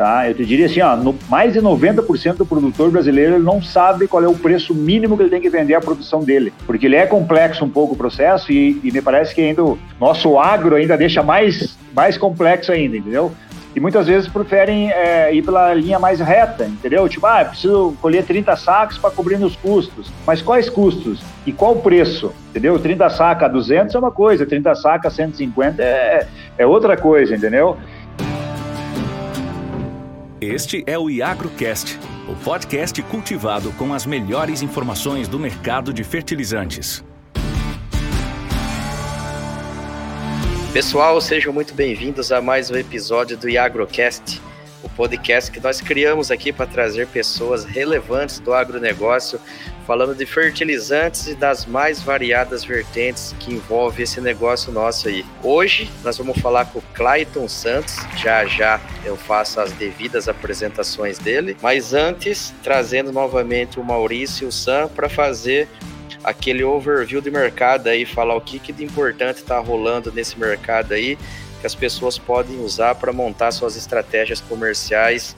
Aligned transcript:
Tá? 0.00 0.26
Eu 0.26 0.32
te 0.32 0.46
diria 0.46 0.64
assim, 0.64 0.80
ó, 0.80 0.96
no, 0.96 1.14
mais 1.28 1.52
de 1.52 1.60
90% 1.60 2.36
do 2.36 2.46
produtor 2.46 2.90
brasileiro 2.90 3.38
não 3.38 3.62
sabe 3.62 4.08
qual 4.08 4.24
é 4.24 4.26
o 4.26 4.34
preço 4.34 4.74
mínimo 4.74 5.14
que 5.14 5.24
ele 5.24 5.28
tem 5.28 5.42
que 5.42 5.50
vender 5.50 5.74
a 5.74 5.80
produção 5.82 6.24
dele, 6.24 6.54
porque 6.66 6.86
ele 6.86 6.96
é 6.96 7.04
complexo 7.04 7.66
um 7.66 7.68
pouco 7.68 7.92
o 7.92 7.96
processo 7.98 8.50
e, 8.50 8.80
e 8.82 8.90
me 8.90 9.02
parece 9.02 9.34
que 9.34 9.42
ainda 9.42 9.62
o 9.62 9.78
nosso 10.00 10.38
agro 10.38 10.74
ainda 10.74 10.96
deixa 10.96 11.22
mais, 11.22 11.76
mais 11.94 12.16
complexo 12.16 12.72
ainda, 12.72 12.96
entendeu? 12.96 13.30
E 13.76 13.78
muitas 13.78 14.06
vezes 14.06 14.26
preferem 14.26 14.90
é, 14.90 15.34
ir 15.34 15.42
pela 15.42 15.74
linha 15.74 15.98
mais 15.98 16.18
reta, 16.18 16.64
entendeu? 16.64 17.06
Tipo, 17.06 17.26
ah, 17.26 17.44
preciso 17.44 17.94
colher 18.00 18.24
30 18.24 18.56
sacos 18.56 18.96
para 18.96 19.10
cobrir 19.10 19.38
nos 19.38 19.54
custos. 19.54 20.10
Mas 20.26 20.40
quais 20.40 20.70
custos? 20.70 21.20
E 21.46 21.52
qual 21.52 21.72
o 21.72 21.82
preço? 21.82 22.32
Entendeu? 22.48 22.78
30 22.78 23.10
sacas 23.10 23.44
a 23.44 23.52
200 23.52 23.94
é 23.94 23.98
uma 23.98 24.10
coisa, 24.10 24.46
30 24.46 24.74
sacas 24.74 25.12
a 25.12 25.16
150 25.16 25.82
é, 25.82 26.26
é 26.58 26.66
outra 26.66 26.96
coisa, 26.96 27.36
entendeu? 27.36 27.76
Este 30.42 30.82
é 30.86 30.98
o 30.98 31.10
IagroCast, 31.10 32.00
o 32.26 32.34
podcast 32.42 33.02
cultivado 33.02 33.70
com 33.72 33.92
as 33.92 34.06
melhores 34.06 34.62
informações 34.62 35.28
do 35.28 35.38
mercado 35.38 35.92
de 35.92 36.02
fertilizantes. 36.02 37.04
Pessoal, 40.72 41.20
sejam 41.20 41.52
muito 41.52 41.74
bem-vindos 41.74 42.32
a 42.32 42.40
mais 42.40 42.70
um 42.70 42.76
episódio 42.76 43.36
do 43.36 43.50
IagroCast, 43.50 44.40
o 44.82 44.88
podcast 44.88 45.50
que 45.50 45.60
nós 45.60 45.80
criamos 45.80 46.30
aqui 46.30 46.52
para 46.52 46.66
trazer 46.66 47.06
pessoas 47.08 47.64
relevantes 47.64 48.38
do 48.40 48.52
agronegócio, 48.54 49.40
falando 49.86 50.14
de 50.14 50.24
fertilizantes 50.24 51.26
e 51.26 51.34
das 51.34 51.66
mais 51.66 52.00
variadas 52.00 52.64
vertentes 52.64 53.34
que 53.40 53.52
envolve 53.52 54.02
esse 54.02 54.20
negócio 54.20 54.72
nosso 54.72 55.08
aí. 55.08 55.24
Hoje 55.42 55.90
nós 56.02 56.16
vamos 56.16 56.38
falar 56.38 56.66
com 56.66 56.78
o 56.78 56.82
Clayton 56.94 57.48
Santos, 57.48 57.96
já 58.16 58.44
já 58.46 58.80
eu 59.04 59.16
faço 59.16 59.60
as 59.60 59.72
devidas 59.72 60.28
apresentações 60.28 61.18
dele, 61.18 61.56
mas 61.60 61.92
antes 61.92 62.54
trazendo 62.62 63.12
novamente 63.12 63.78
o 63.78 63.84
Maurício 63.84 64.44
e 64.44 64.48
o 64.48 64.52
Sam 64.52 64.88
para 64.88 65.08
fazer 65.08 65.68
aquele 66.22 66.62
overview 66.62 67.20
de 67.20 67.30
mercado 67.30 67.88
aí, 67.88 68.04
falar 68.04 68.34
o 68.34 68.40
que, 68.40 68.58
que 68.58 68.72
de 68.72 68.84
importante 68.84 69.38
está 69.38 69.58
rolando 69.58 70.12
nesse 70.12 70.38
mercado 70.38 70.92
aí, 70.92 71.18
que 71.60 71.66
as 71.66 71.74
pessoas 71.74 72.18
podem 72.18 72.58
usar 72.60 72.94
para 72.94 73.12
montar 73.12 73.50
suas 73.52 73.76
estratégias 73.76 74.40
comerciais, 74.40 75.36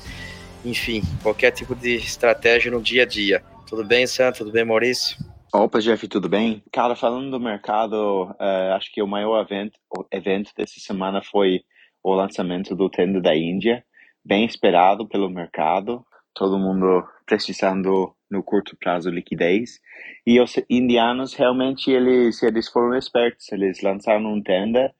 enfim, 0.64 1.02
qualquer 1.22 1.50
tipo 1.50 1.74
de 1.74 1.96
estratégia 1.96 2.70
no 2.70 2.80
dia 2.80 3.02
a 3.02 3.06
dia. 3.06 3.42
Tudo 3.68 3.84
bem, 3.84 4.06
Sam? 4.06 4.32
Tudo 4.32 4.52
bem, 4.52 4.64
Maurício? 4.64 5.16
Opa, 5.52 5.80
Jeff, 5.80 6.06
tudo 6.08 6.28
bem? 6.28 6.62
Cara, 6.72 6.94
falando 6.94 7.30
do 7.30 7.40
mercado, 7.40 8.30
uh, 8.40 8.72
acho 8.74 8.90
que 8.92 9.02
o 9.02 9.06
maior 9.06 9.42
evento, 9.42 9.78
evento 10.10 10.50
dessa 10.56 10.78
semana 10.78 11.20
foi 11.22 11.60
o 12.02 12.14
lançamento 12.14 12.74
do 12.74 12.88
tenda 12.88 13.20
da 13.20 13.36
Índia, 13.36 13.84
bem 14.24 14.44
esperado 14.44 15.06
pelo 15.06 15.28
mercado, 15.28 16.04
todo 16.34 16.58
mundo 16.58 17.04
precisando 17.26 18.14
no 18.30 18.42
curto 18.42 18.76
prazo 18.76 19.10
liquidez. 19.10 19.80
E 20.26 20.40
os 20.40 20.54
indianos 20.70 21.34
realmente 21.34 21.90
eles 21.90 22.42
eles 22.42 22.68
foram 22.68 22.96
espertos, 22.96 23.50
eles 23.52 23.82
lançaram 23.82 24.32
um 24.32 24.42
tenda 24.42 24.92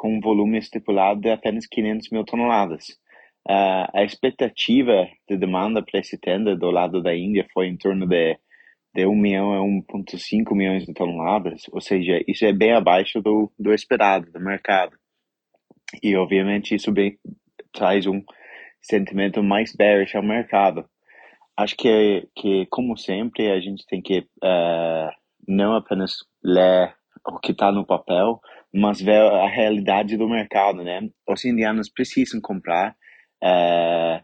com 0.00 0.16
um 0.16 0.20
volume 0.20 0.56
estipulado 0.56 1.20
de 1.20 1.30
apenas 1.30 1.66
500 1.66 2.10
mil 2.10 2.24
toneladas. 2.24 2.88
Uh, 3.46 3.84
a 3.92 4.02
expectativa 4.02 5.06
de 5.28 5.36
demanda 5.36 5.82
para 5.82 6.00
esse 6.00 6.18
tenda 6.18 6.56
do 6.56 6.70
lado 6.70 7.02
da 7.02 7.14
Índia 7.14 7.46
foi 7.52 7.66
em 7.66 7.76
torno 7.76 8.06
de, 8.06 8.38
de 8.94 9.06
1 9.06 9.14
milhão 9.14 9.52
a 9.52 9.58
1,5 9.58 10.54
milhões 10.54 10.86
de 10.86 10.94
toneladas, 10.94 11.62
ou 11.70 11.80
seja, 11.82 12.18
isso 12.26 12.46
é 12.46 12.52
bem 12.52 12.72
abaixo 12.72 13.20
do, 13.20 13.52
do 13.58 13.74
esperado, 13.74 14.32
do 14.32 14.40
mercado. 14.40 14.96
E, 16.02 16.16
obviamente, 16.16 16.74
isso 16.74 16.90
bem, 16.90 17.18
traz 17.70 18.06
um 18.06 18.22
sentimento 18.80 19.42
mais 19.42 19.74
bearish 19.76 20.16
ao 20.16 20.22
mercado 20.22 20.88
acho 21.62 21.76
que, 21.76 22.28
que 22.34 22.66
como 22.70 22.96
sempre, 22.96 23.50
a 23.50 23.60
gente 23.60 23.84
tem 23.86 24.00
que 24.00 24.20
uh, 24.42 25.10
não 25.46 25.74
apenas 25.74 26.12
ler 26.42 26.94
o 27.26 27.38
que 27.38 27.52
está 27.52 27.70
no 27.70 27.84
papel, 27.86 28.40
mas 28.72 29.00
ver 29.00 29.20
a 29.20 29.48
realidade 29.48 30.16
do 30.16 30.28
mercado, 30.28 30.82
né? 30.82 31.08
Os 31.28 31.44
indianos 31.44 31.88
precisam 31.90 32.40
comprar, 32.40 32.96
uh, 33.42 34.22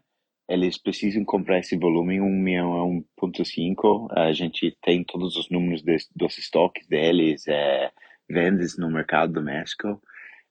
eles 0.48 0.80
precisam 0.80 1.24
comprar 1.24 1.58
esse 1.58 1.76
volume, 1.76 2.20
1 2.20 2.24
milhão 2.24 2.74
a 2.74 2.84
1.5, 3.26 4.08
a 4.12 4.32
gente 4.32 4.76
tem 4.82 5.04
todos 5.04 5.36
os 5.36 5.50
números 5.50 5.82
de, 5.82 5.96
dos 6.14 6.38
estoques 6.38 6.86
deles, 6.86 7.46
é, 7.48 7.90
vendas 8.28 8.76
no 8.78 8.88
mercado 8.90 9.32
doméstico, 9.32 10.00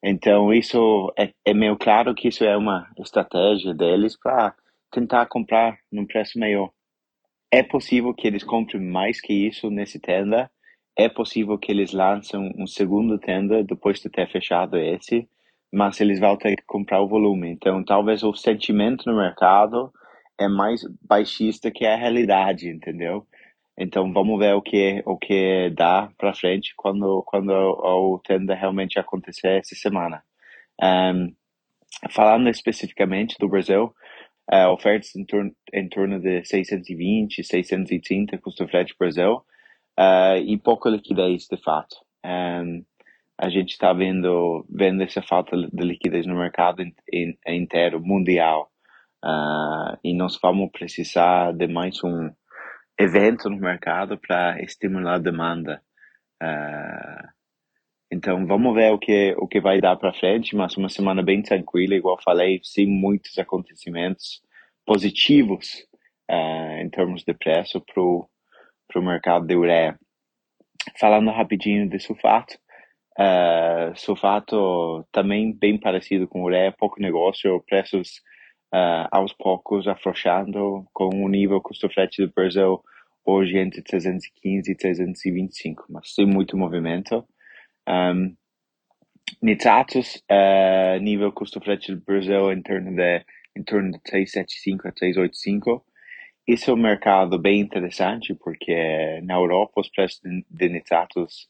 então 0.03 0.53
isso 0.53 1.11
é, 1.17 1.31
é 1.43 1.53
meio 1.53 1.75
claro 1.77 2.13
que 2.13 2.27
isso 2.27 2.43
é 2.43 2.55
uma 2.55 2.87
estratégia 2.99 3.73
deles 3.73 4.15
para 4.15 4.53
tentar 4.91 5.25
comprar 5.25 5.79
num 5.91 6.05
preço 6.05 6.37
maior. 6.37 6.69
É 7.51 7.63
possível 7.63 8.13
que 8.13 8.27
eles 8.27 8.43
comprem 8.43 8.81
mais 8.83 9.19
que 9.19 9.33
isso 9.33 9.69
nesse 9.71 9.99
tenda. 9.99 10.49
É 10.97 11.09
possível 11.09 11.57
que 11.57 11.71
eles 11.71 11.91
lancem 11.91 12.53
um 12.57 12.65
segundo 12.65 13.19
tenda 13.19 13.63
depois 13.63 13.99
de 13.99 14.09
ter 14.09 14.29
fechado 14.31 14.77
esse, 14.77 15.27
mas 15.71 15.99
eles 15.99 16.19
vão 16.19 16.37
ter 16.37 16.55
que 16.55 16.63
comprar 16.65 17.01
o 17.01 17.07
volume. 17.07 17.49
Então, 17.49 17.83
talvez 17.83 18.23
o 18.23 18.33
sentimento 18.33 19.03
no 19.05 19.17
mercado 19.17 19.91
é 20.39 20.47
mais 20.47 20.81
baixista 21.01 21.69
que 21.69 21.85
a 21.85 21.97
realidade, 21.97 22.69
entendeu? 22.69 23.27
Então, 23.77 24.11
vamos 24.13 24.39
ver 24.39 24.53
o 24.55 24.61
que 24.61 25.03
o 25.05 25.17
que 25.17 25.69
dá 25.71 26.09
para 26.17 26.33
frente 26.33 26.73
quando 26.77 27.21
quando 27.23 27.51
o, 27.51 28.19
tenda 28.19 28.55
realmente 28.55 28.97
acontecer 28.97 29.59
essa 29.59 29.75
semana. 29.75 30.23
Um, 30.81 31.33
falando 32.09 32.49
especificamente 32.49 33.35
do 33.37 33.49
Brasil, 33.49 33.93
uh, 34.51 34.69
ofertas 34.69 35.13
em 35.15 35.25
torno, 35.25 35.51
em 35.73 35.89
torno 35.89 36.21
de 36.21 36.45
620, 36.45 37.43
630 37.43 38.37
custo 38.37 38.67
frete 38.67 38.95
Brasil 38.97 39.43
uh, 39.99 40.37
e 40.37 40.57
pouca 40.57 40.89
liquidez 40.89 41.47
de 41.47 41.57
fato. 41.57 41.95
Um, 42.25 42.83
a 43.37 43.49
gente 43.49 43.71
está 43.71 43.91
vendo, 43.91 44.65
vendo 44.69 45.03
essa 45.03 45.21
falta 45.21 45.57
de 45.57 45.83
liquidez 45.83 46.25
no 46.25 46.37
mercado 46.37 46.81
in, 46.81 46.93
in, 47.11 47.37
inteiro, 47.47 48.01
mundial. 48.01 48.71
Uh, 49.23 49.97
e 50.03 50.13
nós 50.13 50.37
vamos 50.41 50.71
precisar 50.71 51.51
de 51.51 51.67
mais 51.67 52.01
um 52.03 52.29
evento 52.97 53.49
no 53.49 53.57
mercado 53.57 54.17
para 54.17 54.61
estimular 54.61 55.15
a 55.15 55.19
demanda. 55.19 55.81
Uh, 56.41 57.27
então 58.11 58.45
vamos 58.45 58.73
ver 58.73 58.93
o 58.93 58.99
que 58.99 59.35
o 59.37 59.47
que 59.47 59.59
vai 59.59 59.81
dar 59.81 59.97
para 59.97 60.13
frente, 60.13 60.55
mas 60.55 60.77
uma 60.77 60.89
semana 60.89 61.21
bem 61.21 61.41
tranquila, 61.41 61.95
igual 61.95 62.21
falei, 62.23 62.59
sem 62.63 62.87
muitos 62.87 63.37
acontecimentos 63.37 64.41
positivos 64.85 65.85
uh, 66.31 66.81
em 66.81 66.89
termos 66.89 67.23
de 67.23 67.33
preço 67.33 67.81
para 67.81 68.01
o 68.01 68.29
mercado 68.97 69.45
de 69.45 69.55
ureia. 69.55 69.99
Falando 70.99 71.31
rapidinho 71.31 71.89
de 71.89 71.99
sulfato, 71.99 72.57
uh, 73.19 73.95
sulfato 73.95 75.05
também 75.11 75.53
bem 75.53 75.79
parecido 75.79 76.27
com 76.27 76.43
ureia, 76.43 76.71
pouco 76.71 77.01
negócio, 77.01 77.63
preços 77.67 78.21
uh, 78.73 79.07
aos 79.11 79.33
poucos 79.33 79.87
afrouxando 79.87 80.85
com 80.93 81.09
o 81.23 81.29
nível 81.29 81.61
custo-frete 81.61 82.25
do 82.25 82.33
Brasil 82.33 82.81
hoje 83.25 83.57
entre 83.57 83.81
315 83.81 84.71
e 84.71 84.75
325, 84.75 85.85
mas 85.89 86.13
sem 86.13 86.25
muito 86.25 86.55
movimento. 86.55 87.25
Um, 87.89 88.35
nitratos, 89.41 90.23
uh, 90.31 90.99
nível 91.01 91.31
custo-frete 91.31 91.95
do 91.95 92.01
Brasil 92.05 92.51
em 92.51 92.61
torno 92.61 92.95
de 92.95 93.25
em 93.57 93.63
torno 93.63 93.91
de 93.91 93.99
375 94.01 94.87
a 94.87 94.91
385. 94.91 95.85
Esse 96.47 96.69
é 96.69 96.73
um 96.73 96.77
mercado 96.77 97.39
bem 97.39 97.59
interessante 97.59 98.35
porque 98.35 99.19
na 99.23 99.33
Europa 99.33 99.81
os 99.81 99.89
preços 99.89 100.21
de 100.23 100.69
nitratos 100.69 101.49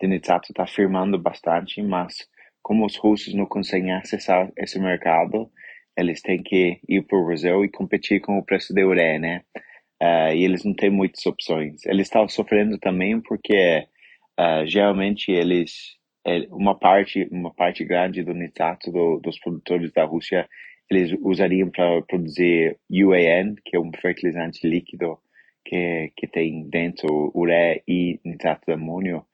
de 0.00 0.06
nitrato 0.06 0.52
está 0.52 0.66
firmando 0.66 1.18
bastante, 1.18 1.82
mas 1.82 2.28
como 2.62 2.84
os 2.84 2.96
russos 2.96 3.34
não 3.34 3.46
conseguem 3.46 3.92
acessar 3.92 4.52
esse 4.56 4.78
mercado, 4.78 5.50
eles 5.96 6.20
têm 6.20 6.42
que 6.42 6.78
ir 6.88 7.02
para 7.02 7.18
o 7.18 7.24
Brasil 7.24 7.64
e 7.64 7.70
competir 7.70 8.20
com 8.20 8.38
o 8.38 8.44
preço 8.44 8.74
da 8.74 8.86
ureia, 8.86 9.18
né? 9.18 9.42
Uh, 10.00 10.34
e 10.34 10.44
eles 10.44 10.64
não 10.64 10.74
têm 10.74 10.90
muitas 10.90 11.24
opções. 11.24 11.84
Eles 11.86 12.06
estão 12.06 12.28
sofrendo 12.28 12.78
também 12.78 13.20
porque 13.20 13.86
uh, 14.38 14.66
geralmente 14.66 15.32
eles 15.32 15.96
uma 16.50 16.76
parte 16.76 17.26
uma 17.30 17.54
parte 17.54 17.84
grande 17.84 18.22
do 18.22 18.34
nitrato 18.34 18.90
do, 18.90 19.20
dos 19.20 19.38
produtores 19.38 19.92
da 19.92 20.04
Rússia 20.04 20.48
eles 20.90 21.16
usariam 21.22 21.70
para 21.70 22.02
produzir 22.02 22.78
UAN, 22.90 23.54
que 23.64 23.76
é 23.76 23.80
um 23.80 23.90
fertilizante 24.00 24.66
líquido 24.66 25.18
que 25.64 26.12
que 26.16 26.26
tem 26.26 26.68
dentro 26.68 27.32
ureia 27.34 27.82
e 27.86 28.20
nitrato 28.24 28.66
de 28.66 28.72
amônio. 28.72 29.24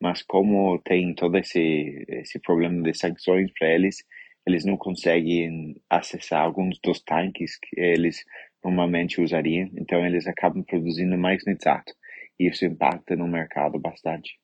Mas 0.00 0.22
como 0.22 0.78
tem 0.80 1.14
todo 1.14 1.36
esse 1.38 2.04
esse 2.08 2.38
problema 2.40 2.82
de 2.82 2.94
sanções 2.94 3.50
para 3.58 3.68
eles, 3.68 4.04
eles 4.46 4.64
não 4.64 4.76
conseguem 4.76 5.76
acessar 5.90 6.42
alguns 6.42 6.78
dos 6.82 7.02
tanques 7.02 7.58
que 7.58 7.80
eles 7.80 8.24
normalmente 8.64 9.20
usariam. 9.20 9.70
Então 9.76 10.04
eles 10.04 10.26
acabam 10.26 10.62
produzindo 10.62 11.16
mais 11.16 11.44
nitrato 11.46 11.92
e 12.38 12.48
isso 12.48 12.64
impacta 12.64 13.16
no 13.16 13.26
mercado 13.26 13.78
bastante. 13.78 14.38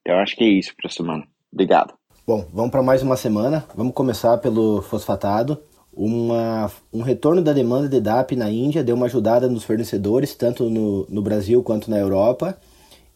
Então, 0.00 0.18
acho 0.18 0.36
que 0.36 0.44
é 0.44 0.48
isso 0.48 0.74
para 0.76 0.88
a 0.88 0.92
semana. 0.92 1.26
Obrigado. 1.52 1.94
Bom, 2.26 2.46
vamos 2.52 2.70
para 2.70 2.82
mais 2.82 3.02
uma 3.02 3.16
semana. 3.16 3.66
Vamos 3.74 3.94
começar 3.94 4.38
pelo 4.38 4.82
fosfatado. 4.82 5.62
Uma, 5.96 6.70
um 6.92 7.02
retorno 7.02 7.40
da 7.40 7.52
demanda 7.52 7.88
de 7.88 8.00
DAP 8.00 8.32
na 8.32 8.50
Índia 8.50 8.82
deu 8.82 8.96
uma 8.96 9.06
ajudada 9.06 9.48
nos 9.48 9.62
fornecedores, 9.62 10.34
tanto 10.34 10.68
no, 10.68 11.06
no 11.08 11.22
Brasil 11.22 11.62
quanto 11.62 11.90
na 11.90 11.98
Europa. 11.98 12.58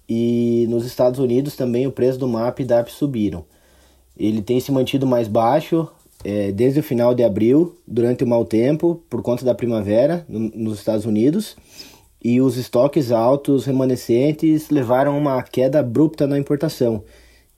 E 0.09 0.67
nos 0.69 0.87
Estados 0.87 1.19
Unidos 1.19 1.57
também 1.57 1.87
o 1.87 1.93
preço 1.93 2.19
do 2.19 2.29
MAP 2.29 2.61
e 2.61 2.65
DAP 2.65 2.89
subiram. 2.89 3.45
Ele 4.17 4.41
tem 4.41 4.61
se 4.61 4.73
mantido 4.73 5.07
mais 5.07 5.29
baixo 5.29 5.89
é, 6.25 6.51
desde 6.51 6.81
o 6.81 6.83
final 6.83 7.15
de 7.15 7.23
abril, 7.23 7.77
durante 7.87 8.25
o 8.25 8.27
mau 8.27 8.45
tempo, 8.45 9.03
por 9.09 9.23
conta 9.23 9.45
da 9.45 9.55
primavera 9.55 10.25
no, 10.29 10.41
nos 10.55 10.79
Estados 10.79 11.05
Unidos. 11.05 11.57
E 12.23 12.41
os 12.41 12.57
estoques 12.57 13.13
altos 13.13 13.65
remanescentes 13.65 14.71
levaram 14.71 15.15
a 15.15 15.19
uma 15.19 15.43
queda 15.43 15.81
abrupta 15.81 16.27
na 16.27 16.39
importação, 16.39 17.05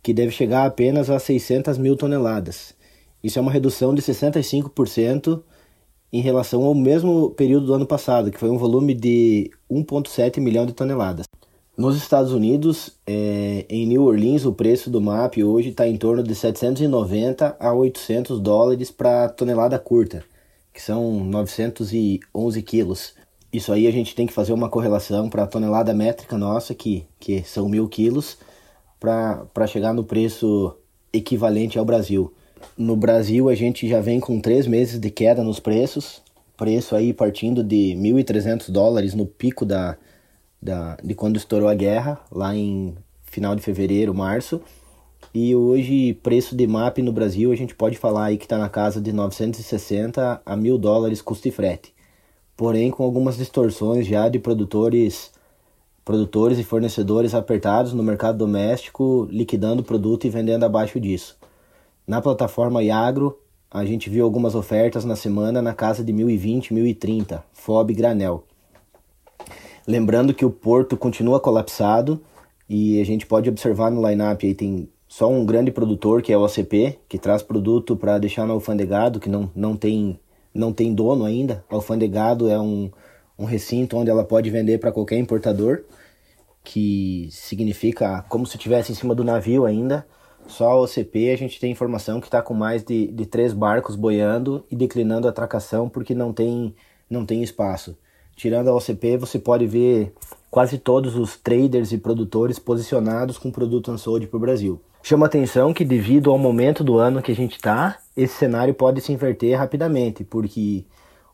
que 0.02 0.12
deve 0.12 0.32
chegar 0.32 0.66
apenas 0.66 1.08
a 1.08 1.18
600 1.18 1.78
mil 1.78 1.96
toneladas. 1.96 2.74
Isso 3.22 3.38
é 3.38 3.42
uma 3.42 3.52
redução 3.52 3.94
de 3.94 4.02
65% 4.02 5.42
em 6.12 6.20
relação 6.20 6.64
ao 6.64 6.74
mesmo 6.74 7.30
período 7.30 7.66
do 7.66 7.74
ano 7.74 7.86
passado, 7.86 8.30
que 8.30 8.38
foi 8.38 8.50
um 8.50 8.58
volume 8.58 8.94
de 8.94 9.50
1,7 9.70 10.40
milhão 10.40 10.66
de 10.66 10.72
toneladas. 10.72 11.26
Nos 11.76 11.96
Estados 11.96 12.32
Unidos, 12.32 12.98
é, 13.06 13.64
em 13.68 13.86
New 13.86 14.04
Orleans, 14.04 14.44
o 14.44 14.52
preço 14.52 14.90
do 14.90 15.00
MAP 15.00 15.38
hoje 15.42 15.70
está 15.70 15.86
em 15.86 15.96
torno 15.96 16.22
de 16.22 16.34
790 16.34 17.56
a 17.58 17.72
800 17.72 18.40
dólares 18.40 18.90
para 18.90 19.28
tonelada 19.28 19.78
curta, 19.78 20.22
que 20.74 20.82
são 20.82 21.24
911 21.24 22.62
quilos. 22.62 23.14
Isso 23.52 23.72
aí 23.72 23.86
a 23.86 23.90
gente 23.90 24.14
tem 24.14 24.26
que 24.26 24.32
fazer 24.32 24.52
uma 24.52 24.68
correlação 24.68 25.30
para 25.30 25.44
a 25.44 25.46
tonelada 25.46 25.94
métrica 25.94 26.36
nossa, 26.36 26.74
que, 26.74 27.06
que 27.18 27.42
são 27.44 27.68
mil 27.68 27.88
quilos, 27.88 28.36
para 28.98 29.66
chegar 29.66 29.94
no 29.94 30.04
preço 30.04 30.76
equivalente 31.12 31.78
ao 31.78 31.84
Brasil. 31.84 32.32
No 32.76 32.96
Brasil, 32.96 33.48
a 33.48 33.54
gente 33.54 33.88
já 33.88 34.00
vem 34.00 34.20
com 34.20 34.40
três 34.40 34.66
meses 34.66 34.98
de 34.98 35.10
queda 35.10 35.42
nos 35.42 35.60
preços, 35.60 36.22
preço 36.56 36.94
aí 36.94 37.12
partindo 37.12 37.62
de 37.62 37.94
1.300 37.96 38.70
dólares 38.70 39.14
no 39.14 39.26
pico 39.26 39.64
da, 39.64 39.96
da, 40.60 40.96
de 41.02 41.14
quando 41.14 41.36
estourou 41.36 41.68
a 41.68 41.74
guerra, 41.74 42.20
lá 42.30 42.54
em 42.54 42.94
final 43.24 43.54
de 43.54 43.62
fevereiro, 43.62 44.14
março. 44.14 44.60
E 45.32 45.54
hoje, 45.54 46.14
preço 46.22 46.56
de 46.56 46.66
MAP 46.66 46.98
no 46.98 47.12
Brasil, 47.12 47.52
a 47.52 47.56
gente 47.56 47.74
pode 47.74 47.96
falar 47.96 48.26
aí 48.26 48.36
que 48.36 48.44
está 48.44 48.58
na 48.58 48.68
casa 48.68 49.00
de 49.00 49.12
960 49.12 50.42
a 50.44 50.56
1.000 50.56 50.78
dólares 50.78 51.22
custo 51.22 51.48
e 51.48 51.50
frete. 51.50 51.94
Porém, 52.56 52.90
com 52.90 53.04
algumas 53.04 53.36
distorções 53.36 54.06
já 54.06 54.28
de 54.28 54.38
produtores 54.38 55.32
produtores 56.04 56.58
e 56.58 56.64
fornecedores 56.64 57.34
apertados 57.34 57.92
no 57.92 58.02
mercado 58.02 58.38
doméstico, 58.38 59.28
liquidando 59.30 59.84
produto 59.84 60.26
e 60.26 60.30
vendendo 60.30 60.64
abaixo 60.64 60.98
disso. 60.98 61.38
Na 62.06 62.20
plataforma 62.20 62.82
Iagro, 62.82 63.38
a 63.70 63.84
gente 63.84 64.10
viu 64.10 64.24
algumas 64.24 64.54
ofertas 64.54 65.04
na 65.04 65.14
semana 65.14 65.62
na 65.62 65.72
casa 65.72 66.02
de 66.02 66.12
1020, 66.12 66.74
1030, 66.74 67.44
FOB 67.52 67.94
granel. 67.94 68.44
Lembrando 69.86 70.34
que 70.34 70.44
o 70.44 70.50
porto 70.50 70.96
continua 70.96 71.40
colapsado 71.40 72.20
e 72.68 73.00
a 73.00 73.04
gente 73.04 73.26
pode 73.26 73.48
observar 73.48 73.90
no 73.90 74.06
line-up 74.06 74.46
aí 74.46 74.54
tem 74.54 74.88
só 75.10 75.28
um 75.28 75.44
grande 75.44 75.72
produtor 75.72 76.22
que 76.22 76.32
é 76.32 76.38
o 76.38 76.44
OCP, 76.44 77.00
que 77.08 77.18
traz 77.18 77.42
produto 77.42 77.96
para 77.96 78.16
deixar 78.16 78.46
no 78.46 78.52
alfandegado, 78.52 79.18
que 79.18 79.28
não, 79.28 79.50
não, 79.56 79.76
tem, 79.76 80.20
não 80.54 80.72
tem 80.72 80.94
dono 80.94 81.24
ainda. 81.24 81.64
Alfandegado 81.68 82.48
é 82.48 82.60
um, 82.60 82.88
um 83.36 83.44
recinto 83.44 83.96
onde 83.96 84.08
ela 84.08 84.22
pode 84.22 84.48
vender 84.50 84.78
para 84.78 84.92
qualquer 84.92 85.18
importador, 85.18 85.82
que 86.62 87.28
significa 87.32 88.24
como 88.28 88.46
se 88.46 88.56
estivesse 88.56 88.92
em 88.92 88.94
cima 88.94 89.12
do 89.12 89.24
navio 89.24 89.66
ainda. 89.66 90.06
Só 90.50 90.70
a 90.70 90.80
OCP 90.80 91.30
a 91.30 91.36
gente 91.36 91.60
tem 91.60 91.70
informação 91.70 92.20
que 92.20 92.26
está 92.26 92.42
com 92.42 92.52
mais 92.52 92.82
de, 92.82 93.06
de 93.06 93.24
três 93.24 93.52
barcos 93.52 93.96
boiando 93.96 94.64
e 94.70 94.76
declinando 94.76 95.26
a 95.26 95.30
atracação 95.30 95.88
porque 95.88 96.14
não 96.14 96.32
tem, 96.32 96.74
não 97.08 97.24
tem 97.24 97.42
espaço. 97.42 97.96
Tirando 98.34 98.68
a 98.68 98.74
OCP, 98.74 99.16
você 99.16 99.38
pode 99.38 99.66
ver 99.66 100.12
quase 100.50 100.78
todos 100.78 101.14
os 101.14 101.36
traders 101.36 101.92
e 101.92 101.98
produtores 101.98 102.58
posicionados 102.58 103.38
com 103.38 103.50
produto 103.50 103.92
unsold 103.92 104.26
para 104.26 104.36
o 104.36 104.40
Brasil. 104.40 104.80
Chama 105.02 105.26
atenção 105.26 105.72
que 105.72 105.84
devido 105.84 106.30
ao 106.30 106.38
momento 106.38 106.82
do 106.82 106.98
ano 106.98 107.22
que 107.22 107.32
a 107.32 107.36
gente 107.36 107.56
está, 107.56 107.98
esse 108.16 108.34
cenário 108.34 108.74
pode 108.74 109.00
se 109.00 109.12
inverter 109.12 109.58
rapidamente, 109.58 110.24
porque 110.24 110.84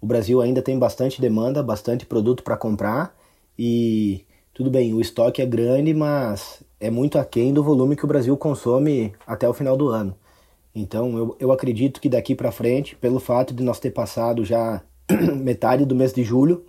o 0.00 0.06
Brasil 0.06 0.40
ainda 0.40 0.62
tem 0.62 0.78
bastante 0.78 1.20
demanda, 1.20 1.62
bastante 1.62 2.04
produto 2.06 2.42
para 2.42 2.56
comprar 2.56 3.16
e 3.58 4.24
tudo 4.52 4.70
bem, 4.70 4.94
o 4.94 5.00
estoque 5.00 5.42
é 5.42 5.46
grande, 5.46 5.92
mas 5.92 6.62
é 6.81 6.90
muito 6.90 7.19
aquém 7.19 7.52
do 7.52 7.62
volume 7.62 7.96
que 7.96 8.05
o 8.05 8.08
Brasil 8.08 8.37
consome 8.37 9.12
até 9.26 9.49
o 9.49 9.55
final 9.55 9.76
do 9.76 9.88
ano. 9.88 10.14
Então 10.75 11.17
eu, 11.17 11.37
eu 11.40 11.52
acredito 11.52 12.00
que 12.00 12.08
daqui 12.08 12.34
para 12.34 12.52
frente, 12.52 12.96
pelo 12.96 13.19
fato 13.19 13.55
de 13.55 13.62
nós 13.62 13.81
ter 13.81 13.90
passado 13.90 14.44
já 14.44 14.82
metade 15.34 15.84
do 15.84 15.94
mês 15.94 16.12
de 16.12 16.23
julho, 16.23 16.64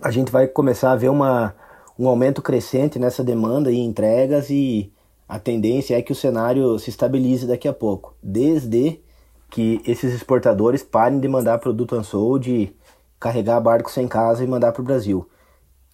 a 0.00 0.10
gente 0.10 0.30
vai 0.30 0.46
começar 0.46 0.92
a 0.92 0.96
ver 0.96 1.08
uma, 1.08 1.54
um 1.98 2.06
aumento 2.06 2.42
crescente 2.42 2.98
nessa 2.98 3.24
demanda 3.24 3.72
e 3.72 3.78
entregas 3.78 4.50
e 4.50 4.92
a 5.28 5.38
tendência 5.38 5.96
é 5.96 6.02
que 6.02 6.12
o 6.12 6.16
cenário 6.16 6.78
se 6.78 6.90
estabilize 6.90 7.46
daqui 7.46 7.68
a 7.68 7.72
pouco, 7.72 8.14
desde 8.22 9.00
que 9.50 9.80
esses 9.86 10.14
exportadores 10.14 10.82
parem 10.82 11.18
de 11.18 11.28
mandar 11.28 11.58
produto 11.58 11.96
unsold 11.96 12.74
carregar 13.18 13.60
barcos 13.60 13.94
sem 13.94 14.06
casa 14.06 14.44
e 14.44 14.46
mandar 14.46 14.72
para 14.72 14.82
o 14.82 14.84
Brasil 14.84 15.26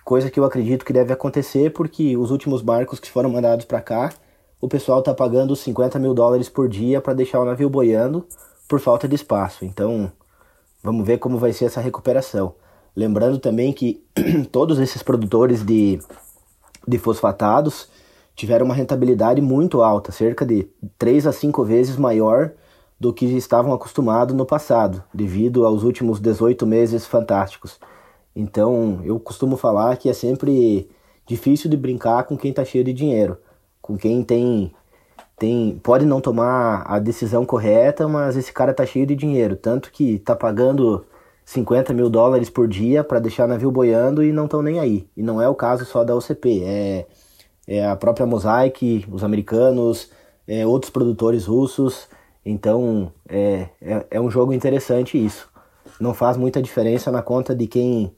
coisa 0.05 0.31
que 0.31 0.39
eu 0.39 0.45
acredito 0.45 0.85
que 0.85 0.93
deve 0.93 1.13
acontecer 1.13 1.73
porque 1.73 2.17
os 2.17 2.31
últimos 2.31 2.61
barcos 2.61 3.01
que 3.01 3.11
foram 3.11 3.31
mandados 3.31 3.65
para 3.65 3.81
cá, 3.81 4.13
o 4.61 4.69
pessoal 4.69 4.99
está 4.99 5.15
pagando 5.15 5.57
50 5.57 5.99
mil 5.99 6.15
dólares 6.15 6.49
por 6.49 6.69
dia 6.69 7.01
para 7.01 7.15
deixar 7.15 7.41
o 7.41 7.45
navio 7.45 7.71
boiando 7.71 8.27
por 8.69 8.79
falta 8.81 9.09
de 9.09 9.15
espaço. 9.15 9.65
Então, 9.65 10.13
vamos 10.83 11.07
ver 11.07 11.19
como 11.19 11.39
vai 11.39 11.53
ser 11.53 11.67
essa 11.67 11.81
recuperação. 11.81 12.55
Lembrando 12.95 13.39
também 13.39 13.73
que 13.73 14.05
todos 14.53 14.79
esses 14.79 15.03
produtores 15.03 15.65
de, 15.65 15.99
de 16.87 16.99
fosfatados 16.99 17.89
tiveram 18.37 18.67
uma 18.67 18.75
rentabilidade 18.75 19.41
muito 19.41 19.83
alta, 19.83 20.13
cerca 20.13 20.45
de 20.45 20.69
3 20.99 21.27
a 21.27 21.33
5 21.33 21.65
vezes 21.65 21.97
maior 21.97 22.53
do 22.99 23.13
que 23.13 23.27
estavam 23.27 23.73
acostumados 23.73 24.35
no 24.35 24.47
passado, 24.47 25.03
devido 25.13 25.67
aos 25.67 25.83
últimos 25.83 26.21
18 26.21 26.67
meses 26.67 27.07
fantásticos. 27.07 27.79
Então, 28.35 29.01
eu 29.05 29.19
costumo 29.21 29.57
falar 29.57 29.97
que 29.97 30.09
é 30.09 30.13
sempre 30.13 30.89
difícil 31.27 31.71
de 31.71 31.77
brincar 31.77 32.25
com 32.25 32.37
quem 32.37 32.51
está 32.51 32.65
cheio 32.65 32.85
de 32.85 32.93
dinheiro, 32.93 33.39
com 33.81 33.97
quem 33.97 34.23
tem 34.23 34.73
tem 35.37 35.81
pode 35.83 36.05
não 36.07 36.21
tomar 36.21 36.83
a 36.87 36.99
decisão 36.99 37.45
correta, 37.45 38.07
mas 38.07 38.37
esse 38.37 38.53
cara 38.53 38.73
tá 38.73 38.87
cheio 38.87 39.07
de 39.07 39.17
dinheiro, 39.17 39.57
tanto 39.57 39.91
que 39.91 40.19
tá 40.21 40.35
pagando 40.37 41.05
50 41.45 41.93
mil 41.93 42.09
dólares 42.09 42.49
por 42.49 42.69
dia 42.69 43.03
para 43.05 43.19
deixar 43.21 43.49
navio 43.49 43.71
boiando 43.71 44.23
e 44.23 44.33
não 44.33 44.45
estão 44.45 44.63
nem 44.63 44.79
aí. 44.79 45.09
E 45.17 45.23
não 45.23 45.43
é 45.43 45.49
o 45.49 45.55
caso 45.55 45.85
só 45.85 46.05
da 46.05 46.15
OCP, 46.15 46.63
é, 46.65 47.07
é 47.67 47.87
a 47.87 47.97
própria 47.97 48.27
Mosaic, 48.27 49.07
os 49.11 49.25
americanos, 49.25 50.11
é, 50.47 50.67
outros 50.67 50.91
produtores 50.91 51.47
russos. 51.47 52.09
Então 52.45 53.13
é, 53.29 53.69
é, 53.81 54.07
é 54.13 54.21
um 54.21 54.31
jogo 54.31 54.53
interessante 54.53 55.23
isso. 55.23 55.49
Não 56.01 56.15
faz 56.15 56.37
muita 56.37 56.63
diferença 56.63 57.11
na 57.11 57.23
conta 57.23 57.55
de 57.55 57.67
quem 57.67 58.15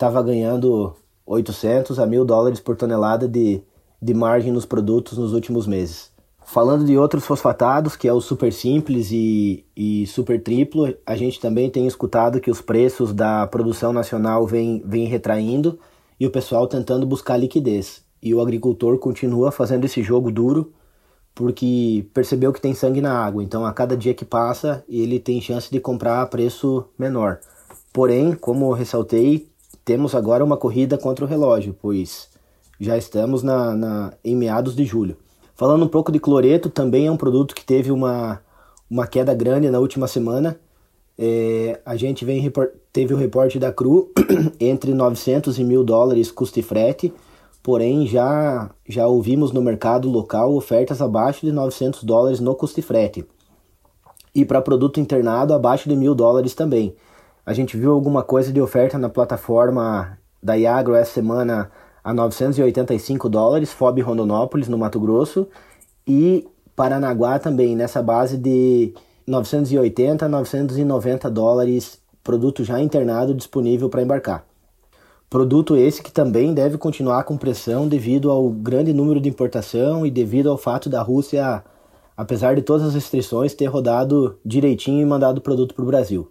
estava 0.00 0.22
ganhando 0.22 0.94
800 1.26 1.98
a 1.98 2.06
1.000 2.06 2.24
dólares 2.24 2.58
por 2.58 2.74
tonelada 2.74 3.28
de, 3.28 3.62
de 4.00 4.14
margem 4.14 4.50
nos 4.50 4.64
produtos 4.64 5.18
nos 5.18 5.34
últimos 5.34 5.66
meses. 5.66 6.10
Falando 6.46 6.86
de 6.86 6.96
outros 6.96 7.26
fosfatados, 7.26 7.96
que 7.96 8.08
é 8.08 8.12
o 8.12 8.20
super 8.20 8.50
simples 8.50 9.10
e, 9.12 9.62
e 9.76 10.06
super 10.06 10.42
triplo, 10.42 10.92
a 11.04 11.14
gente 11.14 11.38
também 11.38 11.68
tem 11.68 11.86
escutado 11.86 12.40
que 12.40 12.50
os 12.50 12.62
preços 12.62 13.12
da 13.12 13.46
produção 13.46 13.92
nacional 13.92 14.46
vêm 14.46 14.82
vem 14.86 15.04
retraindo 15.04 15.78
e 16.18 16.26
o 16.26 16.30
pessoal 16.30 16.66
tentando 16.66 17.06
buscar 17.06 17.36
liquidez. 17.36 18.02
E 18.22 18.34
o 18.34 18.40
agricultor 18.40 18.98
continua 18.98 19.52
fazendo 19.52 19.84
esse 19.84 20.02
jogo 20.02 20.32
duro 20.32 20.72
porque 21.34 22.06
percebeu 22.14 22.54
que 22.54 22.60
tem 22.60 22.74
sangue 22.74 23.02
na 23.02 23.12
água. 23.12 23.44
Então, 23.44 23.66
a 23.66 23.72
cada 23.72 23.96
dia 23.96 24.14
que 24.14 24.24
passa, 24.24 24.82
ele 24.88 25.20
tem 25.20 25.40
chance 25.42 25.70
de 25.70 25.78
comprar 25.78 26.22
a 26.22 26.26
preço 26.26 26.86
menor. 26.98 27.38
Porém, 27.92 28.34
como 28.34 28.72
ressaltei, 28.72 29.50
temos 29.84 30.14
agora 30.14 30.44
uma 30.44 30.56
corrida 30.56 30.98
contra 30.98 31.24
o 31.24 31.28
relógio, 31.28 31.76
pois 31.80 32.28
já 32.78 32.96
estamos 32.96 33.42
na, 33.42 33.74
na, 33.74 34.12
em 34.24 34.34
meados 34.34 34.74
de 34.74 34.84
julho. 34.84 35.16
Falando 35.54 35.84
um 35.84 35.88
pouco 35.88 36.10
de 36.10 36.18
cloreto, 36.18 36.70
também 36.70 37.06
é 37.06 37.10
um 37.10 37.16
produto 37.16 37.54
que 37.54 37.64
teve 37.64 37.90
uma, 37.90 38.40
uma 38.90 39.06
queda 39.06 39.34
grande 39.34 39.68
na 39.70 39.78
última 39.78 40.08
semana. 40.08 40.58
É, 41.18 41.78
a 41.84 41.96
gente 41.96 42.24
vem, 42.24 42.50
teve 42.90 43.12
o 43.12 43.16
reporte 43.16 43.58
da 43.58 43.70
CRU 43.70 44.10
entre 44.58 44.94
900 44.94 45.58
e 45.58 45.62
1.000 45.62 45.84
dólares 45.84 46.30
custo 46.30 46.58
e 46.58 46.62
frete, 46.62 47.12
porém 47.62 48.06
já, 48.06 48.70
já 48.88 49.06
ouvimos 49.06 49.52
no 49.52 49.60
mercado 49.60 50.08
local 50.08 50.54
ofertas 50.54 51.02
abaixo 51.02 51.44
de 51.44 51.52
900 51.52 52.04
dólares 52.04 52.40
no 52.40 52.54
custo 52.54 52.80
e 52.80 52.82
frete. 52.82 53.26
E 54.34 54.46
para 54.46 54.62
produto 54.62 54.98
internado, 54.98 55.52
abaixo 55.52 55.88
de 55.88 55.94
1.000 55.94 56.14
dólares 56.14 56.54
também. 56.54 56.94
A 57.50 57.52
gente 57.52 57.76
viu 57.76 57.90
alguma 57.90 58.22
coisa 58.22 58.52
de 58.52 58.60
oferta 58.60 58.96
na 58.96 59.08
plataforma 59.08 60.16
da 60.40 60.54
Iagro 60.54 60.94
essa 60.94 61.14
semana 61.14 61.68
a 62.04 62.14
985 62.14 63.28
dólares, 63.28 63.72
FOB 63.72 64.00
Rondonópolis, 64.02 64.68
no 64.68 64.78
Mato 64.78 65.00
Grosso, 65.00 65.48
e 66.06 66.46
Paranaguá 66.76 67.40
também, 67.40 67.74
nessa 67.74 68.00
base 68.00 68.38
de 68.38 68.94
980 69.26 70.26
a 70.26 70.28
990 70.28 71.28
dólares, 71.28 72.00
produto 72.22 72.62
já 72.62 72.80
internado 72.80 73.34
disponível 73.34 73.88
para 73.88 74.02
embarcar. 74.02 74.46
Produto 75.28 75.76
esse 75.76 76.04
que 76.04 76.12
também 76.12 76.54
deve 76.54 76.78
continuar 76.78 77.24
com 77.24 77.36
pressão 77.36 77.88
devido 77.88 78.30
ao 78.30 78.48
grande 78.48 78.92
número 78.92 79.20
de 79.20 79.28
importação 79.28 80.06
e 80.06 80.10
devido 80.12 80.48
ao 80.48 80.56
fato 80.56 80.88
da 80.88 81.02
Rússia, 81.02 81.64
apesar 82.16 82.54
de 82.54 82.62
todas 82.62 82.86
as 82.86 82.94
restrições, 82.94 83.54
ter 83.54 83.66
rodado 83.66 84.38
direitinho 84.46 85.02
e 85.02 85.04
mandado 85.04 85.38
o 85.38 85.42
produto 85.42 85.74
para 85.74 85.82
o 85.82 85.88
Brasil. 85.88 86.30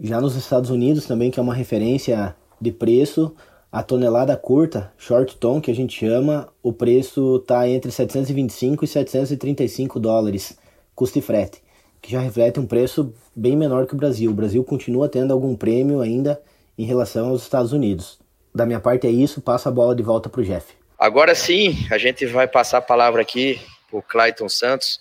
Já 0.00 0.20
nos 0.20 0.36
Estados 0.36 0.70
Unidos 0.70 1.06
também, 1.06 1.30
que 1.30 1.40
é 1.40 1.42
uma 1.42 1.54
referência 1.54 2.36
de 2.60 2.70
preço, 2.70 3.34
a 3.70 3.82
tonelada 3.82 4.36
curta, 4.36 4.92
short 4.96 5.36
ton, 5.36 5.60
que 5.60 5.70
a 5.70 5.74
gente 5.74 5.98
chama, 5.98 6.48
o 6.62 6.72
preço 6.72 7.36
está 7.36 7.68
entre 7.68 7.90
725 7.90 8.84
e 8.84 8.88
735 8.88 9.98
dólares, 9.98 10.56
custo 10.94 11.18
e 11.18 11.22
frete, 11.22 11.60
que 12.00 12.12
já 12.12 12.20
reflete 12.20 12.60
um 12.60 12.66
preço 12.66 13.12
bem 13.34 13.56
menor 13.56 13.86
que 13.86 13.94
o 13.94 13.96
Brasil. 13.96 14.30
O 14.30 14.34
Brasil 14.34 14.62
continua 14.62 15.08
tendo 15.08 15.32
algum 15.32 15.56
prêmio 15.56 16.00
ainda 16.00 16.40
em 16.78 16.84
relação 16.84 17.30
aos 17.30 17.42
Estados 17.42 17.72
Unidos. 17.72 18.20
Da 18.54 18.64
minha 18.64 18.80
parte 18.80 19.06
é 19.06 19.10
isso, 19.10 19.40
passo 19.40 19.68
a 19.68 19.72
bola 19.72 19.94
de 19.94 20.02
volta 20.02 20.28
para 20.28 20.40
o 20.40 20.44
Jeff. 20.44 20.72
Agora 20.98 21.34
sim, 21.34 21.76
a 21.90 21.98
gente 21.98 22.24
vai 22.24 22.48
passar 22.48 22.78
a 22.78 22.82
palavra 22.82 23.20
aqui 23.20 23.60
para 23.90 23.98
o 23.98 24.02
Clayton 24.02 24.48
Santos, 24.48 24.98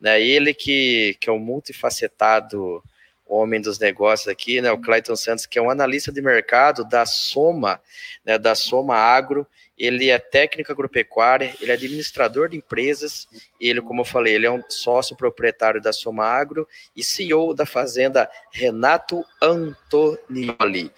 né? 0.00 0.20
ele 0.20 0.52
que, 0.52 1.16
que 1.20 1.30
é 1.30 1.32
um 1.32 1.38
multifacetado 1.38 2.82
homem 3.30 3.60
dos 3.60 3.78
negócios 3.78 4.26
aqui, 4.26 4.60
né, 4.60 4.72
o 4.72 4.78
Clayton 4.78 5.14
Santos, 5.14 5.46
que 5.46 5.58
é 5.58 5.62
um 5.62 5.70
analista 5.70 6.10
de 6.10 6.20
mercado 6.20 6.84
da 6.84 7.06
Soma, 7.06 7.80
né, 8.24 8.36
da 8.36 8.54
Soma 8.56 8.96
Agro, 8.96 9.46
ele 9.78 10.10
é 10.10 10.18
técnico 10.18 10.72
agropecuário, 10.72 11.50
ele 11.60 11.70
é 11.70 11.74
administrador 11.74 12.48
de 12.48 12.56
empresas, 12.56 13.28
ele, 13.60 13.80
como 13.80 14.02
eu 14.02 14.04
falei, 14.04 14.34
ele 14.34 14.46
é 14.46 14.50
um 14.50 14.62
sócio 14.68 15.16
proprietário 15.16 15.80
da 15.80 15.92
Soma 15.92 16.26
Agro 16.26 16.68
e 16.94 17.02
CEO 17.02 17.54
da 17.54 17.64
fazenda 17.64 18.28
Renato 18.52 19.24
Antonioli. 19.40 20.90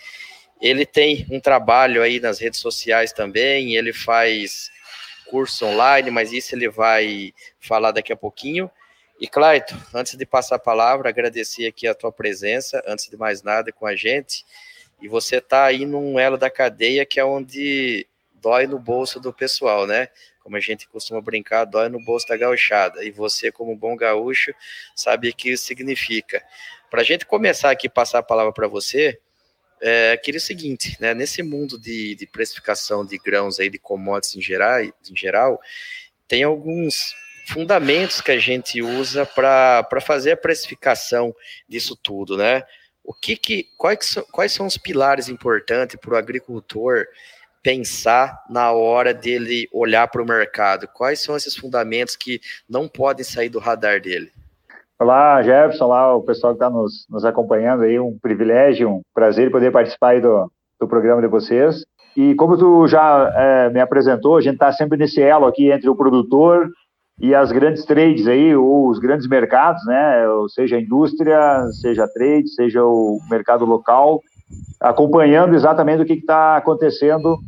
Ele 0.61 0.87
tem 0.87 1.27
um 1.31 1.39
trabalho 1.39 2.03
aí 2.03 2.19
nas 2.19 2.39
redes 2.41 2.61
sociais 2.61 3.13
também, 3.13 3.77
ele 3.77 3.93
faz 3.93 4.71
curso 5.27 5.65
online, 5.65 6.11
mas 6.11 6.33
isso 6.33 6.55
ele 6.55 6.69
vai 6.69 7.33
falar 7.61 7.93
daqui 7.93 8.13
a 8.13 8.17
pouquinho. 8.17 8.71
E 9.23 9.29
Claito, 9.29 9.81
antes 9.95 10.17
de 10.17 10.27
passar 10.27 10.57
a 10.57 10.59
palavra, 10.59 11.09
agradecer 11.09 11.65
aqui 11.69 11.87
a 11.87 11.95
tua 11.95 12.11
presença, 12.11 12.83
antes 12.85 13.09
de 13.09 13.17
mais 13.17 13.41
nada, 13.41 13.71
com 13.71 13.87
a 13.87 13.95
gente. 13.95 14.45
E 15.01 15.07
você 15.07 15.37
está 15.37 15.65
aí 15.65 15.87
num 15.87 16.19
elo 16.19 16.37
da 16.37 16.51
cadeia 16.51 17.07
que 17.07 17.21
é 17.21 17.25
onde 17.25 18.05
dói 18.35 18.67
no 18.67 18.81
bolso 18.81 19.21
do 19.21 19.33
pessoal, 19.33 19.87
né? 19.87 20.09
Como 20.41 20.57
a 20.57 20.61
gente 20.61 20.89
costuma 20.89 21.21
brincar, 21.21 21.65
dói 21.67 21.89
no 21.89 22.05
bolso 22.05 22.27
da 22.27 22.37
gauchada. 22.37 23.05
E 23.05 23.13
você, 23.13 23.53
como 23.53 23.77
bom 23.77 23.95
gaúcho, 23.95 24.53
sabe 24.97 25.29
o 25.29 25.33
que 25.37 25.51
isso 25.53 25.67
significa. 25.67 26.45
Para 26.91 27.03
a 27.03 27.05
gente 27.05 27.25
começar 27.25 27.71
aqui, 27.71 27.89
passar 27.89 28.19
a 28.19 28.25
palavra 28.25 28.53
para 28.53 28.67
você, 28.67 29.21
é, 29.81 30.17
queria 30.17 30.39
o 30.39 30.43
seguinte, 30.43 30.97
né? 30.99 31.15
Nesse 31.15 31.45
mundo 31.45 31.79
de, 31.79 32.17
de 32.17 32.27
precificação 32.27 33.07
de 33.07 33.19
grãos 33.19 33.61
aí, 33.61 33.71
de 33.71 33.79
commodities 33.79 34.35
em 34.35 34.43
geral, 34.43 34.81
em 34.81 34.93
geral 35.15 35.61
tem 36.27 36.43
alguns 36.43 37.15
fundamentos 37.49 38.21
que 38.21 38.31
a 38.31 38.39
gente 38.39 38.83
usa 38.83 39.27
para 39.27 40.01
fazer 40.01 40.33
a 40.33 40.37
precificação 40.37 41.35
disso 41.69 41.97
tudo, 41.97 42.37
né? 42.37 42.63
O 43.05 43.13
que, 43.13 43.37
que 43.37 43.67
quais, 43.77 44.07
são, 44.07 44.25
quais 44.31 44.53
são 44.53 44.67
os 44.67 44.77
pilares 44.77 45.29
importantes 45.29 45.97
para 45.97 46.15
o 46.15 46.17
agricultor 46.17 47.07
pensar 47.63 48.45
na 48.49 48.73
hora 48.73 49.13
dele 49.13 49.69
olhar 49.73 50.07
para 50.09 50.23
o 50.23 50.27
mercado? 50.27 50.89
Quais 50.89 51.21
são 51.21 51.37
esses 51.37 51.57
fundamentos 51.57 52.17
que 52.17 52.41
não 52.69 52.89
podem 52.89 53.25
sair 53.25 53.49
do 53.49 53.59
radar 53.59 54.01
dele? 54.01 54.31
Olá, 54.99 55.43
Jefferson, 55.43 55.87
olá 55.87 56.15
o 56.15 56.23
pessoal 56.23 56.53
que 56.53 56.59
está 56.59 56.71
nos, 56.71 57.07
nos 57.11 57.25
acompanhando 57.25 57.83
aí, 57.83 57.99
um 57.99 58.17
privilégio, 58.19 58.89
um 58.89 59.03
prazer 59.13 59.51
poder 59.51 59.73
participar 59.73 60.21
do, 60.21 60.49
do 60.79 60.87
programa 60.87 61.21
de 61.21 61.27
vocês. 61.27 61.85
E 62.17 62.37
como 62.37 62.57
tu 62.57 62.87
já 62.87 63.33
é, 63.35 63.71
me 63.71 63.81
apresentou, 63.81 64.37
a 64.37 64.41
gente 64.41 64.55
está 64.55 64.71
sempre 64.71 64.97
nesse 64.97 65.21
elo 65.21 65.47
aqui 65.47 65.73
entre 65.73 65.89
o 65.89 65.97
produtor 65.97 66.71
e 67.23 67.37
as 67.37 67.53
grandes 67.53 67.85
trades 67.85 68.27
aí, 68.27 68.55
ou 68.57 68.89
os 68.89 68.99
grandes 68.99 69.29
mercados, 69.29 69.87
né, 69.87 70.29
ou 70.29 70.49
seja 70.49 70.75
a 70.75 70.81
indústria, 70.81 71.65
seja 71.81 72.03
a 72.03 72.09
trade, 72.09 72.49
seja 72.49 72.85
o 72.85 73.21
mercado 73.31 73.65
local, 73.65 74.21
acompanhando 74.81 75.55
exatamente 75.55 76.03
o 76.03 76.05
que 76.05 76.15
está 76.15 76.57
acontecendo 76.57 77.39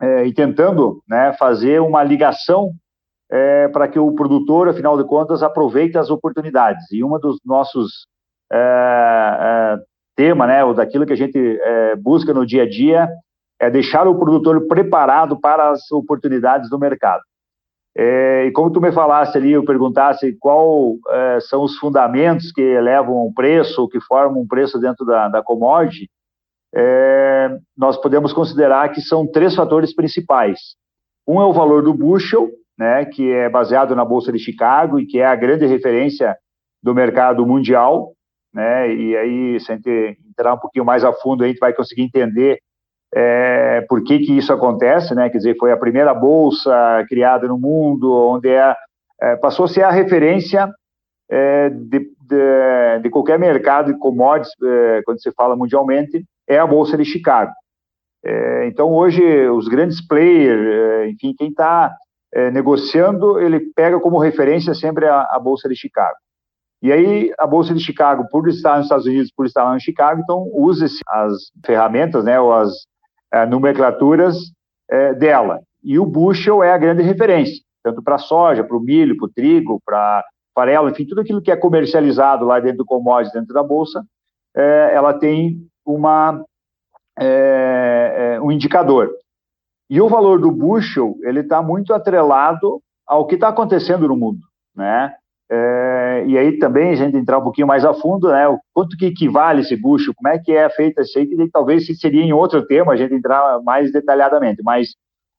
é, 0.00 0.24
e 0.24 0.32
tentando 0.32 1.02
né, 1.06 1.34
fazer 1.38 1.82
uma 1.82 2.02
ligação 2.02 2.70
é, 3.30 3.68
para 3.68 3.88
que 3.88 3.98
o 3.98 4.14
produtor, 4.14 4.70
afinal 4.70 4.96
de 4.96 5.04
contas, 5.04 5.42
aproveite 5.42 5.98
as 5.98 6.08
oportunidades. 6.08 6.90
E 6.90 7.04
uma 7.04 7.18
dos 7.18 7.38
nossos 7.44 8.06
é, 8.50 8.56
é 8.56 9.78
tema, 10.16 10.46
né, 10.46 10.64
ou 10.64 10.72
daquilo 10.72 11.04
que 11.04 11.12
a 11.12 11.16
gente 11.16 11.38
é, 11.38 11.94
busca 11.94 12.32
no 12.32 12.46
dia 12.46 12.62
a 12.62 12.68
dia, 12.68 13.06
é 13.60 13.68
deixar 13.68 14.08
o 14.08 14.18
produtor 14.18 14.66
preparado 14.66 15.38
para 15.38 15.68
as 15.68 15.92
oportunidades 15.92 16.70
do 16.70 16.78
mercado. 16.78 17.22
É, 17.96 18.46
e 18.46 18.52
como 18.52 18.72
tu 18.72 18.80
me 18.80 18.90
falasse 18.90 19.38
ali, 19.38 19.52
eu 19.52 19.64
perguntasse 19.64 20.36
qual 20.40 20.96
é, 21.08 21.38
são 21.40 21.62
os 21.62 21.76
fundamentos 21.78 22.50
que 22.50 22.60
elevam 22.60 23.14
o 23.26 23.32
preço, 23.32 23.88
que 23.88 24.00
formam 24.00 24.42
um 24.42 24.48
preço 24.48 24.80
dentro 24.80 25.06
da, 25.06 25.28
da 25.28 25.42
commodity, 25.42 26.10
é, 26.74 27.56
nós 27.76 27.96
podemos 27.96 28.32
considerar 28.32 28.90
que 28.90 29.00
são 29.00 29.24
três 29.26 29.54
fatores 29.54 29.94
principais. 29.94 30.58
Um 31.26 31.40
é 31.40 31.44
o 31.44 31.52
valor 31.52 31.84
do 31.84 31.94
bushel, 31.94 32.50
né, 32.76 33.04
que 33.04 33.30
é 33.30 33.48
baseado 33.48 33.94
na 33.94 34.04
Bolsa 34.04 34.32
de 34.32 34.40
Chicago 34.40 34.98
e 34.98 35.06
que 35.06 35.18
é 35.18 35.26
a 35.26 35.36
grande 35.36 35.64
referência 35.64 36.36
do 36.82 36.92
mercado 36.92 37.46
mundial, 37.46 38.12
né, 38.52 38.92
e 38.92 39.16
aí, 39.16 39.60
se 39.60 39.70
a 39.70 39.76
gente 39.76 40.18
entrar 40.28 40.54
um 40.54 40.58
pouquinho 40.58 40.84
mais 40.84 41.04
a 41.04 41.12
fundo, 41.12 41.44
a 41.44 41.46
gente 41.46 41.58
vai 41.58 41.72
conseguir 41.72 42.02
entender 42.02 42.58
é, 43.16 43.80
por 43.88 44.02
que, 44.02 44.18
que 44.18 44.36
isso 44.36 44.52
acontece, 44.52 45.14
né? 45.14 45.30
Quer 45.30 45.38
dizer, 45.38 45.56
foi 45.56 45.70
a 45.70 45.76
primeira 45.76 46.12
bolsa 46.12 47.04
criada 47.08 47.46
no 47.46 47.56
mundo, 47.56 48.12
onde 48.12 48.48
é, 48.48 48.74
é 49.20 49.36
passou 49.36 49.66
a 49.66 49.68
ser 49.68 49.82
a 49.82 49.90
referência 49.90 50.68
é, 51.30 51.70
de, 51.70 52.00
de, 52.00 52.98
de, 53.02 53.10
qualquer 53.10 53.38
mercado 53.38 53.92
de 53.92 53.98
commodities, 54.00 54.52
é, 54.60 55.02
quando 55.04 55.22
se 55.22 55.30
fala 55.32 55.54
mundialmente, 55.54 56.24
é 56.48 56.58
a 56.58 56.66
bolsa 56.66 56.96
de 56.96 57.04
Chicago. 57.04 57.52
É, 58.24 58.66
então, 58.66 58.92
hoje, 58.92 59.22
os 59.48 59.68
grandes 59.68 60.04
players, 60.04 60.66
é, 60.66 61.08
enfim, 61.08 61.34
quem 61.38 61.50
está 61.50 61.96
negociando, 62.52 63.38
ele 63.38 63.60
pega 63.76 64.00
como 64.00 64.18
referência 64.18 64.74
sempre 64.74 65.06
a, 65.06 65.20
a 65.30 65.38
bolsa 65.38 65.68
de 65.68 65.76
Chicago. 65.76 66.16
E 66.82 66.90
aí, 66.90 67.32
a 67.38 67.46
Bolsa 67.46 67.72
de 67.72 67.78
Chicago, 67.78 68.26
por 68.28 68.48
estar 68.48 68.76
nos 68.76 68.86
Estados 68.86 69.06
Unidos, 69.06 69.30
por 69.34 69.46
estar 69.46 69.62
lá 69.62 69.76
em 69.76 69.80
Chicago, 69.80 70.20
então 70.20 70.50
usa 70.52 70.86
as 71.06 71.32
ferramentas, 71.64 72.24
né, 72.24 72.40
ou 72.40 72.52
as, 72.52 72.72
nomenclaturas 73.46 74.36
é, 74.90 75.14
dela. 75.14 75.60
E 75.82 75.98
o 75.98 76.06
bushel 76.06 76.62
é 76.62 76.72
a 76.72 76.78
grande 76.78 77.02
referência, 77.02 77.62
tanto 77.82 78.02
para 78.02 78.18
soja, 78.18 78.64
para 78.64 78.76
o 78.76 78.80
milho, 78.80 79.16
para 79.16 79.26
o 79.26 79.30
trigo, 79.30 79.80
para 79.84 80.24
farelo, 80.54 80.88
enfim, 80.88 81.04
tudo 81.04 81.20
aquilo 81.20 81.42
que 81.42 81.50
é 81.50 81.56
comercializado 81.56 82.44
lá 82.44 82.60
dentro 82.60 82.78
do 82.78 82.84
commodity, 82.84 83.34
dentro 83.34 83.52
da 83.52 83.62
bolsa, 83.62 84.04
é, 84.56 84.92
ela 84.94 85.12
tem 85.12 85.66
uma, 85.84 86.42
um 88.40 88.52
indicador. 88.52 89.10
E 89.90 90.00
o 90.00 90.08
valor 90.08 90.40
do 90.40 90.50
bushel, 90.50 91.16
ele 91.22 91.40
está 91.40 91.60
muito 91.60 91.92
atrelado 91.92 92.80
ao 93.06 93.26
que 93.26 93.34
está 93.34 93.48
acontecendo 93.48 94.08
no 94.08 94.16
mundo, 94.16 94.40
né? 94.74 95.14
É, 95.56 96.24
e 96.26 96.36
aí 96.36 96.58
também 96.58 96.90
a 96.90 96.96
gente 96.96 97.16
entrar 97.16 97.38
um 97.38 97.42
pouquinho 97.42 97.66
mais 97.66 97.84
a 97.84 97.94
fundo, 97.94 98.28
né? 98.28 98.48
O 98.48 98.58
quanto 98.72 98.96
que 98.96 99.06
equivale 99.06 99.60
esse 99.60 99.76
bucho, 99.76 100.12
como 100.12 100.28
é 100.28 100.36
que 100.36 100.50
é 100.50 100.68
feita 100.68 101.02
isso 101.02 101.16
aí, 101.16 101.26
que 101.26 101.48
talvez 101.48 101.86
seria 102.00 102.22
em 102.22 102.32
outro 102.32 102.66
tema 102.66 102.92
a 102.92 102.96
gente 102.96 103.14
entrar 103.14 103.62
mais 103.62 103.92
detalhadamente, 103.92 104.62
mas 104.64 104.96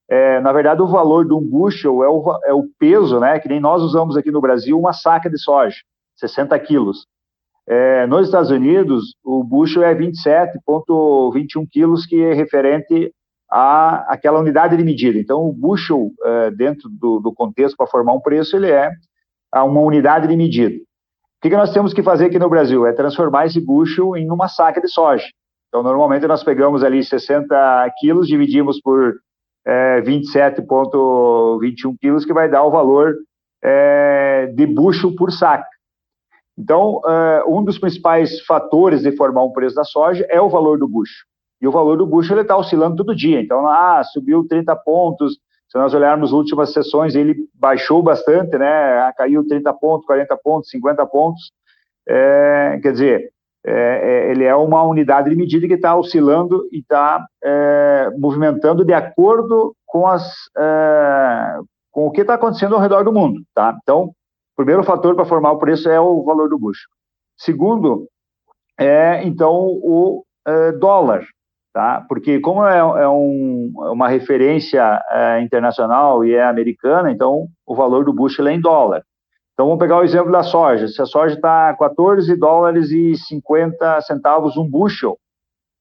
é, 0.10 0.39
na 0.39 0.53
verdade 0.53 0.81
o 0.81 0.88
valor 0.88 1.25
de 1.25 1.34
um 1.34 1.41
bushel 1.41 2.01
é 2.01 2.07
o, 2.07 2.39
é 2.45 2.53
o 2.53 2.65
peso, 2.79 3.19
né? 3.19 3.38
Que 3.39 3.50
nem 3.50 3.60
nós 3.60 3.81
usamos 3.81 4.15
aqui 4.15 4.31
no 4.31 4.39
Brasil 4.39 4.79
uma 4.79 4.93
saca 4.93 5.29
de 5.29 5.38
soja, 5.38 5.75
60 6.15 6.57
quilos. 6.60 7.05
É, 7.67 8.07
nos 8.07 8.27
Estados 8.27 8.51
Unidos, 8.51 9.15
o 9.24 9.43
bushel 9.43 9.84
é 9.84 9.93
27,21 9.93 11.67
quilos, 11.69 12.05
que 12.05 12.22
é 12.22 12.34
referente 12.34 13.12
a 13.51 14.13
aquela 14.13 14.39
unidade 14.39 14.77
de 14.77 14.84
medida. 14.84 15.19
Então, 15.19 15.41
o 15.45 15.51
bushel, 15.51 16.12
é, 16.24 16.51
dentro 16.51 16.88
do, 16.89 17.19
do 17.19 17.34
contexto 17.34 17.75
para 17.75 17.88
formar 17.88 18.13
um 18.13 18.22
preço, 18.22 18.55
ele 18.55 18.72
é 18.72 18.91
a 19.55 19.63
uma 19.63 19.79
unidade 19.79 20.27
de 20.27 20.35
medida. 20.35 20.75
O 20.75 20.81
que, 21.41 21.55
nós 21.55 21.71
temos 21.71 21.93
que 21.93 22.03
fazer 22.03 22.25
aqui 22.25 22.38
no 22.38 22.50
Brasil? 22.50 22.85
É 22.85 22.91
transformar 22.91 23.45
esse 23.45 23.62
bucho 23.62 24.13
em 24.17 24.29
uma 24.29 24.50
saca 24.50 24.81
de 24.81 24.89
soja. 24.89 25.24
Então, 25.69 25.81
normalmente 25.81 26.27
nós 26.27 26.43
pegamos 26.43 26.83
ali 26.83 27.01
60 27.01 27.89
quilos, 27.97 28.27
dividimos 28.27 28.81
por 28.81 29.15
é, 29.65 30.01
27,21 30.01 31.95
quilos, 32.01 32.25
que 32.25 32.33
vai 32.33 32.50
dar 32.50 32.65
o 32.65 32.71
valor 32.71 33.15
é, 33.63 34.47
de 34.53 34.65
bucho 34.65 35.15
por 35.15 35.31
saca. 35.31 35.69
Então, 36.57 37.00
é, 37.07 37.45
um 37.47 37.63
dos 37.63 37.77
principais 37.77 38.41
fatores 38.41 39.03
de 39.03 39.15
formar 39.15 39.45
um 39.45 39.53
preço 39.53 39.75
da 39.75 39.85
soja 39.85 40.25
é 40.29 40.41
o 40.41 40.50
valor 40.50 40.77
do 40.77 40.88
bucho. 40.88 41.24
E 41.62 41.67
o 41.67 41.71
valor 41.71 41.97
do 41.97 42.05
bucho 42.05 42.38
está 42.38 42.57
oscilando 42.57 42.97
todo 42.97 43.15
dia. 43.15 43.39
Então, 43.39 43.65
ah, 43.67 44.03
subiu 44.03 44.45
30 44.45 44.75
pontos, 44.77 45.38
se 45.75 45.79
nós 45.79 45.94
olharmos 45.94 46.29
as 46.29 46.34
últimas 46.34 46.72
sessões, 46.72 47.15
ele 47.15 47.36
baixou 47.53 48.01
bastante, 48.01 48.58
né? 48.58 49.12
Caiu 49.17 49.46
30 49.46 49.74
pontos, 49.74 50.05
40 50.05 50.38
pontos, 50.38 50.70
50 50.70 51.05
pontos. 51.05 51.51
é, 52.08 52.79
quer 52.82 52.94
dizer, 52.94 53.29
é, 53.65 53.72
é, 53.74 54.32
ele 54.32 54.46
é 54.46 54.55
uma 54.55 54.84
unidade 54.84 55.29
de 55.29 55.36
medida 55.36 55.67
que 55.67 55.74
está 55.74 55.94
oscilando 55.94 56.65
e 56.72 56.79
está 56.79 57.27
é, 57.44 58.10
movimentando 58.17 58.86
de 58.86 58.94
acordo 58.94 59.75
com, 59.86 60.08
as, 60.08 60.34
é, 60.58 61.58
com 61.91 62.08
o 62.08 62.12
que 62.12 62.22
está 62.22 62.36
acontecendo 62.36 62.75
ao 62.75 62.82
redor 62.82 63.03
do 63.03 63.12
mundo. 63.12 63.41
Tá? 63.53 63.77
Então, 63.84 64.03
o 64.03 64.55
primeiro 64.55 64.82
fator 64.82 65.13
para 65.13 65.25
formar 65.25 65.51
o 65.51 65.60
preço 65.60 65.89
é 65.89 66.00
o 66.00 66.24
valor 66.24 66.48
do 66.48 66.58
bucho. 66.58 66.88
Segundo, 67.36 68.08
é 68.79 69.22
então 69.25 69.53
o 69.53 70.24
é, 70.48 70.72
dólar, 70.72 71.25
tá? 71.75 72.05
porque 72.08 72.39
como 72.39 72.65
é, 72.65 72.77
é 72.77 73.10
um, 73.10 73.70
uma 73.75 74.08
referência 74.08 74.98
internacional 75.44 76.24
e 76.24 76.34
é 76.34 76.41
americana, 76.41 77.12
então 77.12 77.48
o 77.67 77.75
valor 77.75 78.05
do 78.05 78.13
bucho 78.13 78.48
é 78.48 78.53
em 78.53 78.62
dólar. 78.62 79.03
Então 79.53 79.65
vamos 79.65 79.79
pegar 79.79 80.00
o 80.00 80.03
exemplo 80.03 80.32
da 80.32 80.41
soja. 80.41 80.88
Se 80.88 81.01
a 81.01 81.05
soja 81.05 81.36
está 81.36 81.74
14 81.74 82.34
dólares 82.38 82.91
e 82.91 83.17
50 83.17 84.00
centavos 84.01 84.55
um 84.55 84.65
bushel, 84.65 85.17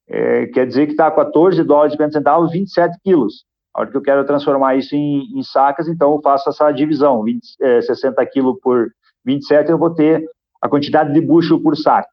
é, 0.09 0.47
quer 0.47 0.67
dizer 0.67 0.87
que 0.87 0.93
está 0.93 1.09
14 1.13 1.63
dólares 1.63 1.93
e 1.93 1.97
50 1.97 2.13
centavos, 2.13 2.51
27 2.51 2.99
quilos. 3.05 3.45
A 3.73 3.81
hora 3.81 3.91
que 3.91 3.97
eu 3.97 4.03
quero 4.03 4.27
transformar 4.27 4.75
isso 4.75 4.97
em, 4.97 5.23
em 5.39 5.43
sacas, 5.45 5.87
então 5.87 6.13
eu 6.13 6.21
faço 6.21 6.49
essa 6.49 6.73
divisão, 6.73 7.23
20, 7.23 7.41
é, 7.63 7.81
60 7.81 8.27
quilos 8.27 8.59
por 8.61 8.89
27, 9.25 9.71
eu 9.71 9.79
vou 9.79 9.91
ter 9.91 10.25
a 10.61 10.69
quantidade 10.69 11.13
de 11.13 11.21
bushel 11.21 11.61
por 11.61 11.77
saco. 11.77 12.09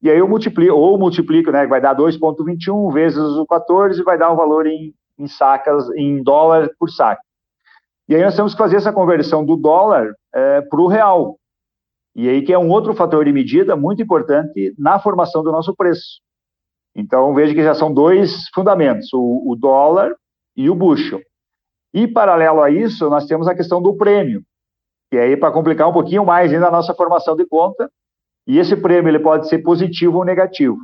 E 0.00 0.10
aí 0.10 0.18
eu 0.18 0.28
multiplico, 0.28 0.74
ou 0.74 0.98
multiplico, 0.98 1.50
né, 1.50 1.66
vai 1.66 1.80
dar 1.80 1.96
2,21 1.96 2.92
vezes 2.92 3.18
o 3.18 3.44
14, 3.46 4.02
vai 4.02 4.16
dar 4.16 4.32
um 4.32 4.36
valor 4.36 4.66
em, 4.66 4.94
em 5.18 5.26
sacas, 5.26 5.90
em 5.96 6.22
dólar 6.22 6.70
por 6.78 6.88
saco. 6.88 7.22
E 8.08 8.14
aí 8.14 8.22
nós 8.22 8.36
temos 8.36 8.52
que 8.52 8.58
fazer 8.58 8.76
essa 8.76 8.92
conversão 8.92 9.44
do 9.44 9.56
dólar 9.56 10.14
é, 10.32 10.60
para 10.62 10.80
o 10.80 10.86
real. 10.86 11.36
E 12.14 12.28
aí 12.28 12.42
que 12.42 12.52
é 12.52 12.58
um 12.58 12.70
outro 12.70 12.94
fator 12.94 13.24
de 13.24 13.32
medida 13.32 13.76
muito 13.76 14.00
importante 14.00 14.74
na 14.78 14.98
formação 14.98 15.42
do 15.42 15.52
nosso 15.52 15.74
preço. 15.74 16.20
Então 16.94 17.34
veja 17.34 17.54
que 17.54 17.62
já 17.62 17.74
são 17.74 17.92
dois 17.92 18.48
fundamentos, 18.54 19.12
o, 19.12 19.42
o 19.46 19.56
dólar 19.56 20.14
e 20.56 20.70
o 20.70 20.74
bushel. 20.74 21.20
E 21.92 22.06
paralelo 22.06 22.62
a 22.62 22.70
isso, 22.70 23.08
nós 23.08 23.26
temos 23.26 23.46
a 23.46 23.54
questão 23.54 23.80
do 23.80 23.96
prêmio, 23.96 24.42
que 25.10 25.16
aí 25.16 25.36
para 25.36 25.52
complicar 25.52 25.88
um 25.88 25.92
pouquinho 25.92 26.24
mais 26.24 26.52
ainda 26.52 26.68
a 26.68 26.72
nossa 26.72 26.94
formação 26.94 27.36
de 27.36 27.46
conta, 27.46 27.90
e 28.48 28.58
esse 28.58 28.74
prêmio 28.74 29.10
ele 29.10 29.18
pode 29.18 29.46
ser 29.48 29.58
positivo 29.58 30.18
ou 30.18 30.24
negativo. 30.24 30.78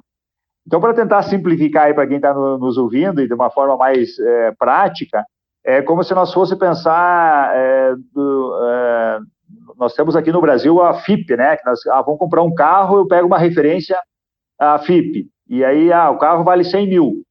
Então, 0.66 0.80
para 0.80 0.94
tentar 0.94 1.22
simplificar 1.22 1.92
para 1.94 2.06
quem 2.06 2.16
está 2.16 2.32
no, 2.32 2.58
nos 2.58 2.76
ouvindo 2.76 3.20
e 3.20 3.26
de 3.26 3.34
uma 3.34 3.50
forma 3.50 3.76
mais 3.76 4.18
é, 4.18 4.52
prática, 4.52 5.24
é 5.64 5.80
como 5.80 6.04
se 6.04 6.14
nós 6.14 6.32
fosse 6.32 6.56
pensar, 6.56 7.54
é, 7.54 7.94
do, 8.12 8.60
é, 8.62 9.18
nós 9.78 9.94
temos 9.94 10.14
aqui 10.14 10.30
no 10.30 10.42
Brasil 10.42 10.80
a 10.82 10.94
FIP, 10.94 11.36
né? 11.36 11.56
Que 11.56 11.64
nós 11.64 11.80
ah, 11.86 12.02
vamos 12.02 12.18
comprar 12.18 12.42
um 12.42 12.54
carro, 12.54 12.98
eu 12.98 13.08
pego 13.08 13.26
uma 13.26 13.38
referência 13.38 13.98
a 14.58 14.78
FIP, 14.78 15.26
e 15.48 15.64
aí 15.64 15.92
ah, 15.92 16.10
o 16.10 16.18
carro 16.18 16.44
vale 16.44 16.64
100 16.64 16.88
mil. 16.88 17.22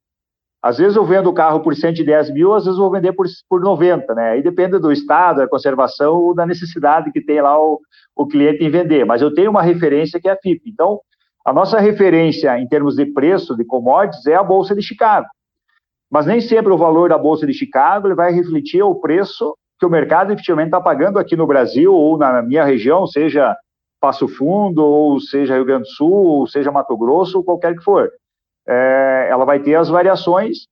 Às 0.63 0.77
vezes 0.77 0.95
eu 0.95 1.03
vendo 1.03 1.29
o 1.29 1.33
carro 1.33 1.59
por 1.59 1.75
110 1.75 2.31
mil, 2.31 2.53
às 2.53 2.63
vezes 2.63 2.79
eu 2.79 2.85
vou 2.85 2.93
vender 2.93 3.11
por, 3.11 3.25
por 3.49 3.59
90, 3.59 4.15
né? 4.15 4.29
Aí 4.31 4.41
depende 4.41 4.79
do 4.79 4.93
estado, 4.93 5.37
da 5.37 5.47
conservação 5.47 6.15
ou 6.15 6.33
da 6.33 6.45
necessidade 6.45 7.11
que 7.11 7.19
tem 7.19 7.41
lá 7.41 7.61
o, 7.61 7.81
o 8.15 8.25
cliente 8.25 8.63
em 8.63 8.69
vender. 8.69 9.05
Mas 9.05 9.21
eu 9.21 9.33
tenho 9.33 9.51
uma 9.51 9.61
referência 9.61 10.21
que 10.21 10.29
é 10.29 10.31
a 10.31 10.37
FIP. 10.37 10.69
Então, 10.69 11.01
a 11.45 11.51
nossa 11.51 11.77
referência 11.79 12.57
em 12.57 12.65
termos 12.65 12.95
de 12.95 13.05
preço 13.05 13.57
de 13.57 13.65
commodities 13.65 14.25
é 14.25 14.35
a 14.35 14.43
Bolsa 14.43 14.73
de 14.73 14.81
Chicago. 14.81 15.27
Mas 16.09 16.25
nem 16.25 16.39
sempre 16.39 16.71
o 16.71 16.77
valor 16.77 17.09
da 17.09 17.17
Bolsa 17.17 17.45
de 17.45 17.53
Chicago 17.53 18.07
ele 18.07 18.15
vai 18.15 18.31
refletir 18.31 18.81
o 18.81 18.95
preço 18.95 19.53
que 19.77 19.85
o 19.85 19.89
mercado 19.89 20.31
efetivamente 20.31 20.67
está 20.67 20.79
pagando 20.79 21.19
aqui 21.19 21.35
no 21.35 21.45
Brasil 21.45 21.93
ou 21.93 22.17
na 22.17 22.41
minha 22.41 22.63
região, 22.63 23.05
seja 23.05 23.53
Passo 23.99 24.29
Fundo, 24.29 24.81
ou 24.81 25.19
seja 25.19 25.55
Rio 25.55 25.65
Grande 25.65 25.83
do 25.83 25.89
Sul, 25.89 26.13
ou 26.13 26.47
seja 26.47 26.71
Mato 26.71 26.95
Grosso, 26.95 27.39
ou 27.39 27.43
qualquer 27.43 27.75
que 27.75 27.83
for. 27.83 28.09
É, 28.67 29.27
ela 29.29 29.45
vai 29.45 29.59
ter 29.59 29.75
as 29.75 29.89
variações, 29.89 30.67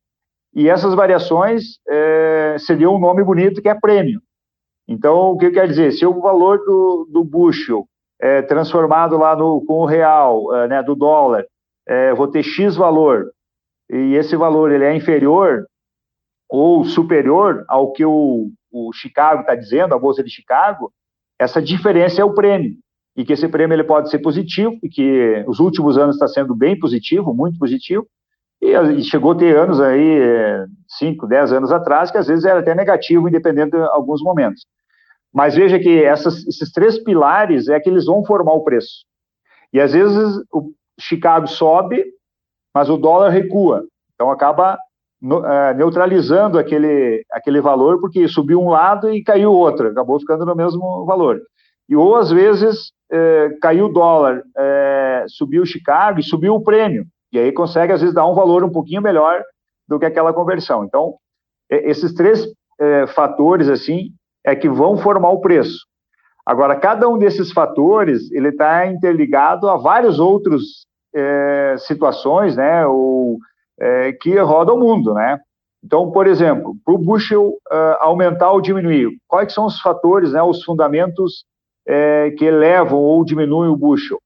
e 0.54 0.70
essas 0.70 0.94
variações 0.94 1.80
é, 1.88 2.56
seriam 2.60 2.96
um 2.96 3.00
nome 3.00 3.24
bonito 3.24 3.62
que 3.62 3.70
é 3.70 3.76
prêmio. 3.76 4.22
Então, 4.88 5.32
o 5.32 5.38
que 5.38 5.52
quer 5.52 5.68
dizer? 5.68 5.92
Se 5.92 6.06
o 6.06 6.20
valor 6.20 6.58
do, 6.60 7.08
do 7.12 7.24
bushel 7.24 7.86
é 8.20 8.42
transformado 8.42 9.18
lá 9.18 9.36
no, 9.36 9.64
com 9.66 9.80
o 9.80 9.86
real, 9.86 10.54
é, 10.56 10.68
né, 10.68 10.84
do 10.84 10.96
dólar, 10.96 11.46
é, 11.88 12.14
vou 12.14 12.28
ter 12.28 12.44
X 12.44 12.76
valor, 12.76 13.32
e 13.90 14.16
esse 14.16 14.36
valor 14.36 14.72
ele 14.72 14.86
é 14.86 14.96
inferior 14.96 15.66
ou 16.50 16.84
superior 16.84 17.64
ao 17.68 17.92
que 17.92 18.06
o, 18.06 18.50
o 18.72 18.92
Chicago 18.94 19.42
está 19.42 19.56
dizendo, 19.56 19.94
a 19.94 20.00
Bolsa 20.00 20.24
de 20.24 20.30
Chicago, 20.30 20.92
essa 21.40 21.62
diferença 21.62 22.22
é 22.22 22.26
o 22.26 22.34
prêmio. 22.34 22.78
E 23.16 23.26
que 23.26 23.34
esse 23.34 23.48
prêmio 23.48 23.76
ele 23.76 23.84
pode 23.84 24.10
ser 24.10 24.20
positivo, 24.20 24.78
e 24.82 24.90
que 24.90 25.44
os 25.48 25.60
últimos 25.60 25.98
anos 25.98 26.16
está 26.16 26.28
sendo 26.28 26.56
bem 26.56 26.80
positivo, 26.80 27.34
muito 27.34 27.58
positivo, 27.60 28.08
e, 28.62 29.04
chegou 29.04 29.32
a 29.32 29.36
ter 29.36 29.58
anos 29.58 29.82
aí, 29.82 30.20
5, 31.00 31.28
10 31.28 31.54
anos 31.54 31.72
atrás, 31.72 32.12
que 32.12 32.18
às 32.18 32.28
vezes 32.28 32.46
era 32.46 32.60
até 32.60 32.76
negativo, 32.76 33.28
independente 33.28 33.72
de 33.72 33.78
alguns 33.78 34.22
momentos. 34.22 34.66
Mas 35.34 35.56
veja 35.56 35.80
que 35.80 36.04
essas, 36.04 36.46
esses 36.48 36.72
três 36.72 37.00
pilares 37.00 37.68
é 37.68 37.80
que 37.80 37.90
eles 37.90 38.06
vão 38.06 38.24
formar 38.24 38.54
o 38.54 38.64
preço. 38.64 39.06
E 39.74 39.80
às 39.80 39.94
vezes 39.94 40.38
o 40.52 40.72
Chicago 41.00 41.48
sobe 41.48 42.06
mas 42.74 42.90
o 42.90 42.98
dólar 42.98 43.30
recua. 43.30 43.84
Então 44.14 44.32
acaba 44.32 44.78
é, 45.24 45.74
neutralizando 45.74 46.58
aquele, 46.58 47.24
aquele 47.32 47.62
valor, 47.62 48.00
porque 48.00 48.28
subiu 48.28 48.62
um 48.62 48.70
lado 48.70 49.12
e 49.14 49.24
caiu 49.24 49.52
o 49.52 49.58
outro, 49.58 49.90
acabou 49.90 50.20
ficando 50.20 50.46
no 50.46 50.56
mesmo 50.56 51.06
valor. 51.06 51.42
E 51.92 51.96
ou 51.96 52.16
às 52.16 52.32
vezes 52.32 52.94
é, 53.12 53.50
caiu 53.62 53.88
o 53.88 53.94
dólar, 53.94 54.42
é, 54.58 55.26
subiu 55.28 55.64
o 55.64 55.66
Chicago 55.66 56.22
e 56.22 56.24
subiu 56.24 56.56
o 56.56 56.64
prêmio, 56.64 57.06
e 57.34 57.38
aí 57.38 57.52
consegue 57.52 57.92
às 57.92 58.00
vezes 58.00 58.16
dar 58.16 58.26
um 58.26 58.34
valor 58.34 58.64
um 58.64 58.72
pouquinho 58.72 59.02
melhor 59.02 59.44
do 59.86 60.00
que 60.00 60.06
aquela 60.06 60.32
conversão. 60.32 60.86
Então, 60.86 61.16
esses 61.70 62.14
três 62.14 62.48
é, 62.80 63.08
fatores 63.08 63.68
assim 63.68 64.12
é 64.42 64.56
que 64.56 64.70
vão 64.70 64.96
formar 64.96 65.32
o 65.32 65.42
preço. 65.42 65.80
Agora, 66.46 66.78
cada 66.78 67.10
um 67.10 67.18
desses 67.18 67.52
fatores 67.52 68.32
ele 68.32 68.48
está 68.48 68.88
interligado 68.88 69.70
a 69.70 69.76
vários 69.76 70.18
outros 70.18 70.86
é, 71.14 71.76
situações, 71.78 72.56
né, 72.56 72.88
ou, 72.88 73.38
é, 73.78 74.14
que 74.14 74.40
rodam 74.40 74.78
o 74.78 74.80
mundo, 74.80 75.14
né? 75.14 75.38
Então, 75.84 76.10
por 76.10 76.26
exemplo, 76.26 76.74
para 76.86 76.94
o 76.94 76.98
bushel 76.98 77.58
aumentar 78.00 78.52
ou 78.52 78.62
diminuir, 78.62 79.10
quais 79.28 79.52
são 79.52 79.66
os 79.66 79.82
fatores, 79.82 80.32
né, 80.32 80.42
os 80.42 80.64
fundamentos 80.64 81.44
é, 81.88 82.32
que 82.32 82.46
elevam 82.46 82.98
ou 82.98 83.24
diminuem 83.24 83.70
o 83.70 83.76
bushel? 83.76 84.20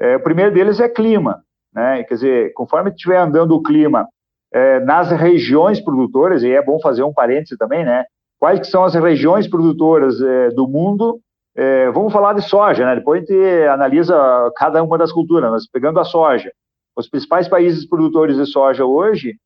É, 0.00 0.16
o 0.16 0.22
primeiro 0.22 0.52
deles 0.52 0.80
é 0.80 0.88
clima, 0.88 1.42
né? 1.72 2.02
Quer 2.04 2.14
dizer, 2.14 2.52
conforme 2.54 2.90
estiver 2.90 3.18
andando 3.18 3.54
o 3.54 3.62
clima 3.62 4.08
é, 4.52 4.80
nas 4.80 5.10
regiões 5.10 5.80
produtoras, 5.80 6.42
e 6.42 6.50
é 6.50 6.62
bom 6.62 6.80
fazer 6.80 7.02
um 7.02 7.12
parêntese 7.12 7.56
também, 7.56 7.84
né? 7.84 8.04
Quais 8.38 8.60
que 8.60 8.66
são 8.66 8.84
as 8.84 8.94
regiões 8.94 9.48
produtoras 9.48 10.20
é, 10.20 10.50
do 10.50 10.66
mundo 10.66 11.20
é, 11.54 11.90
vamos 11.90 12.12
falar 12.12 12.32
de 12.32 12.42
soja, 12.42 12.86
né? 12.86 12.96
Depois 12.96 13.22
a 13.22 13.26
gente 13.26 13.68
analisa 13.68 14.50
cada 14.56 14.82
uma 14.82 14.96
das 14.96 15.12
culturas, 15.12 15.50
mas 15.50 15.68
pegando 15.68 16.00
a 16.00 16.04
soja. 16.04 16.50
Os 16.96 17.08
principais 17.08 17.48
países 17.48 17.86
produtores 17.86 18.36
de 18.36 18.46
soja 18.46 18.84
hoje 18.84 19.36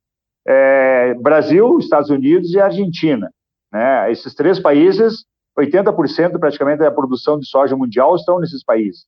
é 0.47 1.15
Brasil, 1.15 1.79
Estados 1.79 2.11
Unidos 2.11 2.53
e 2.53 2.61
Argentina. 2.61 3.31
Né? 3.73 4.11
Esses 4.13 4.35
três 4.35 4.61
países, 4.61 5.25
80% 5.59 6.39
praticamente 6.39 6.79
da 6.79 6.91
produção 6.91 7.39
de 7.39 7.47
soja 7.47 7.77
mundial 7.77 8.15
estão 8.15 8.39
nesses 8.39 8.63
países. 8.63 9.07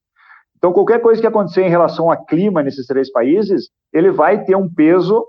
Então, 0.57 0.73
qualquer 0.73 1.01
coisa 1.01 1.21
que 1.21 1.27
acontecer 1.27 1.63
em 1.63 1.71
relação 1.71 2.11
ao 2.11 2.25
clima 2.25 2.63
nesses 2.63 2.87
três 2.87 3.11
países, 3.13 3.71
ele 3.93 4.11
vai 4.11 4.45
ter 4.45 4.57
um 4.57 4.69
peso 4.69 5.25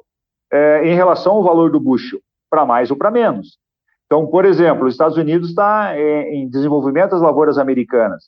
é, 0.51 0.87
em 0.87 0.95
relação 0.95 1.33
ao 1.33 1.43
valor 1.43 1.71
do 1.71 1.79
bucho, 1.79 2.19
para 2.49 2.65
mais 2.65 2.89
ou 2.89 2.97
para 2.97 3.11
menos. 3.11 3.59
Então, 4.05 4.25
por 4.25 4.43
exemplo, 4.43 4.87
os 4.87 4.95
Estados 4.95 5.17
Unidos 5.17 5.49
está 5.49 5.95
em, 5.95 6.41
em 6.43 6.49
desenvolvimento 6.49 7.11
das 7.11 7.21
lavouras 7.21 7.59
americanas. 7.59 8.27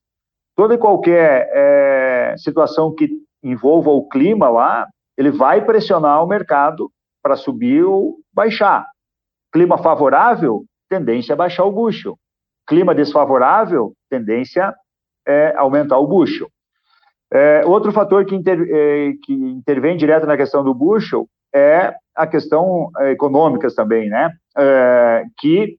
Toda 0.56 0.76
e 0.76 0.78
qualquer 0.78 1.50
é, 1.52 2.36
situação 2.38 2.94
que 2.94 3.10
envolva 3.44 3.90
o 3.90 4.08
clima 4.08 4.48
lá, 4.48 4.88
ele 5.18 5.32
vai 5.32 5.66
pressionar 5.66 6.24
o 6.24 6.28
mercado 6.28 6.92
para 7.24 7.36
subir 7.36 7.84
ou 7.84 8.18
baixar. 8.32 8.86
Clima 9.52 9.78
favorável, 9.78 10.64
tendência 10.88 11.34
a 11.34 11.36
baixar 11.36 11.66
o 11.66 11.72
bushel. 11.72 12.18
Clima 12.68 12.96
desfavorável, 12.96 13.94
tendência 14.10 14.74
é 15.28 15.54
aumentar 15.56 15.98
o 15.98 16.08
bushel. 16.08 16.48
É, 17.34 17.64
outro 17.66 17.92
fator 17.92 18.26
que, 18.26 18.36
inter, 18.36 18.60
é, 18.70 19.14
que 19.24 19.34
intervém 19.34 19.96
direto 19.96 20.26
na 20.26 20.36
questão 20.36 20.64
do 20.64 20.74
bushel 20.74 21.28
é 21.54 21.94
a 22.16 22.28
questão 22.28 22.90
é, 22.98 23.16
também, 23.76 24.10
né? 24.10 24.32
É, 24.58 25.24
que 25.40 25.78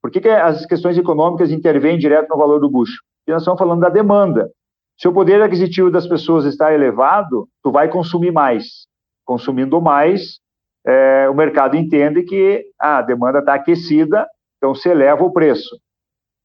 por 0.00 0.10
que, 0.10 0.20
que 0.20 0.28
as 0.28 0.64
questões 0.64 0.96
econômicas 0.96 1.50
intervêm 1.50 1.98
direto 1.98 2.28
no 2.28 2.38
valor 2.38 2.60
do 2.60 2.70
bucho? 2.70 3.02
Porque 3.20 3.32
nós 3.32 3.42
estamos 3.42 3.58
falando 3.58 3.80
da 3.80 3.88
demanda. 3.88 4.50
Se 4.96 5.08
o 5.08 5.12
poder 5.12 5.42
aquisitivo 5.42 5.90
das 5.90 6.06
pessoas 6.06 6.44
está 6.44 6.72
elevado, 6.72 7.48
tu 7.62 7.70
vai 7.70 7.88
consumir 7.88 8.32
mais. 8.32 8.86
Consumindo 9.24 9.80
mais, 9.80 10.38
é, 10.86 11.28
o 11.28 11.34
mercado 11.34 11.76
entende 11.76 12.22
que 12.22 12.64
ah, 12.80 12.98
a 12.98 13.02
demanda 13.02 13.40
está 13.40 13.54
aquecida, 13.54 14.26
então 14.56 14.74
se 14.74 14.88
eleva 14.88 15.22
o 15.22 15.32
preço. 15.32 15.76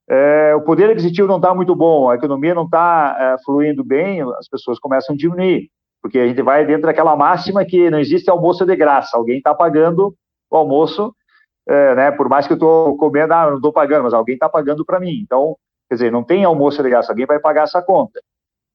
É, 0.08 0.54
o 0.54 0.60
poder 0.60 0.90
aquisitivo 0.90 1.26
não 1.26 1.36
está 1.36 1.54
muito 1.54 1.74
bom, 1.74 2.10
a 2.10 2.14
economia 2.14 2.54
não 2.54 2.64
está 2.64 3.16
é, 3.18 3.44
fluindo 3.44 3.82
bem, 3.82 4.20
as 4.38 4.48
pessoas 4.48 4.78
começam 4.78 5.14
a 5.14 5.18
diminuir, 5.18 5.70
porque 6.02 6.18
a 6.18 6.26
gente 6.26 6.42
vai 6.42 6.66
dentro 6.66 6.82
daquela 6.82 7.16
máxima 7.16 7.64
que 7.64 7.90
não 7.90 7.98
existe 7.98 8.28
almoço 8.28 8.66
de 8.66 8.76
graça, 8.76 9.16
alguém 9.16 9.38
está 9.38 9.54
pagando 9.54 10.14
o 10.50 10.56
almoço, 10.56 11.14
é, 11.66 11.94
né, 11.94 12.10
por 12.10 12.28
mais 12.28 12.46
que 12.46 12.52
eu 12.52 12.56
estou 12.56 12.96
comendo, 12.98 13.32
ah, 13.32 13.48
não 13.48 13.56
estou 13.56 13.72
pagando, 13.72 14.04
mas 14.04 14.12
alguém 14.12 14.34
está 14.34 14.48
pagando 14.48 14.84
para 14.84 15.00
mim, 15.00 15.20
então, 15.22 15.56
quer 15.88 15.94
dizer, 15.94 16.12
não 16.12 16.22
tem 16.22 16.44
almoço 16.44 16.82
de 16.82 16.90
graça, 16.90 17.10
alguém 17.10 17.26
vai 17.26 17.38
pagar 17.38 17.62
essa 17.62 17.80
conta. 17.80 18.20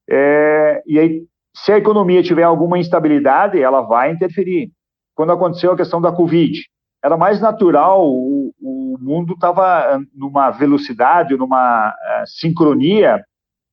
É, 0.10 0.82
e 0.88 0.98
aí, 0.98 1.24
se 1.56 1.72
a 1.72 1.78
economia 1.78 2.24
tiver 2.24 2.44
alguma 2.44 2.80
instabilidade, 2.80 3.62
ela 3.62 3.82
vai 3.82 4.12
interferir. 4.12 4.72
Quando 5.16 5.32
aconteceu 5.32 5.72
a 5.72 5.78
questão 5.78 6.02
da 6.02 6.12
Covid, 6.12 6.64
era 7.04 7.16
mais 7.16 7.40
natural, 7.40 8.04
o, 8.08 8.52
o 8.60 8.79
mundo 9.00 9.34
estava 9.34 10.02
numa 10.14 10.52
velocidade, 10.52 11.36
numa 11.36 11.90
uh, 11.90 12.28
sincronia, 12.28 13.24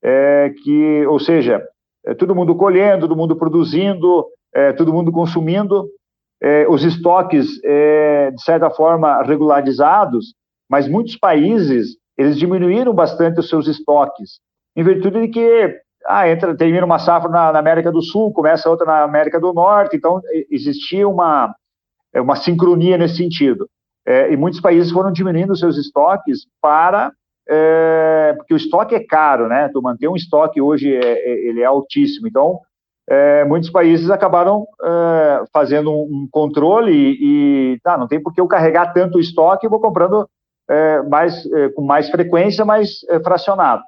é, 0.02 0.54
que, 0.62 1.06
ou 1.06 1.18
seja, 1.18 1.62
é, 2.04 2.14
todo 2.14 2.34
mundo 2.34 2.54
colhendo, 2.54 3.08
todo 3.08 3.16
mundo 3.16 3.36
produzindo, 3.36 4.24
é, 4.54 4.72
todo 4.72 4.92
mundo 4.92 5.10
consumindo, 5.10 5.88
os 6.68 6.84
estoques, 6.84 7.46
de 7.54 8.42
certa 8.42 8.68
forma, 8.68 9.22
regularizados, 9.22 10.34
mas 10.70 10.86
muitos 10.86 11.16
países, 11.16 11.96
eles 12.16 12.36
diminuíram 12.38 12.92
bastante 12.92 13.40
os 13.40 13.48
seus 13.48 13.66
estoques, 13.66 14.38
em 14.76 14.84
virtude 14.84 15.22
de 15.22 15.28
que 15.28 15.80
ah, 16.06 16.28
entra, 16.28 16.54
termina 16.54 16.84
uma 16.84 16.98
safra 16.98 17.30
na, 17.30 17.52
na 17.52 17.58
América 17.58 17.90
do 17.90 18.02
Sul, 18.02 18.32
começa 18.34 18.68
outra 18.68 18.86
na 18.86 19.02
América 19.02 19.40
do 19.40 19.52
Norte, 19.54 19.96
então 19.96 20.20
existia 20.50 21.08
uma, 21.08 21.54
uma 22.14 22.36
sincronia 22.36 22.98
nesse 22.98 23.16
sentido. 23.16 23.66
É, 24.06 24.32
e 24.32 24.36
muitos 24.36 24.60
países 24.60 24.92
foram 24.92 25.10
diminuindo 25.10 25.56
seus 25.56 25.76
estoques 25.76 26.46
para 26.62 27.12
é, 27.48 28.34
porque 28.36 28.54
o 28.54 28.56
estoque 28.56 28.94
é 28.94 29.00
caro, 29.00 29.48
né? 29.48 29.68
Tu 29.72 29.80
manter 29.80 30.08
um 30.08 30.16
estoque 30.16 30.60
hoje 30.60 30.94
é, 30.94 31.00
é 31.00 31.48
ele 31.48 31.60
é 31.60 31.64
altíssimo. 31.64 32.26
Então, 32.26 32.58
é, 33.08 33.44
muitos 33.44 33.70
países 33.70 34.10
acabaram 34.10 34.66
é, 34.82 35.44
fazendo 35.52 35.92
um 35.92 36.28
controle 36.30 36.92
e, 36.92 37.74
e, 37.74 37.80
tá, 37.80 37.96
não 37.96 38.08
tem 38.08 38.20
por 38.20 38.34
que 38.34 38.40
eu 38.40 38.48
carregar 38.48 38.92
tanto 38.92 39.20
estoque, 39.20 39.68
vou 39.68 39.80
comprando 39.80 40.28
mais 41.08 41.48
com 41.76 41.82
mais 41.82 42.10
frequência, 42.10 42.64
mais 42.64 42.98
fracionado. 43.22 43.84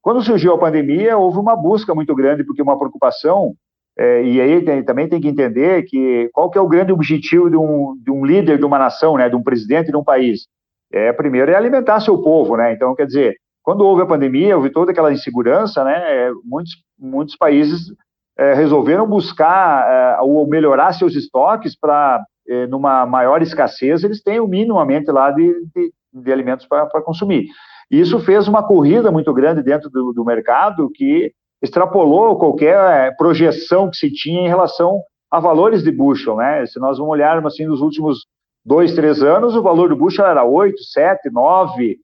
Quando 0.00 0.22
surgiu 0.22 0.54
a 0.54 0.58
pandemia, 0.58 1.18
houve 1.18 1.38
uma 1.38 1.56
busca 1.56 1.92
muito 1.92 2.14
grande 2.14 2.44
porque 2.44 2.62
uma 2.62 2.78
preocupação 2.78 3.56
é, 4.00 4.22
e 4.24 4.40
aí 4.40 4.64
tem, 4.64 4.82
também 4.82 5.06
tem 5.06 5.20
que 5.20 5.28
entender 5.28 5.82
que 5.82 6.30
qual 6.32 6.48
que 6.48 6.56
é 6.56 6.60
o 6.60 6.66
grande 6.66 6.90
objetivo 6.90 7.50
de 7.50 7.56
um, 7.58 7.94
de 8.02 8.10
um 8.10 8.24
líder 8.24 8.56
de 8.56 8.64
uma 8.64 8.78
nação, 8.78 9.18
né, 9.18 9.28
de 9.28 9.36
um 9.36 9.42
presidente 9.42 9.90
de 9.90 9.96
um 9.96 10.02
país? 10.02 10.46
É, 10.90 11.12
primeiro 11.12 11.50
é 11.50 11.54
alimentar 11.54 12.00
seu 12.00 12.16
povo, 12.22 12.56
né? 12.56 12.72
Então, 12.72 12.94
quer 12.94 13.04
dizer, 13.04 13.36
quando 13.62 13.82
houve 13.82 14.00
a 14.00 14.06
pandemia, 14.06 14.56
houve 14.56 14.70
toda 14.70 14.90
aquela 14.90 15.12
insegurança, 15.12 15.84
né? 15.84 16.32
Muitos, 16.42 16.72
muitos 16.98 17.36
países 17.36 17.92
é, 18.38 18.54
resolveram 18.54 19.06
buscar 19.06 19.86
é, 19.86 20.20
ou 20.22 20.48
melhorar 20.48 20.94
seus 20.94 21.14
estoques 21.14 21.78
para, 21.78 22.24
é, 22.48 22.66
numa 22.66 23.04
maior 23.04 23.42
escassez, 23.42 24.02
eles 24.02 24.22
tenham 24.22 24.48
minimamente 24.48 25.10
lá 25.10 25.30
de, 25.30 25.54
de, 25.76 25.92
de 26.14 26.32
alimentos 26.32 26.66
para 26.66 27.02
consumir. 27.02 27.48
Isso 27.90 28.18
fez 28.20 28.48
uma 28.48 28.62
corrida 28.62 29.12
muito 29.12 29.32
grande 29.34 29.62
dentro 29.62 29.90
do, 29.90 30.14
do 30.14 30.24
mercado 30.24 30.90
que 30.90 31.32
extrapolou 31.62 32.38
qualquer 32.38 32.76
eh, 32.76 33.10
projeção 33.12 33.90
que 33.90 33.96
se 33.96 34.10
tinha 34.10 34.40
em 34.40 34.48
relação 34.48 35.02
a 35.30 35.38
valores 35.38 35.82
de 35.82 35.92
bushel, 35.92 36.36
né? 36.36 36.66
Se 36.66 36.80
nós 36.80 36.98
vamos 36.98 37.12
olharmos 37.12 37.52
assim 37.52 37.66
nos 37.66 37.80
últimos 37.80 38.26
dois, 38.64 38.94
três 38.94 39.22
anos, 39.22 39.54
o 39.54 39.62
valor 39.62 39.88
do 39.88 39.96
bushel 39.96 40.26
era 40.26 40.44
8, 40.44 40.82
7, 40.82 41.30
9, 41.30 41.98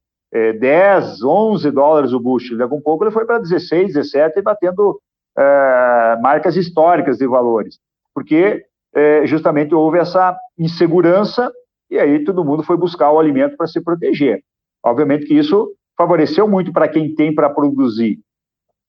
10, 0.61 1.23
11 1.23 1.71
dólares 1.71 2.13
o 2.13 2.21
bushel. 2.21 2.59
Daqui 2.59 2.75
a 2.75 2.77
um 2.77 2.81
pouco 2.81 3.05
ele 3.05 3.11
foi 3.11 3.25
para 3.25 3.39
16, 3.39 3.95
17 3.95 4.39
e 4.39 4.43
batendo 4.43 5.01
é, 5.37 6.19
marcas 6.21 6.57
históricas 6.57 7.19
de 7.19 7.27
valores, 7.27 7.79
porque 8.15 8.65
é, 8.95 9.27
justamente 9.27 9.75
houve 9.75 9.99
essa 9.99 10.37
insegurança 10.59 11.53
e 11.91 11.99
aí 11.99 12.25
todo 12.25 12.45
mundo 12.45 12.63
foi 12.63 12.77
buscar 12.77 13.13
o 13.13 13.19
alimento 13.19 13.57
para 13.57 13.67
se 13.67 13.81
proteger. 13.81 14.41
Obviamente 14.85 15.27
que 15.27 15.35
isso 15.35 15.73
favoreceu 15.97 16.49
muito 16.49 16.73
para 16.73 16.89
quem 16.89 17.15
tem 17.15 17.35
para 17.35 17.51
produzir, 17.51 18.19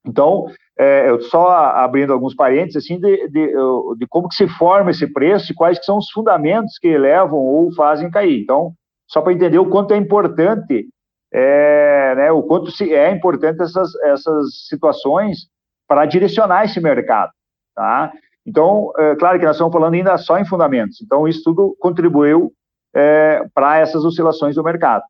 então, 0.07 0.45
é, 0.79 1.09
eu 1.09 1.21
só 1.21 1.49
abrindo 1.49 2.13
alguns 2.13 2.33
parênteses, 2.33 2.83
assim, 2.83 2.99
de, 2.99 3.27
de, 3.27 3.53
de, 3.97 4.07
como 4.07 4.29
que 4.29 4.35
se 4.35 4.47
forma 4.47 4.91
esse 4.91 5.11
preço 5.11 5.51
e 5.51 5.55
quais 5.55 5.83
são 5.83 5.97
os 5.97 6.09
fundamentos 6.11 6.77
que 6.79 6.97
levam 6.97 7.39
ou 7.39 7.73
fazem 7.73 8.09
cair. 8.09 8.41
Então, 8.41 8.73
só 9.07 9.21
para 9.21 9.33
entender 9.33 9.59
o 9.59 9.69
quanto 9.69 9.93
é 9.93 9.97
importante, 9.97 10.87
é, 11.33 12.15
né, 12.15 12.31
o 12.31 12.41
quanto 12.43 12.71
se, 12.71 12.93
é 12.93 13.11
importante 13.11 13.61
essas, 13.61 13.93
essas 14.03 14.67
situações 14.67 15.47
para 15.87 16.05
direcionar 16.05 16.65
esse 16.65 16.79
mercado, 16.79 17.31
tá? 17.75 18.11
Então, 18.45 18.91
é, 18.97 19.15
claro 19.15 19.37
que 19.39 19.45
nós 19.45 19.55
estamos 19.55 19.73
falando 19.73 19.93
ainda 19.93 20.17
só 20.17 20.37
em 20.37 20.45
fundamentos, 20.45 21.01
então 21.01 21.27
isso 21.27 21.41
tudo 21.43 21.75
contribuiu 21.79 22.51
é, 22.95 23.45
para 23.53 23.79
essas 23.79 24.05
oscilações 24.05 24.55
do 24.55 24.63
mercado. 24.63 25.03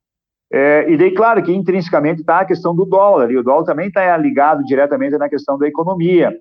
É, 0.52 0.90
e 0.90 0.98
daí, 0.98 1.14
claro, 1.14 1.44
que 1.44 1.52
intrinsecamente 1.52 2.22
está 2.22 2.40
a 2.40 2.46
questão 2.46 2.74
do 2.76 2.86
dólar, 2.86 3.30
e 3.32 3.38
o 3.38 3.44
dólar 3.44 3.66
também 3.66 3.88
está 3.88 4.16
ligado 4.16 4.64
diretamente 4.64 5.18
na 5.18 5.30
questão 5.30 5.58
da 5.58 5.68
economia, 5.68 6.34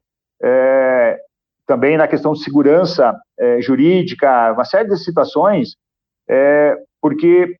é, 0.43 1.19
também 1.67 1.97
na 1.97 2.07
questão 2.07 2.33
de 2.33 2.43
segurança 2.43 3.19
é, 3.39 3.61
jurídica, 3.61 4.53
uma 4.53 4.65
série 4.65 4.89
de 4.89 4.97
situações, 4.97 5.77
é, 6.29 6.77
porque, 7.01 7.57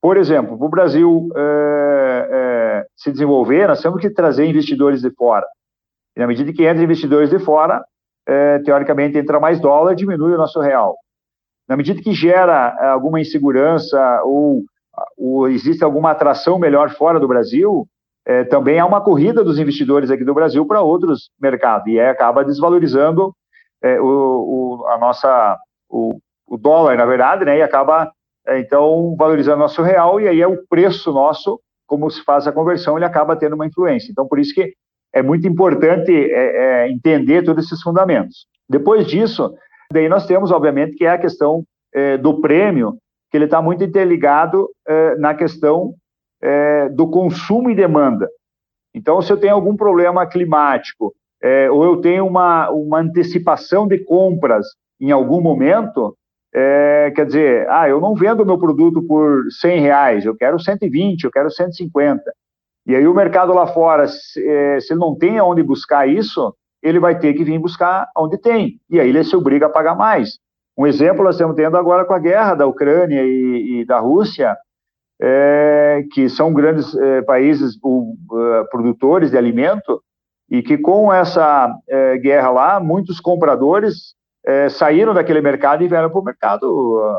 por 0.00 0.16
exemplo, 0.16 0.56
para 0.56 0.66
o 0.66 0.70
Brasil 0.70 1.28
é, 1.36 2.28
é, 2.30 2.86
se 2.96 3.12
desenvolver, 3.12 3.68
nós 3.68 3.82
temos 3.82 4.00
que 4.00 4.08
trazer 4.08 4.46
investidores 4.46 5.02
de 5.02 5.10
fora. 5.10 5.46
E 6.16 6.20
na 6.20 6.26
medida 6.26 6.52
que 6.52 6.64
entra 6.64 6.82
investidores 6.82 7.30
de 7.30 7.38
fora, 7.38 7.82
teoricamente 8.64 9.18
entra 9.18 9.40
mais 9.40 9.58
dólar, 9.58 9.94
diminui 9.94 10.34
o 10.34 10.38
nosso 10.38 10.60
real. 10.60 10.96
Na 11.68 11.76
medida 11.76 12.02
que 12.02 12.12
gera 12.12 12.92
alguma 12.92 13.20
insegurança 13.20 14.20
ou 14.24 14.62
o, 15.16 15.46
existe 15.48 15.82
alguma 15.84 16.10
atração 16.10 16.58
melhor 16.58 16.90
fora 16.90 17.18
do 17.18 17.28
Brasil, 17.28 17.86
é, 18.26 18.44
também 18.44 18.78
há 18.78 18.86
uma 18.86 19.00
corrida 19.00 19.42
dos 19.42 19.58
investidores 19.58 20.10
aqui 20.10 20.24
do 20.24 20.34
Brasil 20.34 20.64
para 20.66 20.80
outros 20.80 21.30
mercados, 21.40 21.86
e 21.88 21.98
acaba 21.98 22.44
desvalorizando 22.44 23.34
é, 23.82 24.00
o, 24.00 24.06
o, 24.06 24.86
a 24.88 24.98
nossa, 24.98 25.58
o, 25.88 26.18
o, 26.46 26.56
dólar, 26.56 26.96
na 26.96 27.04
verdade, 27.04 27.44
né, 27.44 27.58
e 27.58 27.62
acaba, 27.62 28.12
é, 28.46 28.60
então, 28.60 29.16
valorizando 29.16 29.58
nosso 29.58 29.82
real, 29.82 30.20
e 30.20 30.28
aí 30.28 30.40
é 30.40 30.46
o 30.46 30.64
preço 30.68 31.12
nosso, 31.12 31.60
como 31.86 32.08
se 32.10 32.22
faz 32.22 32.46
a 32.46 32.52
conversão, 32.52 32.96
ele 32.96 33.04
acaba 33.04 33.36
tendo 33.36 33.54
uma 33.54 33.66
influência. 33.66 34.10
Então, 34.10 34.26
por 34.26 34.38
isso 34.38 34.54
que 34.54 34.72
é 35.12 35.22
muito 35.22 35.46
importante 35.46 36.12
é, 36.12 36.84
é, 36.84 36.90
entender 36.90 37.42
todos 37.42 37.66
esses 37.66 37.82
fundamentos. 37.82 38.46
Depois 38.68 39.06
disso, 39.06 39.52
daí 39.92 40.08
nós 40.08 40.26
temos, 40.26 40.50
obviamente, 40.50 40.96
que 40.96 41.04
é 41.04 41.10
a 41.10 41.18
questão 41.18 41.64
é, 41.92 42.16
do 42.16 42.40
prêmio, 42.40 42.96
que 43.32 43.38
ele 43.38 43.46
está 43.46 43.62
muito 43.62 43.82
interligado 43.82 44.68
eh, 44.86 45.16
na 45.16 45.34
questão 45.34 45.94
eh, 46.42 46.90
do 46.90 47.08
consumo 47.08 47.70
e 47.70 47.74
demanda. 47.74 48.28
Então, 48.94 49.22
se 49.22 49.32
eu 49.32 49.38
tenho 49.38 49.54
algum 49.54 49.74
problema 49.74 50.26
climático, 50.26 51.14
eh, 51.42 51.70
ou 51.70 51.82
eu 51.82 51.96
tenho 52.02 52.26
uma, 52.26 52.68
uma 52.68 53.00
antecipação 53.00 53.88
de 53.88 54.04
compras 54.04 54.66
em 55.00 55.10
algum 55.10 55.40
momento, 55.40 56.14
quer 56.52 57.24
dizer, 57.24 57.66
ah, 57.70 57.88
eu 57.88 57.98
não 57.98 58.14
vendo 58.14 58.44
meu 58.44 58.58
produto 58.58 59.02
por 59.02 59.50
100 59.58 59.80
reais, 59.80 60.24
eu 60.26 60.36
quero 60.36 60.60
120, 60.60 61.24
eu 61.24 61.30
quero 61.30 61.50
150. 61.50 62.22
E 62.86 62.94
aí 62.94 63.08
o 63.08 63.14
mercado 63.14 63.54
lá 63.54 63.66
fora, 63.66 64.06
se, 64.06 64.80
se 64.80 64.92
ele 64.92 65.00
não 65.00 65.16
tem 65.16 65.38
aonde 65.38 65.62
buscar 65.62 66.06
isso, 66.06 66.54
ele 66.82 67.00
vai 67.00 67.18
ter 67.18 67.32
que 67.32 67.42
vir 67.42 67.58
buscar 67.58 68.06
onde 68.14 68.36
tem. 68.36 68.78
E 68.90 69.00
aí 69.00 69.08
ele 69.08 69.24
se 69.24 69.34
obriga 69.34 69.66
a 69.66 69.70
pagar 69.70 69.96
mais. 69.96 70.38
Um 70.76 70.86
exemplo 70.86 71.24
nós 71.24 71.34
estamos 71.34 71.56
tendo 71.56 71.76
agora 71.76 72.04
com 72.04 72.14
a 72.14 72.18
guerra 72.18 72.54
da 72.54 72.66
Ucrânia 72.66 73.22
e, 73.22 73.80
e 73.80 73.84
da 73.84 73.98
Rússia, 73.98 74.56
é, 75.20 76.04
que 76.12 76.28
são 76.28 76.52
grandes 76.52 76.94
é, 76.94 77.22
países 77.22 77.78
o, 77.82 78.14
uh, 78.30 78.68
produtores 78.70 79.30
de 79.30 79.36
alimento, 79.36 80.02
e 80.50 80.62
que 80.62 80.76
com 80.76 81.12
essa 81.12 81.72
é, 81.88 82.18
guerra 82.18 82.50
lá, 82.50 82.80
muitos 82.80 83.20
compradores 83.20 84.14
é, 84.44 84.68
saíram 84.68 85.14
daquele 85.14 85.40
mercado 85.40 85.82
e 85.82 85.88
vieram 85.88 86.10
para 86.10 86.20
o 86.20 86.24
mercado 86.24 86.64
uh, 86.64 87.14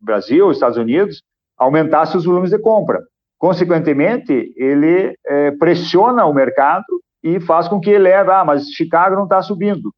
Brasil, 0.00 0.50
Estados 0.50 0.78
Unidos, 0.78 1.22
aumentasse 1.56 2.12
seus 2.12 2.24
volumes 2.24 2.50
de 2.50 2.58
compra. 2.58 3.00
Consequentemente, 3.38 4.52
ele 4.56 5.14
é, 5.26 5.50
pressiona 5.52 6.24
o 6.24 6.32
mercado 6.32 6.84
e 7.22 7.38
faz 7.40 7.68
com 7.68 7.80
que 7.80 7.90
eleve, 7.90 8.30
ah, 8.30 8.44
mas 8.44 8.70
Chicago 8.70 9.16
não 9.16 9.24
está 9.24 9.42
subindo. 9.42 9.92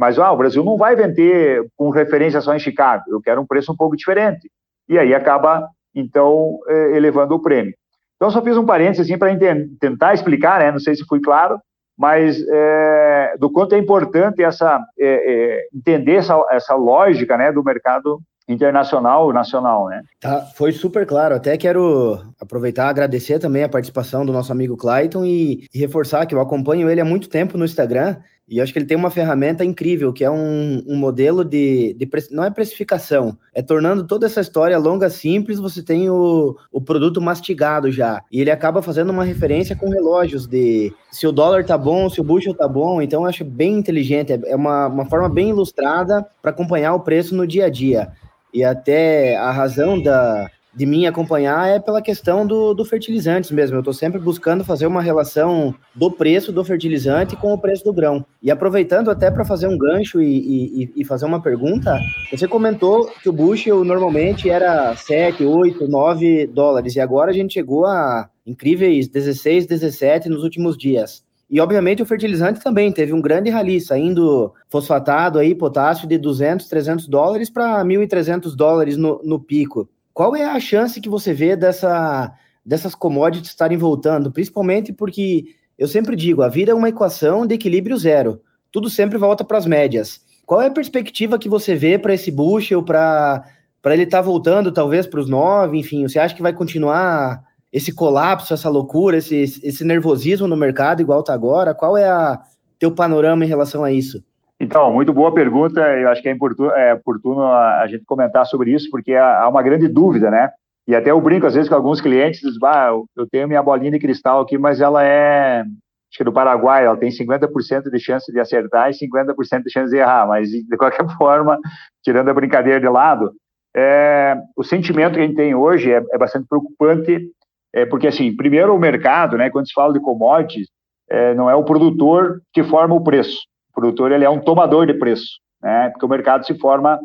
Mas 0.00 0.18
ah, 0.18 0.32
o 0.32 0.36
Brasil 0.38 0.64
não 0.64 0.78
vai 0.78 0.96
vender 0.96 1.62
com 1.76 1.90
referência 1.90 2.40
só 2.40 2.54
em 2.54 2.58
Chicago, 2.58 3.04
eu 3.08 3.20
quero 3.20 3.42
um 3.42 3.46
preço 3.46 3.70
um 3.70 3.76
pouco 3.76 3.94
diferente. 3.94 4.50
E 4.88 4.98
aí 4.98 5.14
acaba, 5.14 5.68
então, 5.94 6.58
eh, 6.66 6.96
elevando 6.96 7.34
o 7.34 7.42
prêmio. 7.42 7.74
Então, 8.16 8.30
só 8.30 8.40
fiz 8.40 8.56
um 8.56 8.64
parênteses 8.64 9.06
assim, 9.06 9.18
para 9.18 9.30
tentar 9.78 10.14
explicar, 10.14 10.60
né? 10.60 10.72
não 10.72 10.78
sei 10.78 10.94
se 10.96 11.04
fui 11.04 11.20
claro, 11.20 11.60
mas 11.98 12.42
é, 12.48 13.34
do 13.38 13.52
quanto 13.52 13.74
é 13.74 13.78
importante 13.78 14.42
essa, 14.42 14.82
é, 14.98 15.06
é, 15.06 15.66
entender 15.74 16.14
essa, 16.14 16.34
essa 16.50 16.74
lógica 16.74 17.36
né, 17.36 17.52
do 17.52 17.62
mercado 17.62 18.22
internacional, 18.48 19.32
nacional, 19.32 19.86
né? 19.88 20.02
Tá, 20.18 20.40
foi 20.54 20.72
super 20.72 21.06
claro. 21.06 21.34
Até 21.34 21.56
quero 21.56 22.18
aproveitar 22.40 22.88
agradecer 22.88 23.38
também 23.38 23.62
a 23.62 23.68
participação 23.68 24.24
do 24.26 24.32
nosso 24.32 24.50
amigo 24.50 24.76
Clayton 24.76 25.24
e, 25.24 25.66
e, 25.72 25.78
reforçar 25.78 26.26
que 26.26 26.34
eu 26.34 26.40
acompanho 26.40 26.90
ele 26.90 27.00
há 27.00 27.04
muito 27.04 27.28
tempo 27.28 27.56
no 27.56 27.64
Instagram 27.64 28.16
e 28.50 28.60
acho 28.60 28.72
que 28.72 28.80
ele 28.80 28.86
tem 28.86 28.96
uma 28.96 29.12
ferramenta 29.12 29.64
incrível, 29.64 30.12
que 30.12 30.24
é 30.24 30.30
um, 30.30 30.82
um 30.84 30.96
modelo 30.96 31.44
de, 31.44 31.94
de, 31.94 32.08
Não 32.32 32.42
é 32.42 32.50
precificação, 32.50 33.38
é 33.54 33.62
tornando 33.62 34.04
toda 34.04 34.26
essa 34.26 34.40
história 34.40 34.76
longa, 34.76 35.08
simples, 35.08 35.60
você 35.60 35.80
tem 35.80 36.10
o, 36.10 36.56
o 36.72 36.80
produto 36.80 37.20
mastigado 37.20 37.92
já. 37.92 38.20
E 38.28 38.40
ele 38.40 38.50
acaba 38.50 38.82
fazendo 38.82 39.10
uma 39.10 39.22
referência 39.22 39.76
com 39.76 39.88
relógios 39.88 40.48
de 40.48 40.92
se 41.12 41.28
o 41.28 41.32
dólar 41.32 41.64
tá 41.64 41.78
bom, 41.78 42.10
se 42.10 42.20
o 42.20 42.24
bushel 42.24 42.52
tá 42.52 42.66
bom. 42.66 43.00
Então 43.00 43.22
eu 43.22 43.28
acho 43.28 43.44
bem 43.44 43.74
inteligente, 43.74 44.32
é, 44.32 44.40
é 44.46 44.56
uma, 44.56 44.88
uma 44.88 45.06
forma 45.06 45.28
bem 45.28 45.50
ilustrada 45.50 46.26
para 46.42 46.50
acompanhar 46.50 46.92
o 46.94 47.00
preço 47.00 47.36
no 47.36 47.46
dia 47.46 47.66
a 47.66 47.70
dia. 47.70 48.10
E 48.52 48.64
até 48.64 49.36
a 49.36 49.52
razão 49.52 50.02
da, 50.02 50.50
de 50.74 50.86
mim 50.86 51.06
acompanhar 51.06 51.68
é 51.68 51.78
pela 51.78 52.00
questão 52.00 52.46
do, 52.46 52.74
do 52.74 52.84
fertilizantes 52.84 53.50
mesmo. 53.50 53.76
Eu 53.76 53.80
estou 53.80 53.94
sempre 53.94 54.20
buscando 54.20 54.64
fazer 54.64 54.86
uma 54.86 55.02
relação 55.02 55.74
do 55.94 56.10
preço 56.10 56.52
do 56.52 56.64
fertilizante 56.64 57.36
com 57.36 57.52
o 57.52 57.58
preço 57.58 57.84
do 57.84 57.92
grão. 57.92 58.24
E 58.42 58.50
aproveitando 58.50 59.10
até 59.10 59.30
para 59.30 59.44
fazer 59.44 59.66
um 59.66 59.76
gancho 59.76 60.20
e, 60.20 60.82
e, 60.84 60.92
e, 60.96 61.04
fazer 61.04 61.26
uma 61.26 61.42
pergunta, 61.42 61.98
você 62.30 62.46
comentou 62.46 63.10
que 63.22 63.28
o 63.28 63.32
bushel 63.32 63.84
normalmente 63.84 64.48
era 64.48 64.94
7, 64.94 65.44
8, 65.44 65.88
9 65.88 66.46
dólares 66.46 66.94
e 66.96 67.00
agora 67.00 67.30
a 67.30 67.34
gente 67.34 67.54
chegou 67.54 67.86
a 67.86 68.28
incríveis 68.46 69.08
16, 69.08 69.66
17 69.66 70.28
nos 70.28 70.42
últimos 70.42 70.76
dias. 70.76 71.24
E, 71.50 71.60
obviamente, 71.60 72.00
o 72.00 72.06
fertilizante 72.06 72.62
também 72.62 72.92
teve 72.92 73.12
um 73.12 73.20
grande 73.20 73.50
rally, 73.50 73.80
saindo 73.80 74.52
fosfatado 74.68 75.36
aí, 75.36 75.52
potássio, 75.52 76.06
de 76.06 76.16
200, 76.16 76.68
300 76.68 77.08
dólares 77.08 77.50
para 77.50 77.84
1.300 77.84 78.54
dólares 78.54 78.96
no, 78.96 79.20
no 79.24 79.40
pico. 79.40 79.88
Qual 80.20 80.36
é 80.36 80.44
a 80.44 80.60
chance 80.60 81.00
que 81.00 81.08
você 81.08 81.32
vê 81.32 81.56
dessa, 81.56 82.30
dessas 82.62 82.94
commodities 82.94 83.48
estarem 83.48 83.78
voltando? 83.78 84.30
Principalmente 84.30 84.92
porque, 84.92 85.46
eu 85.78 85.88
sempre 85.88 86.14
digo, 86.14 86.42
a 86.42 86.48
vida 86.50 86.72
é 86.72 86.74
uma 86.74 86.90
equação 86.90 87.46
de 87.46 87.54
equilíbrio 87.54 87.96
zero. 87.96 88.38
Tudo 88.70 88.90
sempre 88.90 89.16
volta 89.16 89.46
para 89.46 89.56
as 89.56 89.64
médias. 89.64 90.20
Qual 90.44 90.60
é 90.60 90.66
a 90.66 90.70
perspectiva 90.70 91.38
que 91.38 91.48
você 91.48 91.74
vê 91.74 91.98
para 91.98 92.12
esse 92.12 92.30
bushel, 92.30 92.82
para 92.82 93.46
ele 93.86 94.02
estar 94.02 94.18
tá 94.18 94.22
voltando 94.22 94.70
talvez 94.70 95.06
para 95.06 95.20
os 95.20 95.26
nove, 95.30 95.78
enfim, 95.78 96.06
você 96.06 96.18
acha 96.18 96.34
que 96.34 96.42
vai 96.42 96.52
continuar 96.52 97.42
esse 97.72 97.90
colapso, 97.90 98.52
essa 98.52 98.68
loucura, 98.68 99.16
esse, 99.16 99.58
esse 99.64 99.84
nervosismo 99.84 100.46
no 100.46 100.54
mercado, 100.54 101.00
igual 101.00 101.20
está 101.20 101.32
agora? 101.32 101.74
Qual 101.74 101.96
é 101.96 102.06
a 102.06 102.38
teu 102.78 102.94
panorama 102.94 103.42
em 103.42 103.48
relação 103.48 103.82
a 103.82 103.90
isso? 103.90 104.22
Então, 104.60 104.92
muito 104.92 105.12
boa 105.12 105.32
pergunta. 105.32 105.80
Eu 105.80 106.10
acho 106.10 106.20
que 106.20 106.28
é 106.28 106.34
oportuno, 106.34 106.70
é 106.72 106.92
oportuno 106.92 107.42
a, 107.42 107.80
a, 107.80 107.86
gente 107.86 108.04
comentar 108.04 108.44
sobre 108.44 108.72
isso, 108.72 108.90
porque 108.90 109.14
há, 109.14 109.40
há, 109.40 109.48
uma 109.48 109.62
grande 109.62 109.88
dúvida, 109.88 110.30
né? 110.30 110.50
E 110.86 110.94
até 110.94 111.10
eu 111.10 111.20
brinco 111.20 111.46
às 111.46 111.54
vezes 111.54 111.68
com 111.68 111.74
alguns 111.74 112.00
clientes, 112.00 112.40
diz, 112.40 112.58
bah, 112.58 112.90
eu 113.16 113.26
tenho 113.30 113.48
minha 113.48 113.62
bolinha 113.62 113.90
de 113.90 113.98
cristal 113.98 114.40
aqui, 114.40 114.58
mas 114.58 114.80
ela 114.80 115.02
é, 115.02 115.60
acho 115.60 116.18
que 116.18 116.24
do 116.24 116.32
Paraguai, 116.32 116.84
ela 116.84 116.96
tem 116.96 117.10
50% 117.10 117.90
de 117.90 117.98
chance 117.98 118.30
de 118.30 118.38
acertar 118.38 118.90
e 118.90 118.92
50% 118.92 119.62
de 119.62 119.70
chance 119.70 119.90
de 119.90 119.96
errar, 119.98 120.26
mas 120.26 120.50
de 120.50 120.76
qualquer 120.76 121.06
forma, 121.16 121.58
tirando 122.04 122.28
a 122.28 122.34
brincadeira 122.34 122.78
de 122.78 122.88
lado, 122.88 123.32
é, 123.74 124.36
o 124.54 124.62
sentimento 124.62 125.14
que 125.14 125.20
a 125.20 125.22
gente 125.22 125.36
tem 125.36 125.54
hoje 125.54 125.90
é, 125.90 126.02
é 126.12 126.18
bastante 126.18 126.46
preocupante 126.46 127.30
é, 127.72 127.86
porque, 127.86 128.08
assim, 128.08 128.34
primeiro 128.34 128.74
o 128.74 128.78
mercado, 128.78 129.38
né, 129.38 129.48
quando 129.48 129.68
se 129.68 129.72
fala 129.72 129.92
de 129.92 130.00
commodities, 130.00 130.68
é, 131.08 131.34
não 131.34 131.48
é 131.48 131.54
o 131.54 131.64
produtor 131.64 132.42
que 132.52 132.62
forma 132.62 132.94
o 132.94 133.02
preço. 133.02 133.38
Produtor 133.80 134.12
ele 134.12 134.26
é 134.26 134.30
um 134.30 134.38
tomador 134.38 134.86
de 134.86 134.92
preço, 134.92 135.40
né, 135.62 135.88
porque 135.88 136.04
o 136.04 136.08
mercado 136.08 136.44
se 136.44 136.54
forma, 136.58 137.00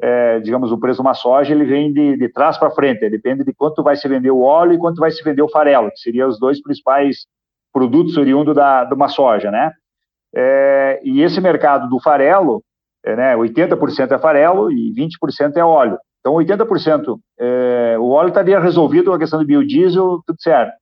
é, 0.00 0.38
digamos, 0.38 0.70
o 0.70 0.78
preço 0.78 1.02
de 1.02 1.08
uma 1.08 1.12
soja 1.12 1.52
ele 1.52 1.64
vem 1.64 1.92
de, 1.92 2.16
de 2.16 2.28
trás 2.28 2.56
para 2.56 2.70
frente, 2.70 3.10
depende 3.10 3.42
de 3.42 3.52
quanto 3.52 3.82
vai 3.82 3.96
se 3.96 4.06
vender 4.06 4.30
o 4.30 4.42
óleo 4.42 4.74
e 4.74 4.78
quanto 4.78 5.00
vai 5.00 5.10
se 5.10 5.24
vender 5.24 5.42
o 5.42 5.48
farelo, 5.48 5.90
que 5.90 5.98
seriam 5.98 6.28
os 6.28 6.38
dois 6.38 6.62
principais 6.62 7.26
produtos 7.72 8.16
oriundos 8.16 8.54
da, 8.54 8.84
de 8.84 8.94
uma 8.94 9.08
soja, 9.08 9.50
né. 9.50 9.72
É, 10.32 11.00
e 11.02 11.20
esse 11.20 11.40
mercado 11.40 11.88
do 11.88 12.00
farelo, 12.00 12.62
é, 13.04 13.16
né, 13.16 13.36
80% 13.36 14.12
é 14.12 14.18
farelo 14.18 14.70
e 14.70 14.92
20% 14.94 15.56
é 15.56 15.64
óleo. 15.64 15.98
Então, 16.20 16.34
80%, 16.34 17.18
é, 17.40 17.96
o 17.98 18.10
óleo 18.10 18.28
estaria 18.28 18.60
resolvido 18.60 19.12
a 19.12 19.18
questão 19.18 19.40
do 19.40 19.44
biodiesel, 19.46 20.22
tudo 20.24 20.40
certo. 20.40 20.72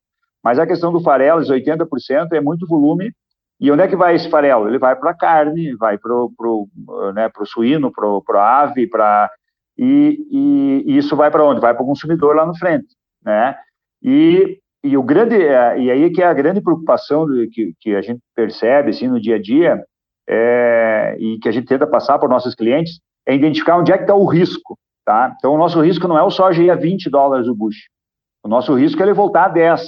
Mas 0.45 0.59
a 0.59 0.67
questão 0.67 0.93
do 0.93 1.01
farelo, 1.01 1.41
os 1.41 1.51
80%, 1.51 2.33
é 2.33 2.41
muito 2.41 2.67
volume. 2.67 3.13
E 3.61 3.71
onde 3.71 3.83
é 3.83 3.88
que 3.88 3.97
vai 3.97 4.14
esse 4.14 4.31
farelo? 4.31 4.68
Ele 4.68 4.79
vai 4.79 4.94
para 4.94 5.11
a 5.11 5.16
carne, 5.16 5.75
vai 5.77 5.99
para 5.99 6.12
o 6.14 6.68
né, 7.14 7.31
suíno, 7.44 7.92
para 7.92 8.40
a 8.40 8.61
ave, 8.62 8.87
para 8.87 9.31
e, 9.77 10.27
e, 10.31 10.85
e, 10.87 10.97
isso 10.97 11.14
vai 11.14 11.31
para 11.31 11.44
onde? 11.44 11.61
Vai 11.61 11.75
para 11.75 11.83
o 11.83 11.87
consumidor 11.87 12.35
lá 12.35 12.44
no 12.44 12.57
frente, 12.57 12.88
né? 13.25 13.57
E, 14.03 14.59
e 14.83 14.97
o 14.97 15.03
grande 15.03 15.37
é, 15.37 15.79
e 15.79 15.90
aí 15.90 16.11
que 16.11 16.23
é 16.23 16.27
a 16.27 16.35
grande 16.35 16.61
preocupação 16.61 17.27
que, 17.53 17.75
que 17.81 17.94
a 17.94 18.03
gente 18.03 18.21
percebe 18.35 18.90
assim 18.90 19.07
no 19.09 19.21
dia 19.21 19.37
a 19.37 19.42
dia 19.42 19.85
é, 20.29 21.16
e 21.18 21.38
que 21.38 21.49
a 21.49 21.53
gente 21.53 21.66
tenta 21.66 21.87
passar 21.87 22.18
para 22.18 22.27
os 22.27 22.33
nossos 22.33 22.55
clientes 22.55 23.01
é 23.27 23.35
identificar 23.35 23.77
onde 23.77 23.92
é 23.92 23.97
que 23.97 24.05
está 24.05 24.14
o 24.14 24.27
risco, 24.27 24.77
Tá? 25.09 25.35
Então, 25.38 25.55
o 25.55 25.57
nosso 25.57 25.81
risco 25.81 26.07
não 26.07 26.18
é 26.18 26.23
o 26.23 26.31
soja 26.31 26.71
a 26.71 26.77
20 26.77 27.09
dólares 27.09 27.49
o 27.49 27.55
bush. 27.55 27.88
O 28.44 28.49
nosso 28.49 28.75
risco 28.75 29.01
é 29.01 29.07
ele 29.07 29.14
voltar 29.14 29.47
a 29.47 29.49
10. 29.49 29.83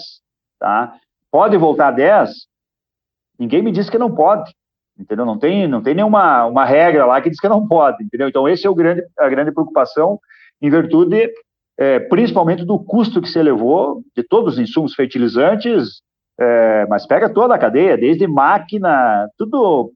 Tá? 0.58 0.94
Pode 1.30 1.58
voltar 1.58 1.88
a 1.88 1.90
10? 1.90 2.30
Ninguém 3.40 3.62
me 3.62 3.72
disse 3.72 3.90
que 3.90 3.96
não 3.96 4.14
pode. 4.14 4.52
Entendeu? 4.98 5.24
Não 5.24 5.38
tem, 5.38 5.66
não 5.66 5.82
tem 5.82 5.94
nenhuma 5.94 6.44
uma 6.44 6.66
regra 6.66 7.06
lá 7.06 7.22
que 7.22 7.30
diz 7.30 7.40
que 7.40 7.48
não 7.48 7.66
pode. 7.66 8.04
Entendeu? 8.04 8.28
Então, 8.28 8.46
esse 8.46 8.66
é 8.66 8.70
o 8.70 8.74
grande, 8.74 9.02
a 9.18 9.28
grande 9.30 9.50
preocupação, 9.50 10.20
em 10.60 10.68
virtude, 10.68 11.32
é, 11.78 11.98
principalmente, 12.00 12.66
do 12.66 12.78
custo 12.78 13.22
que 13.22 13.28
se 13.28 13.38
elevou 13.38 14.02
de 14.14 14.22
todos 14.22 14.54
os 14.54 14.60
insumos 14.60 14.94
fertilizantes, 14.94 16.02
é, 16.38 16.86
mas 16.86 17.06
pega 17.06 17.32
toda 17.32 17.54
a 17.54 17.58
cadeia, 17.58 17.96
desde 17.96 18.26
máquina, 18.26 19.26
tudo 19.38 19.90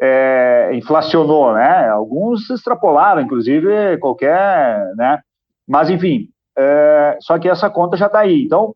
é, 0.00 0.70
inflacionou, 0.74 1.54
né? 1.54 1.88
Alguns 1.88 2.50
extrapolaram, 2.50 3.20
inclusive, 3.20 3.96
qualquer, 3.98 4.92
né? 4.96 5.20
Mas, 5.68 5.88
enfim, 5.88 6.30
é, 6.56 7.16
só 7.20 7.38
que 7.38 7.48
essa 7.48 7.70
conta 7.70 7.96
já 7.96 8.06
está 8.06 8.18
aí. 8.20 8.42
Então, 8.42 8.74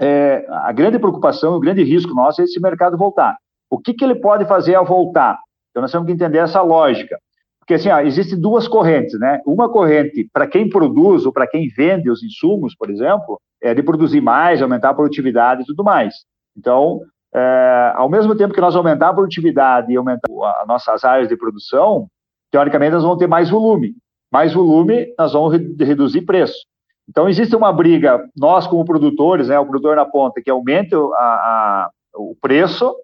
é, 0.00 0.44
a 0.48 0.72
grande 0.72 0.98
preocupação, 0.98 1.54
o 1.54 1.60
grande 1.60 1.82
risco 1.82 2.14
nosso 2.14 2.40
é 2.40 2.44
esse 2.44 2.60
mercado 2.60 2.96
voltar. 2.96 3.36
O 3.70 3.78
que, 3.78 3.94
que 3.94 4.04
ele 4.04 4.16
pode 4.16 4.44
fazer 4.46 4.74
ao 4.74 4.84
voltar? 4.84 5.38
Então, 5.70 5.82
nós 5.82 5.90
temos 5.90 6.06
que 6.06 6.12
entender 6.12 6.38
essa 6.38 6.62
lógica. 6.62 7.18
Porque, 7.58 7.74
assim, 7.74 7.88
ó, 7.88 8.00
existem 8.00 8.38
duas 8.38 8.68
correntes, 8.68 9.18
né? 9.18 9.40
Uma 9.46 9.70
corrente 9.70 10.28
para 10.32 10.46
quem 10.46 10.68
produz 10.68 11.24
ou 11.24 11.32
para 11.32 11.46
quem 11.46 11.68
vende 11.68 12.10
os 12.10 12.22
insumos, 12.22 12.76
por 12.76 12.90
exemplo, 12.90 13.40
é 13.62 13.72
de 13.74 13.82
produzir 13.82 14.20
mais, 14.20 14.60
aumentar 14.60 14.90
a 14.90 14.94
produtividade 14.94 15.62
e 15.62 15.64
tudo 15.64 15.82
mais. 15.82 16.14
Então, 16.56 17.00
é, 17.34 17.92
ao 17.96 18.08
mesmo 18.08 18.36
tempo 18.36 18.54
que 18.54 18.60
nós 18.60 18.76
aumentar 18.76 19.08
a 19.08 19.14
produtividade 19.14 19.90
e 19.90 19.96
aumentar 19.96 20.28
as 20.60 20.68
nossas 20.68 21.04
áreas 21.04 21.28
de 21.28 21.36
produção, 21.36 22.06
teoricamente 22.50 22.92
nós 22.92 23.02
vamos 23.02 23.18
ter 23.18 23.26
mais 23.26 23.48
volume. 23.48 23.94
Mais 24.30 24.52
volume, 24.52 25.12
nós 25.18 25.32
vamos 25.32 25.52
reduzir 25.80 26.22
preço. 26.22 26.58
Então, 27.08 27.28
existe 27.28 27.54
uma 27.54 27.72
briga, 27.72 28.24
nós 28.36 28.66
como 28.66 28.84
produtores, 28.84 29.48
né, 29.48 29.58
o 29.58 29.66
produtor 29.66 29.96
na 29.96 30.04
ponta, 30.04 30.40
que 30.42 30.50
aumente 30.50 30.94
a, 30.94 30.98
a, 30.98 31.90
o 32.14 32.34
preço, 32.40 32.94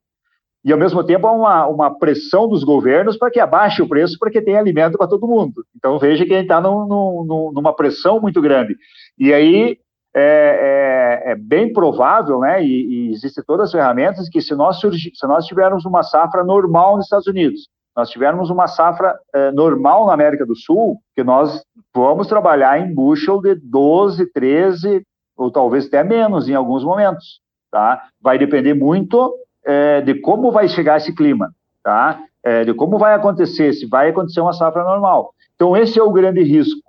e 0.64 0.72
ao 0.72 0.78
mesmo 0.78 1.02
tempo 1.04 1.26
há 1.26 1.32
uma, 1.32 1.66
uma 1.66 1.98
pressão 1.98 2.46
dos 2.48 2.64
governos 2.64 3.16
para 3.16 3.30
que 3.30 3.40
abaixe 3.40 3.80
o 3.82 3.88
preço, 3.88 4.16
porque 4.18 4.42
tem 4.42 4.56
alimento 4.56 4.98
para 4.98 5.08
todo 5.08 5.26
mundo. 5.26 5.64
Então, 5.76 5.98
veja 5.98 6.24
que 6.24 6.32
a 6.32 6.36
gente 6.36 6.46
está 6.46 6.60
numa 6.60 7.74
pressão 7.74 8.20
muito 8.20 8.40
grande. 8.40 8.76
E 9.18 9.32
aí, 9.32 9.78
é, 10.14 11.22
é, 11.26 11.32
é, 11.32 11.34
bem 11.36 11.72
provável, 11.72 12.40
né, 12.40 12.62
e, 12.64 13.08
e, 13.08 13.12
existem 13.12 13.44
todas 13.46 13.66
as 13.66 13.72
ferramentas 13.72 14.28
que 14.28 14.40
se 14.40 14.54
nós, 14.54 14.80
surgir, 14.80 15.12
se 15.14 15.26
nós 15.26 15.46
tivermos 15.46 15.84
uma 15.84 16.02
safra 16.02 16.42
normal 16.42 16.96
nos 16.96 17.06
Estados 17.06 17.26
Unidos, 17.26 17.68
nós 17.96 18.10
tivermos 18.10 18.50
uma 18.50 18.66
safra 18.66 19.16
é, 19.34 19.52
normal 19.52 20.06
na 20.06 20.14
América 20.14 20.44
do 20.44 20.56
Sul, 20.56 20.98
que 21.14 21.22
nós 21.22 21.62
vamos 21.94 22.26
trabalhar 22.26 22.78
em 22.80 22.94
bushel 22.94 23.40
de 23.40 23.54
12, 23.54 24.26
13, 24.32 25.02
ou 25.36 25.50
talvez 25.50 25.86
até 25.86 26.04
menos 26.04 26.48
em 26.48 26.54
alguns 26.54 26.84
momentos, 26.84 27.40
tá? 27.70 28.04
Vai 28.20 28.38
depender 28.38 28.74
muito 28.74 29.34
é, 29.64 30.00
de 30.00 30.14
como 30.14 30.50
vai 30.50 30.68
chegar 30.68 30.98
esse 30.98 31.14
clima, 31.14 31.52
tá? 31.82 32.20
É, 32.42 32.64
de 32.64 32.74
como 32.74 32.98
vai 32.98 33.14
acontecer, 33.14 33.72
se 33.72 33.86
vai 33.86 34.10
acontecer 34.10 34.40
uma 34.40 34.52
safra 34.52 34.82
normal. 34.82 35.34
Então, 35.54 35.76
esse 35.76 35.98
é 35.98 36.02
o 36.02 36.12
grande 36.12 36.42
risco 36.42 36.80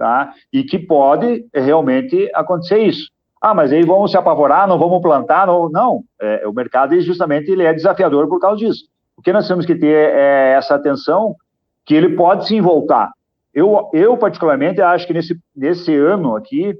tá? 0.00 0.32
E 0.50 0.64
que 0.64 0.78
pode 0.78 1.44
eh, 1.52 1.60
realmente 1.60 2.30
acontecer 2.34 2.78
isso. 2.78 3.10
Ah, 3.38 3.52
mas 3.52 3.70
aí 3.70 3.84
vamos 3.84 4.10
se 4.10 4.16
apavorar, 4.16 4.66
não 4.66 4.78
vamos 4.78 5.02
plantar, 5.02 5.46
não. 5.46 5.68
não. 5.68 6.02
É, 6.18 6.48
o 6.48 6.54
mercado 6.54 6.98
justamente 7.02 7.50
ele 7.50 7.64
é 7.64 7.74
desafiador 7.74 8.26
por 8.26 8.40
causa 8.40 8.56
disso. 8.56 8.86
Porque 9.14 9.30
nós 9.30 9.46
temos 9.46 9.66
que 9.66 9.74
ter 9.74 9.94
é, 9.94 10.54
essa 10.54 10.74
atenção 10.74 11.36
que 11.84 11.94
ele 11.94 12.16
pode 12.16 12.48
sim 12.48 12.62
voltar. 12.62 13.12
Eu, 13.52 13.90
eu 13.92 14.16
particularmente 14.16 14.80
acho 14.80 15.06
que 15.06 15.12
nesse, 15.12 15.38
nesse 15.54 15.94
ano 15.94 16.36
aqui, 16.36 16.74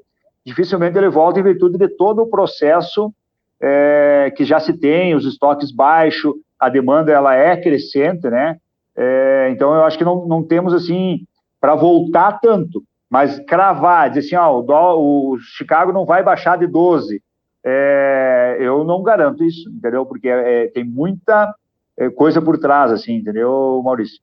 dificilmente 0.45 0.97
ele 0.97 1.09
volta 1.09 1.41
em 1.41 1.43
virtude 1.43 1.77
de 1.77 1.89
todo 1.89 2.23
o 2.23 2.31
processo 2.31 3.13
é, 3.61 4.33
que 4.37 4.45
já 4.45 4.59
se 4.61 4.73
tem, 4.73 5.15
os 5.15 5.27
estoques 5.27 5.71
baixos, 5.71 6.35
a 6.59 6.69
demanda 6.69 7.13
ela 7.13 7.35
é 7.35 7.57
crescente, 7.57 8.29
né? 8.29 8.57
É, 8.97 9.49
então 9.51 9.75
eu 9.75 9.85
acho 9.85 9.99
que 9.99 10.05
não, 10.05 10.27
não 10.27 10.43
temos 10.43 10.73
assim 10.73 11.27
para 11.61 11.75
voltar 11.75 12.41
tanto. 12.41 12.83
Mas 13.09 13.41
cravar, 13.41 14.09
dizer 14.09 14.21
assim, 14.21 14.37
ó, 14.37 14.61
o, 14.61 15.33
o 15.33 15.39
Chicago 15.39 15.93
não 15.93 16.07
vai 16.07 16.23
baixar 16.23 16.57
de 16.57 16.67
12, 16.67 17.21
é, 17.65 18.57
eu 18.61 18.85
não 18.85 19.03
garanto 19.03 19.43
isso, 19.45 19.69
entendeu? 19.69 20.07
Porque 20.07 20.29
é, 20.29 20.69
tem 20.69 20.85
muita 20.85 21.53
é, 21.99 22.09
coisa 22.09 22.41
por 22.41 22.57
trás, 22.57 22.93
assim, 22.93 23.17
entendeu, 23.17 23.83
Maurício? 23.85 24.21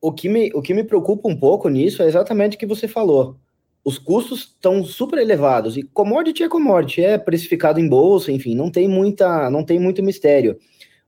O 0.00 0.12
que, 0.12 0.28
me, 0.28 0.50
o 0.54 0.62
que 0.62 0.72
me 0.72 0.82
preocupa 0.82 1.28
um 1.28 1.36
pouco 1.36 1.68
nisso 1.68 2.02
é 2.02 2.06
exatamente 2.06 2.56
o 2.56 2.58
que 2.58 2.66
você 2.66 2.88
falou. 2.88 3.36
Os 3.84 3.98
custos 3.98 4.40
estão 4.40 4.84
super 4.84 5.18
elevados 5.18 5.76
e 5.76 5.82
commodity 5.82 6.42
é 6.42 6.48
commodity, 6.48 7.02
é 7.02 7.18
precificado 7.18 7.80
em 7.80 7.88
bolsa, 7.88 8.30
enfim, 8.30 8.54
não 8.54 8.70
tem 8.70 8.88
muita, 8.88 9.50
não 9.50 9.64
tem 9.64 9.78
muito 9.78 10.02
mistério. 10.02 10.58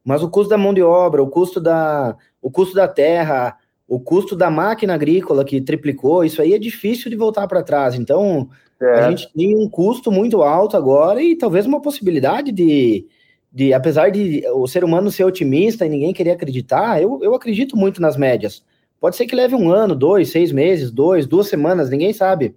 Mas 0.04 0.22
o 0.22 0.28
custo 0.28 0.50
da 0.50 0.58
mão 0.58 0.74
de 0.74 0.82
obra, 0.82 1.22
o 1.22 1.28
custo 1.28 1.60
da, 1.60 2.16
o 2.40 2.50
custo 2.50 2.74
da 2.74 2.88
terra, 2.88 3.56
o 3.86 4.00
custo 4.00 4.34
da 4.34 4.50
máquina 4.50 4.94
agrícola 4.94 5.44
que 5.44 5.60
triplicou, 5.60 6.24
isso 6.24 6.40
aí 6.40 6.54
é 6.54 6.58
difícil 6.58 7.10
de 7.10 7.16
voltar 7.16 7.46
para 7.46 7.62
trás. 7.62 7.94
Então, 7.94 8.48
é. 8.80 9.00
a 9.00 9.10
gente 9.10 9.30
tem 9.32 9.56
um 9.56 9.68
custo 9.68 10.10
muito 10.10 10.42
alto 10.42 10.76
agora 10.76 11.22
e 11.22 11.36
talvez 11.36 11.66
uma 11.66 11.80
possibilidade 11.80 12.50
de, 12.50 13.06
de, 13.52 13.72
apesar 13.74 14.10
de 14.10 14.42
o 14.54 14.66
ser 14.66 14.82
humano 14.82 15.10
ser 15.10 15.24
otimista 15.24 15.84
e 15.84 15.90
ninguém 15.90 16.14
querer 16.14 16.30
acreditar, 16.30 17.02
eu, 17.02 17.20
eu 17.22 17.34
acredito 17.34 17.76
muito 17.76 18.00
nas 18.00 18.16
médias. 18.16 18.64
Pode 19.02 19.16
ser 19.16 19.26
que 19.26 19.34
leve 19.34 19.56
um 19.56 19.72
ano, 19.72 19.96
dois, 19.96 20.30
seis 20.30 20.52
meses, 20.52 20.88
dois, 20.88 21.26
duas 21.26 21.48
semanas, 21.48 21.90
ninguém 21.90 22.12
sabe. 22.12 22.54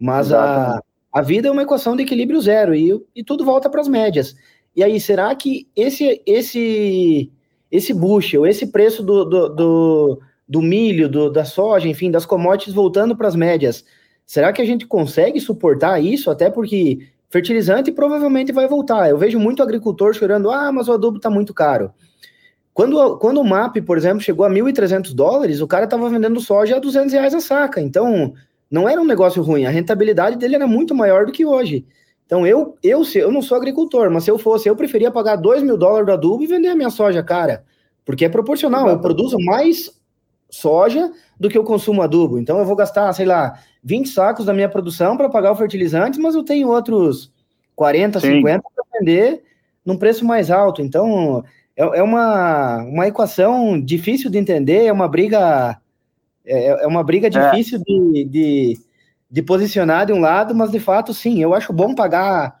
Mas 0.00 0.32
a, 0.32 0.82
a 1.12 1.20
vida 1.20 1.48
é 1.48 1.50
uma 1.50 1.64
equação 1.64 1.94
de 1.94 2.02
equilíbrio 2.02 2.40
zero 2.40 2.74
e, 2.74 2.98
e 3.14 3.22
tudo 3.22 3.44
volta 3.44 3.68
para 3.68 3.82
as 3.82 3.88
médias. 3.88 4.34
E 4.74 4.82
aí, 4.82 4.98
será 4.98 5.34
que 5.34 5.68
esse 5.76 6.22
esse 6.24 7.30
esse 7.70 7.92
bushel, 7.92 8.46
esse 8.46 8.68
preço 8.68 9.02
do, 9.02 9.22
do, 9.26 9.48
do, 9.50 10.20
do 10.48 10.62
milho, 10.62 11.10
do, 11.10 11.28
da 11.30 11.44
soja, 11.44 11.86
enfim, 11.86 12.10
das 12.10 12.24
commodities 12.24 12.72
voltando 12.74 13.14
para 13.14 13.28
as 13.28 13.36
médias, 13.36 13.84
será 14.24 14.50
que 14.50 14.62
a 14.62 14.64
gente 14.64 14.86
consegue 14.86 15.38
suportar 15.40 16.02
isso? 16.02 16.30
Até 16.30 16.48
porque 16.48 17.06
fertilizante 17.28 17.92
provavelmente 17.92 18.50
vai 18.50 18.66
voltar. 18.66 19.10
Eu 19.10 19.18
vejo 19.18 19.38
muito 19.38 19.62
agricultor 19.62 20.14
chorando, 20.14 20.50
ah, 20.50 20.72
mas 20.72 20.88
o 20.88 20.92
adubo 20.92 21.18
está 21.18 21.28
muito 21.28 21.52
caro. 21.52 21.92
Quando, 22.74 23.18
quando 23.18 23.38
o 23.40 23.44
MAP, 23.44 23.82
por 23.82 23.98
exemplo, 23.98 24.20
chegou 24.20 24.46
a 24.46 24.50
1.300 24.50 25.14
dólares, 25.14 25.60
o 25.60 25.66
cara 25.66 25.84
estava 25.84 26.08
vendendo 26.08 26.40
soja 26.40 26.76
a 26.76 26.80
200 26.80 27.12
reais 27.12 27.34
a 27.34 27.40
saca. 27.40 27.80
Então, 27.80 28.32
não 28.70 28.88
era 28.88 29.00
um 29.00 29.04
negócio 29.04 29.42
ruim. 29.42 29.66
A 29.66 29.70
rentabilidade 29.70 30.36
dele 30.36 30.54
era 30.54 30.66
muito 30.66 30.94
maior 30.94 31.26
do 31.26 31.32
que 31.32 31.44
hoje. 31.44 31.84
Então, 32.24 32.46
eu, 32.46 32.78
eu, 32.82 33.02
eu 33.14 33.30
não 33.30 33.42
sou 33.42 33.58
agricultor, 33.58 34.10
mas 34.10 34.24
se 34.24 34.30
eu 34.30 34.38
fosse, 34.38 34.68
eu 34.68 34.74
preferia 34.74 35.10
pagar 35.10 35.36
2 35.36 35.62
mil 35.62 35.76
dólares 35.76 36.06
do 36.06 36.12
adubo 36.12 36.42
e 36.42 36.46
vender 36.46 36.68
a 36.68 36.74
minha 36.74 36.88
soja 36.88 37.22
cara. 37.22 37.62
Porque 38.06 38.24
é 38.24 38.28
proporcional. 38.30 38.88
Eu 38.88 38.98
produzo 38.98 39.36
mais 39.38 39.92
soja 40.48 41.12
do 41.38 41.50
que 41.50 41.58
eu 41.58 41.64
consumo 41.64 42.00
adubo. 42.00 42.38
Então, 42.38 42.58
eu 42.58 42.64
vou 42.64 42.74
gastar, 42.74 43.12
sei 43.12 43.26
lá, 43.26 43.58
20 43.84 44.08
sacos 44.08 44.46
da 44.46 44.54
minha 44.54 44.68
produção 44.68 45.14
para 45.14 45.28
pagar 45.28 45.52
o 45.52 45.56
fertilizante, 45.56 46.18
mas 46.18 46.34
eu 46.34 46.42
tenho 46.42 46.68
outros 46.68 47.30
40, 47.76 48.18
Sim. 48.20 48.36
50 48.36 48.62
para 48.74 48.98
vender 48.98 49.42
num 49.84 49.98
preço 49.98 50.24
mais 50.24 50.50
alto. 50.50 50.80
Então, 50.80 51.44
é, 51.76 51.82
é 51.98 52.02
uma, 52.02 52.82
uma 52.84 53.06
equação 53.06 53.80
difícil 53.80 54.30
de 54.30 54.38
entender, 54.38 54.86
é 54.86 54.92
uma 54.92 55.08
briga. 55.08 55.78
É, 56.44 56.84
é 56.84 56.86
uma 56.86 57.04
briga 57.04 57.28
é. 57.28 57.30
difícil 57.30 57.78
é. 57.78 57.82
de, 57.82 58.24
de 58.24 58.80
de 59.32 59.40
posicionar 59.40 60.04
de 60.04 60.12
um 60.12 60.20
lado, 60.20 60.54
mas 60.54 60.70
de 60.70 60.78
fato, 60.78 61.14
sim, 61.14 61.42
eu 61.42 61.54
acho 61.54 61.72
bom 61.72 61.94
pagar 61.94 62.60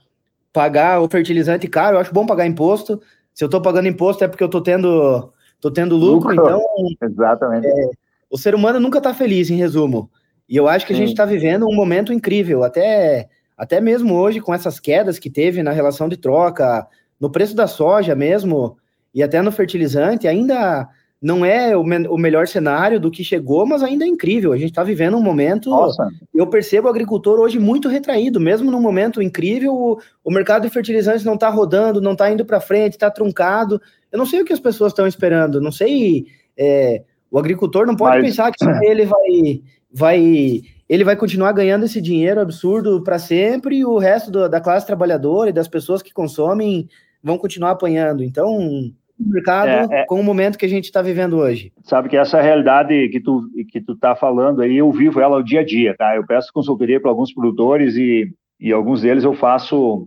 pagar 0.50 1.00
o 1.00 1.08
fertilizante 1.08 1.68
caro, 1.68 1.96
eu 1.96 2.00
acho 2.00 2.14
bom 2.14 2.24
pagar 2.24 2.46
imposto. 2.46 3.00
Se 3.34 3.44
eu 3.44 3.46
estou 3.46 3.60
pagando 3.60 3.88
imposto 3.88 4.24
é 4.24 4.28
porque 4.28 4.42
eu 4.42 4.46
estou 4.46 4.62
tendo, 4.62 5.32
tô 5.60 5.70
tendo 5.70 5.96
lucro, 5.96 6.30
lucro. 6.30 6.46
então. 6.46 6.62
Exatamente. 7.02 7.66
É, 7.66 7.90
o 8.30 8.38
ser 8.38 8.54
humano 8.54 8.80
nunca 8.80 8.98
está 8.98 9.12
feliz, 9.12 9.50
em 9.50 9.56
resumo. 9.56 10.10
E 10.48 10.56
eu 10.56 10.66
acho 10.66 10.86
que 10.86 10.94
a 10.94 10.96
gente 10.96 11.10
está 11.10 11.26
vivendo 11.26 11.66
um 11.66 11.74
momento 11.74 12.12
incrível, 12.12 12.64
até, 12.64 13.28
até 13.56 13.78
mesmo 13.80 14.14
hoje, 14.14 14.40
com 14.40 14.54
essas 14.54 14.80
quedas 14.80 15.18
que 15.18 15.30
teve 15.30 15.62
na 15.62 15.72
relação 15.72 16.08
de 16.08 16.16
troca, 16.16 16.86
no 17.20 17.30
preço 17.30 17.54
da 17.54 17.66
soja 17.66 18.14
mesmo, 18.14 18.78
e 19.14 19.22
até 19.22 19.42
no 19.42 19.52
fertilizante, 19.52 20.26
ainda 20.26 20.88
não 21.22 21.44
é 21.44 21.76
o, 21.76 21.84
me 21.84 22.08
o, 22.08 22.18
melhor 22.18 22.48
cenário 22.48 22.98
do 22.98 23.08
que 23.08 23.22
chegou, 23.22 23.64
mas 23.64 23.80
ainda 23.80 24.04
é 24.04 24.08
incrível. 24.08 24.52
A 24.52 24.56
gente 24.56 24.70
está 24.70 24.82
vivendo 24.82 25.16
um 25.16 25.22
momento. 25.22 25.70
Nossa. 25.70 26.08
Eu 26.34 26.48
percebo 26.48 26.88
o 26.88 26.90
agricultor 26.90 27.38
hoje 27.38 27.60
muito 27.60 27.88
retraído, 27.88 28.40
mesmo 28.40 28.72
num 28.72 28.80
momento 28.80 29.22
incrível. 29.22 29.72
O, 29.72 30.00
o 30.24 30.32
mercado 30.32 30.62
de 30.62 30.70
fertilizantes 30.70 31.24
não 31.24 31.34
está 31.34 31.48
rodando, 31.48 32.00
não 32.00 32.12
está 32.12 32.28
indo 32.28 32.44
para 32.44 32.60
frente, 32.60 32.94
está 32.94 33.08
truncado. 33.08 33.80
Eu 34.10 34.18
não 34.18 34.26
sei 34.26 34.42
o 34.42 34.44
que 34.44 34.52
as 34.52 34.58
pessoas 34.58 34.90
estão 34.90 35.06
esperando. 35.06 35.60
Não 35.60 35.70
sei. 35.70 36.26
É, 36.58 37.02
o 37.30 37.38
agricultor 37.38 37.86
não 37.86 37.94
pode 37.94 38.16
mas... 38.16 38.26
pensar 38.26 38.50
que 38.50 38.64
ele 38.84 39.06
vai, 39.06 39.62
vai, 39.92 40.62
ele 40.88 41.04
vai 41.04 41.14
continuar 41.14 41.52
ganhando 41.52 41.84
esse 41.84 42.00
dinheiro 42.00 42.40
absurdo 42.40 43.00
para 43.00 43.20
sempre 43.20 43.76
e 43.76 43.84
o 43.84 43.96
resto 43.96 44.28
do, 44.28 44.48
da 44.48 44.60
classe 44.60 44.86
trabalhadora 44.88 45.50
e 45.50 45.52
das 45.52 45.68
pessoas 45.68 46.02
que 46.02 46.12
consomem 46.12 46.88
vão 47.22 47.38
continuar 47.38 47.70
apanhando. 47.70 48.24
Então 48.24 48.92
mercado 49.28 49.92
é, 49.92 50.00
é, 50.00 50.04
com 50.06 50.20
o 50.20 50.24
momento 50.24 50.58
que 50.58 50.66
a 50.66 50.68
gente 50.68 50.84
está 50.84 51.02
vivendo 51.02 51.38
hoje. 51.38 51.72
Sabe 51.84 52.08
que 52.08 52.16
essa 52.16 52.40
realidade 52.40 53.08
que 53.08 53.20
tu 53.20 53.48
que 53.70 53.80
tu 53.80 53.92
está 53.92 54.14
falando 54.14 54.62
aí, 54.62 54.76
eu 54.76 54.90
vivo 54.90 55.20
ela 55.20 55.38
o 55.38 55.42
dia 55.42 55.60
a 55.60 55.64
dia, 55.64 55.94
tá? 55.96 56.16
Eu 56.16 56.26
peço 56.26 56.52
consultoria 56.52 57.00
para 57.00 57.10
alguns 57.10 57.32
produtores 57.32 57.96
e, 57.96 58.32
e 58.60 58.72
alguns 58.72 59.02
deles 59.02 59.24
eu 59.24 59.34
faço 59.34 60.06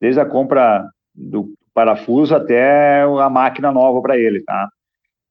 desde 0.00 0.20
a 0.20 0.26
compra 0.26 0.84
do 1.14 1.52
parafuso 1.74 2.34
até 2.34 3.02
a 3.02 3.30
máquina 3.30 3.70
nova 3.72 4.00
para 4.00 4.18
ele, 4.18 4.42
tá? 4.42 4.68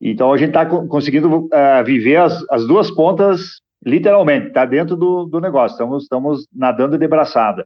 Então 0.02 0.32
a 0.32 0.38
gente 0.38 0.50
está 0.50 0.66
conseguindo 0.66 1.46
uh, 1.46 1.84
viver 1.86 2.18
as, 2.18 2.44
as 2.50 2.68
duas 2.68 2.92
pontas 2.92 3.62
literalmente, 3.86 4.52
tá 4.52 4.66
dentro 4.66 4.96
do, 4.96 5.26
do 5.26 5.40
negócio, 5.40 5.76
estamos, 5.76 6.04
estamos 6.04 6.48
nadando 6.54 6.98
de 6.98 7.08
braçada. 7.08 7.66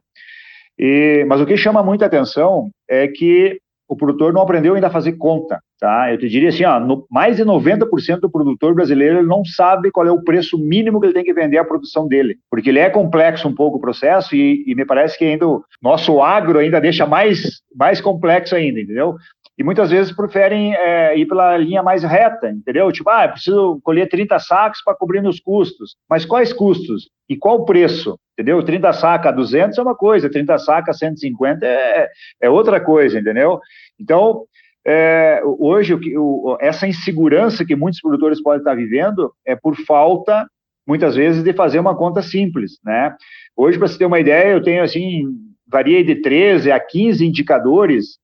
E, 0.78 1.24
mas 1.26 1.40
o 1.40 1.46
que 1.46 1.56
chama 1.56 1.82
muita 1.82 2.06
atenção 2.06 2.70
é 2.88 3.08
que 3.08 3.60
o 3.90 3.96
produtor 3.96 4.32
não 4.32 4.40
aprendeu 4.40 4.74
ainda 4.74 4.86
a 4.86 4.90
fazer 4.90 5.14
conta, 5.14 5.60
tá? 5.80 6.12
Eu 6.12 6.16
te 6.16 6.28
diria 6.28 6.50
assim, 6.50 6.64
ó, 6.64 6.78
no, 6.78 7.04
mais 7.10 7.36
de 7.36 7.44
90% 7.44 8.20
do 8.20 8.30
produtor 8.30 8.72
brasileiro 8.72 9.20
não 9.26 9.44
sabe 9.44 9.90
qual 9.90 10.06
é 10.06 10.12
o 10.12 10.22
preço 10.22 10.56
mínimo 10.56 11.00
que 11.00 11.06
ele 11.06 11.12
tem 11.12 11.24
que 11.24 11.34
vender 11.34 11.58
a 11.58 11.64
produção 11.64 12.06
dele, 12.06 12.36
porque 12.48 12.68
ele 12.68 12.78
é 12.78 12.88
complexo 12.88 13.48
um 13.48 13.54
pouco 13.54 13.78
o 13.78 13.80
processo 13.80 14.36
e, 14.36 14.62
e 14.64 14.76
me 14.76 14.84
parece 14.84 15.18
que 15.18 15.24
ainda 15.24 15.48
o 15.48 15.64
nosso 15.82 16.22
agro 16.22 16.60
ainda 16.60 16.80
deixa 16.80 17.04
mais, 17.04 17.62
mais 17.74 18.00
complexo 18.00 18.54
ainda, 18.54 18.80
entendeu? 18.80 19.16
E 19.60 19.62
muitas 19.62 19.90
vezes 19.90 20.10
preferem 20.10 20.74
é, 20.74 21.18
ir 21.18 21.26
pela 21.26 21.54
linha 21.58 21.82
mais 21.82 22.02
reta, 22.02 22.48
entendeu? 22.48 22.90
Tipo, 22.90 23.10
ah, 23.10 23.28
preciso 23.28 23.78
colher 23.82 24.08
30 24.08 24.38
sacos 24.38 24.80
para 24.82 24.96
cobrir 24.96 25.20
meus 25.20 25.38
custos. 25.38 25.96
Mas 26.08 26.24
quais 26.24 26.50
custos? 26.50 27.10
E 27.28 27.36
qual 27.36 27.56
o 27.56 27.64
preço? 27.66 28.18
Entendeu? 28.32 28.62
30 28.62 28.90
sacas 28.94 29.30
a 29.30 29.36
200 29.36 29.76
é 29.76 29.82
uma 29.82 29.94
coisa, 29.94 30.30
30 30.30 30.56
sacas 30.56 30.96
a 30.96 30.98
150 31.00 31.66
é, 31.66 32.08
é 32.40 32.48
outra 32.48 32.80
coisa, 32.80 33.20
entendeu? 33.20 33.60
Então, 34.00 34.44
é, 34.82 35.42
hoje, 35.44 35.92
o, 35.92 35.98
o, 36.16 36.56
essa 36.58 36.88
insegurança 36.88 37.62
que 37.62 37.76
muitos 37.76 38.00
produtores 38.00 38.42
podem 38.42 38.60
estar 38.60 38.74
vivendo 38.74 39.30
é 39.46 39.54
por 39.54 39.76
falta, 39.84 40.48
muitas 40.86 41.16
vezes, 41.16 41.44
de 41.44 41.52
fazer 41.52 41.78
uma 41.78 41.94
conta 41.94 42.22
simples, 42.22 42.78
né? 42.82 43.14
Hoje, 43.54 43.76
para 43.76 43.88
você 43.88 43.98
ter 43.98 44.06
uma 44.06 44.20
ideia, 44.20 44.54
eu 44.54 44.62
tenho, 44.62 44.82
assim, 44.82 45.24
varia 45.68 46.02
de 46.02 46.14
13 46.14 46.72
a 46.72 46.80
15 46.80 47.26
indicadores 47.26 48.18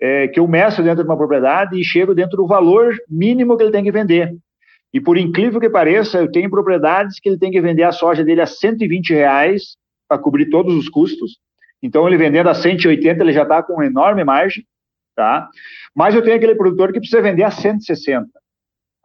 é, 0.00 0.28
que 0.28 0.38
eu 0.38 0.46
meço 0.46 0.82
dentro 0.82 1.02
de 1.02 1.08
uma 1.08 1.16
propriedade 1.16 1.78
e 1.78 1.84
chego 1.84 2.14
dentro 2.14 2.36
do 2.36 2.46
valor 2.46 2.94
mínimo 3.08 3.56
que 3.56 3.62
ele 3.62 3.72
tem 3.72 3.84
que 3.84 3.92
vender. 3.92 4.36
E 4.92 5.00
por 5.00 5.18
incrível 5.18 5.60
que 5.60 5.68
pareça, 5.68 6.18
eu 6.18 6.30
tenho 6.30 6.50
propriedades 6.50 7.20
que 7.20 7.28
ele 7.28 7.38
tem 7.38 7.50
que 7.50 7.60
vender 7.60 7.82
a 7.82 7.92
soja 7.92 8.24
dele 8.24 8.40
a 8.40 8.46
120 8.46 9.12
reais 9.12 9.76
para 10.08 10.18
cobrir 10.18 10.48
todos 10.48 10.74
os 10.74 10.88
custos. 10.88 11.38
Então, 11.82 12.06
ele 12.06 12.16
vendendo 12.16 12.48
a 12.48 12.54
180, 12.54 13.22
ele 13.22 13.32
já 13.32 13.42
está 13.42 13.62
com 13.62 13.74
uma 13.74 13.86
enorme 13.86 14.24
margem, 14.24 14.64
tá? 15.14 15.48
Mas 15.94 16.14
eu 16.14 16.22
tenho 16.22 16.36
aquele 16.36 16.54
produtor 16.54 16.92
que 16.92 16.98
precisa 16.98 17.20
vender 17.20 17.42
a 17.42 17.50
160. 17.50 18.26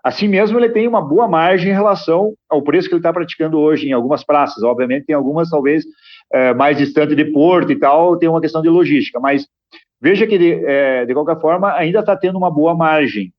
Assim 0.04 0.28
mesmo, 0.28 0.58
ele 0.60 0.70
tem 0.70 0.88
uma 0.88 1.02
boa 1.02 1.28
margem 1.28 1.72
em 1.72 1.74
relação 1.74 2.34
ao 2.50 2.62
preço 2.62 2.88
que 2.88 2.94
ele 2.94 3.00
está 3.00 3.14
praticando 3.14 3.58
hoje 3.58 3.88
em 3.88 3.94
algumas 3.94 4.24
praças. 4.24 4.64
Obviamente, 4.64 5.06
tem 5.06 5.16
algumas, 5.16 5.50
talvez, 5.50 5.86
é, 6.32 6.54
mais 6.54 6.78
distante 6.78 7.16
de 7.16 7.26
porto 7.26 7.72
e 7.72 7.80
tal, 7.80 8.18
tem 8.18 8.28
uma 8.28 8.42
questão 8.42 8.62
de 8.62 8.70
logística, 8.70 9.20
mas 9.20 9.48
Veja 10.04 10.28
que, 10.28 10.38
de, 10.38 10.66
é, 10.66 11.06
de 11.06 11.14
qualquer 11.14 11.40
forma, 11.40 11.72
ainda 11.78 12.02
está 12.02 12.14
tendo 12.14 12.38
uma 12.38 12.52
boa 12.52 12.76
margem. 12.76 13.32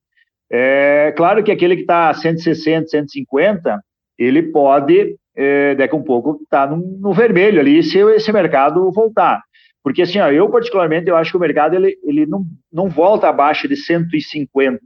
É 0.50 1.12
claro 1.14 1.44
que 1.44 1.52
aquele 1.52 1.76
que 1.76 1.82
está 1.82 2.08
a 2.08 2.14
160, 2.14 2.88
150, 2.88 3.84
ele 4.18 4.44
pode, 4.44 5.14
é, 5.36 5.74
daqui 5.74 5.94
a 5.94 5.98
um 5.98 6.02
pouco, 6.02 6.40
estar 6.42 6.66
tá 6.66 6.74
no, 6.74 6.78
no, 6.78 7.12
vermelho 7.12 7.60
ali, 7.60 7.82
se 7.82 7.98
esse 7.98 8.32
mercado 8.32 8.90
voltar. 8.92 9.42
Porque, 9.82 10.00
assim, 10.00 10.18
ó, 10.20 10.30
eu 10.30 10.48
particularmente, 10.48 11.10
eu 11.10 11.16
acho 11.16 11.32
que 11.32 11.36
o 11.36 11.40
mercado 11.40 11.74
ele, 11.74 11.98
ele 12.02 12.24
não, 12.24 12.46
não 12.72 12.88
volta 12.88 13.28
abaixo 13.28 13.68
de 13.68 13.76
150, 13.76 14.80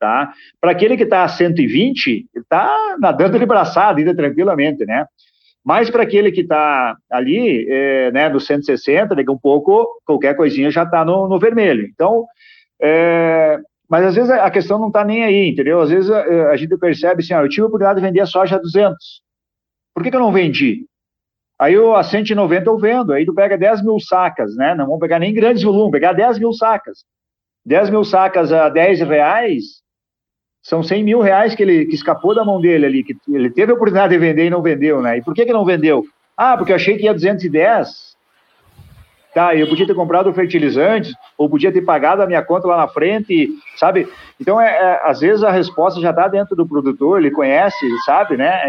tá? 0.00 0.32
Para 0.58 0.70
aquele 0.70 0.96
que 0.96 1.02
está 1.02 1.22
a 1.22 1.28
120, 1.28 2.08
ele 2.08 2.26
está 2.36 2.96
nadando 2.98 3.38
de 3.38 3.44
braçada 3.44 3.98
ainda 3.98 4.16
tranquilamente, 4.16 4.86
né? 4.86 5.04
Mas 5.64 5.88
para 5.88 6.02
aquele 6.02 6.30
que 6.30 6.42
está 6.42 6.96
ali, 7.10 7.66
é, 7.70 8.12
né, 8.12 8.28
no 8.28 8.38
160, 8.38 9.14
daqui 9.14 9.30
a 9.30 9.32
um 9.32 9.38
pouco, 9.38 9.86
qualquer 10.04 10.36
coisinha 10.36 10.70
já 10.70 10.82
está 10.82 11.04
no, 11.04 11.26
no, 11.26 11.38
vermelho. 11.38 11.86
Então, 11.86 12.26
é, 12.80 13.58
mas 13.88 14.04
às 14.04 14.14
vezes 14.14 14.30
a 14.30 14.50
questão 14.50 14.78
não 14.78 14.88
está 14.88 15.02
nem 15.04 15.24
aí, 15.24 15.48
entendeu? 15.48 15.80
Às 15.80 15.88
vezes 15.88 16.10
a, 16.10 16.50
a, 16.50 16.56
gente 16.56 16.76
percebe 16.76 17.22
assim, 17.22 17.32
eu 17.32 17.48
tive 17.48 17.62
a 17.62 17.66
oportunidade 17.66 17.98
de 17.98 18.06
vender 18.06 18.20
a 18.20 18.26
soja 18.26 18.56
a 18.56 18.58
200. 18.58 18.94
Por 19.94 20.02
que, 20.02 20.10
que 20.10 20.16
eu 20.16 20.20
não 20.20 20.32
vendi? 20.32 20.84
Aí 21.58 21.72
eu, 21.72 21.94
a 21.94 22.02
190 22.02 22.68
eu 22.68 22.78
vendo, 22.78 23.12
aí 23.12 23.24
tu 23.24 23.32
pega 23.32 23.56
10 23.56 23.82
mil 23.82 23.98
sacas, 24.00 24.54
né? 24.56 24.74
Não 24.74 24.86
vamos 24.86 25.00
pegar 25.00 25.18
nem 25.18 25.32
grandes 25.32 25.62
volumes, 25.62 25.92
pegar 25.92 26.12
10 26.12 26.38
mil 26.38 26.52
sacas. 26.52 27.04
10 27.64 27.90
mil 27.90 28.04
sacas 28.04 28.52
a 28.52 28.68
10 28.68 29.00
reais, 29.00 29.83
são 30.64 30.82
100 30.82 31.04
mil 31.04 31.20
reais 31.20 31.54
que 31.54 31.62
ele 31.62 31.84
que 31.84 31.94
escapou 31.94 32.34
da 32.34 32.42
mão 32.42 32.58
dele 32.58 32.86
ali, 32.86 33.04
que 33.04 33.14
ele 33.28 33.50
teve 33.50 33.70
a 33.70 33.74
oportunidade 33.74 34.14
de 34.14 34.18
vender 34.18 34.46
e 34.46 34.50
não 34.50 34.62
vendeu, 34.62 35.02
né? 35.02 35.18
E 35.18 35.22
por 35.22 35.34
que 35.34 35.44
que 35.44 35.52
não 35.52 35.64
vendeu? 35.64 36.06
Ah, 36.34 36.56
porque 36.56 36.72
eu 36.72 36.76
achei 36.76 36.96
que 36.96 37.04
ia 37.04 37.12
210. 37.12 38.14
Tá, 39.34 39.54
eu 39.54 39.68
podia 39.68 39.86
ter 39.86 39.94
comprado 39.94 40.30
o 40.30 40.32
fertilizante, 40.32 41.12
ou 41.36 41.50
podia 41.50 41.72
ter 41.72 41.82
pagado 41.82 42.22
a 42.22 42.26
minha 42.26 42.40
conta 42.40 42.68
lá 42.68 42.76
na 42.76 42.88
frente, 42.88 43.50
sabe? 43.76 44.08
Então, 44.40 44.60
é, 44.60 44.68
é 44.68 45.00
às 45.04 45.20
vezes 45.20 45.42
a 45.42 45.50
resposta 45.50 46.00
já 46.00 46.10
está 46.10 46.28
dentro 46.28 46.54
do 46.56 46.66
produtor, 46.66 47.18
ele 47.18 47.32
conhece, 47.32 47.84
sabe, 48.06 48.36
né? 48.36 48.62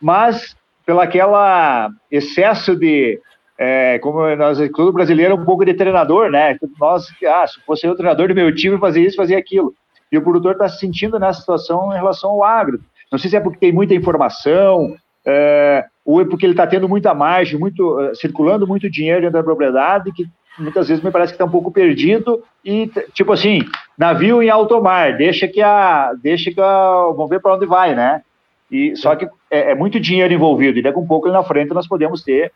Mas 0.00 0.54
pela 0.84 1.04
aquela 1.04 1.90
excesso 2.10 2.76
de 2.76 3.18
é, 3.58 3.98
como 3.98 4.36
nós, 4.36 4.58
todo 4.76 4.92
brasileiro 4.92 5.32
é 5.32 5.36
um 5.36 5.44
pouco 5.44 5.64
de 5.64 5.74
treinador, 5.74 6.30
né? 6.30 6.56
Nós, 6.78 7.06
ah, 7.26 7.46
se 7.46 7.58
fosse 7.64 7.86
eu 7.86 7.96
treinador 7.96 8.28
do 8.28 8.34
meu 8.34 8.54
time, 8.54 8.78
fazia 8.78 9.04
isso, 9.04 9.16
fazia 9.16 9.38
aquilo. 9.38 9.74
E 10.10 10.18
o 10.18 10.22
produtor 10.22 10.52
está 10.52 10.68
se 10.68 10.78
sentindo 10.78 11.18
nessa 11.18 11.40
situação 11.40 11.92
em 11.92 11.96
relação 11.96 12.30
ao 12.30 12.44
agro. 12.44 12.80
Não 13.10 13.18
sei 13.18 13.30
se 13.30 13.36
é 13.36 13.40
porque 13.40 13.58
tem 13.58 13.72
muita 13.72 13.94
informação, 13.94 14.96
é, 15.24 15.84
ou 16.04 16.20
é 16.20 16.24
porque 16.24 16.46
ele 16.46 16.52
está 16.52 16.66
tendo 16.66 16.88
muita 16.88 17.12
margem, 17.12 17.58
muito, 17.58 17.98
uh, 17.98 18.14
circulando 18.14 18.66
muito 18.66 18.88
dinheiro 18.88 19.22
dentro 19.22 19.38
da 19.38 19.42
propriedade, 19.42 20.12
que 20.12 20.24
muitas 20.56 20.88
vezes 20.88 21.02
me 21.02 21.10
parece 21.10 21.32
que 21.32 21.34
está 21.34 21.44
um 21.44 21.50
pouco 21.50 21.70
perdido 21.70 22.42
e, 22.64 22.90
tipo 23.12 23.32
assim, 23.32 23.60
navio 23.98 24.42
em 24.42 24.48
alto 24.48 24.80
mar, 24.80 25.16
deixa 25.16 25.48
que 25.48 25.60
a. 25.60 26.12
Deixa 26.22 26.52
que 26.52 26.60
a. 26.60 27.12
Vamos 27.14 27.28
ver 27.28 27.40
para 27.40 27.54
onde 27.54 27.66
vai, 27.66 27.94
né? 27.94 28.22
E, 28.70 28.94
só 28.96 29.14
que 29.16 29.26
é, 29.50 29.72
é, 29.72 29.74
muito 29.74 29.98
dinheiro 29.98 30.32
envolvido, 30.32 30.78
e 30.78 30.82
daqui 30.82 30.96
a 30.96 31.00
um 31.00 31.06
pouco 31.06 31.26
ali 31.26 31.36
na 31.36 31.42
frente 31.42 31.74
nós 31.74 31.86
podemos 31.86 32.22
ter 32.22 32.52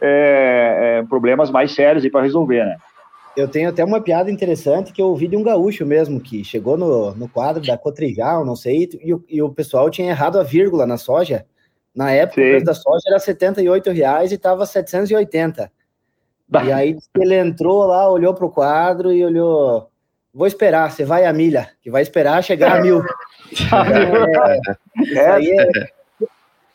é, 0.00 1.04
problemas 1.08 1.50
mais 1.50 1.72
sérios 1.72 2.06
para 2.08 2.22
resolver, 2.22 2.64
né? 2.64 2.76
Eu 3.36 3.48
tenho 3.48 3.68
até 3.68 3.84
uma 3.84 4.00
piada 4.00 4.30
interessante 4.30 4.92
que 4.92 5.02
eu 5.02 5.06
ouvi 5.06 5.26
de 5.26 5.36
um 5.36 5.42
gaúcho 5.42 5.84
mesmo, 5.84 6.20
que 6.20 6.44
chegou 6.44 6.76
no, 6.76 7.14
no 7.14 7.28
quadro 7.28 7.62
da 7.64 7.76
Cotrijal, 7.76 8.44
não 8.44 8.54
sei, 8.54 8.88
e, 9.02 9.36
e, 9.36 9.42
o 9.42 9.48
pessoal 9.50 9.90
tinha 9.90 10.10
errado 10.10 10.38
a 10.38 10.42
vírgula 10.42 10.86
na 10.86 10.96
soja. 10.96 11.44
Na 11.94 12.10
época, 12.10 12.40
Sim. 12.40 12.46
o 12.46 12.50
preço 12.50 12.66
da 12.66 12.74
soja 12.74 13.02
era 13.08 13.18
78 13.18 13.90
reais 13.90 14.32
e 14.32 14.36
estava 14.36 14.64
780. 14.66 15.70
Bah. 16.48 16.64
E 16.64 16.72
aí 16.72 16.96
ele 17.18 17.36
entrou 17.36 17.86
lá, 17.86 18.10
olhou 18.10 18.34
para 18.34 18.46
o 18.46 18.50
quadro 18.50 19.12
e 19.12 19.24
olhou. 19.24 19.88
Vou 20.32 20.46
esperar, 20.46 20.90
você 20.90 21.04
vai 21.04 21.24
a 21.24 21.32
milha, 21.32 21.70
que 21.80 21.90
vai 21.90 22.02
esperar 22.02 22.42
chegar 22.42 22.78
a 22.78 22.82
mil. 22.82 23.02
é, 25.14 25.26
aí 25.28 25.50
é, 25.50 25.68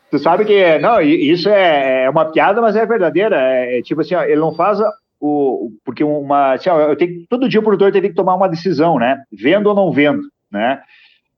Tu 0.10 0.18
sabe 0.18 0.44
que, 0.44 0.80
não, 0.80 1.00
isso 1.02 1.48
é, 1.50 2.06
é 2.06 2.10
uma 2.10 2.26
piada, 2.26 2.60
mas 2.62 2.76
é 2.76 2.86
verdadeira. 2.86 3.38
É, 3.40 3.78
é 3.78 3.82
tipo 3.82 4.02
assim, 4.02 4.16
ó, 4.16 4.24
ele 4.24 4.38
não 4.38 4.56
faz 4.56 4.80
o. 5.20 5.72
Porque 5.84 6.04
uma. 6.04 6.54
Assim, 6.54 6.70
eu 6.70 6.96
tenho, 6.96 7.26
todo 7.30 7.50
dia 7.50 7.60
o 7.60 7.64
produtor 7.64 7.92
tem 7.92 8.02
que 8.02 8.14
tomar 8.14 8.36
uma 8.36 8.50
decisão, 8.50 8.98
né? 8.98 9.22
Vendo 9.32 9.68
ou 9.68 9.76
não 9.76 9.92
vendo, 9.92 10.22
né? 10.52 10.82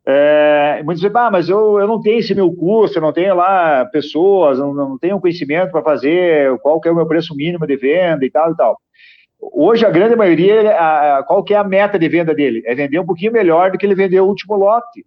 É, 0.06 0.82
muitos 0.84 1.02
dizem, 1.02 1.16
ah, 1.16 1.30
mas 1.30 1.48
eu, 1.48 1.80
eu 1.80 1.88
não 1.88 2.02
tenho 2.02 2.20
esse 2.20 2.34
meu 2.34 2.52
custo, 2.52 2.98
eu 2.98 3.02
não 3.02 3.14
tenho 3.14 3.36
lá 3.36 3.86
pessoas, 3.86 4.58
não, 4.58 4.74
não 4.74 4.98
tenho 4.98 5.20
conhecimento 5.20 5.72
para 5.72 5.84
fazer 5.84 6.58
qual 6.60 6.82
que 6.82 6.90
é 6.90 6.92
o 6.92 6.96
meu 6.96 7.06
preço 7.06 7.36
mínimo 7.36 7.68
de 7.68 7.76
venda 7.78 8.26
e 8.26 8.32
tal 8.32 8.52
e 8.52 8.56
tal. 8.56 8.78
Hoje, 9.40 9.86
a 9.86 9.92
grande 9.92 10.16
maioria, 10.16 10.72
a, 10.72 11.24
qual 11.24 11.44
que 11.44 11.54
é 11.54 11.58
a 11.58 11.64
meta 11.64 12.00
de 12.00 12.10
venda 12.10 12.34
dele? 12.34 12.64
É 12.66 12.74
vender 12.74 13.00
um 13.00 13.06
pouquinho 13.06 13.32
melhor 13.32 13.72
do 13.72 13.78
que 13.78 13.86
ele 13.86 13.96
vendeu 13.96 14.26
o 14.26 14.28
último 14.28 14.56
lote 14.56 15.04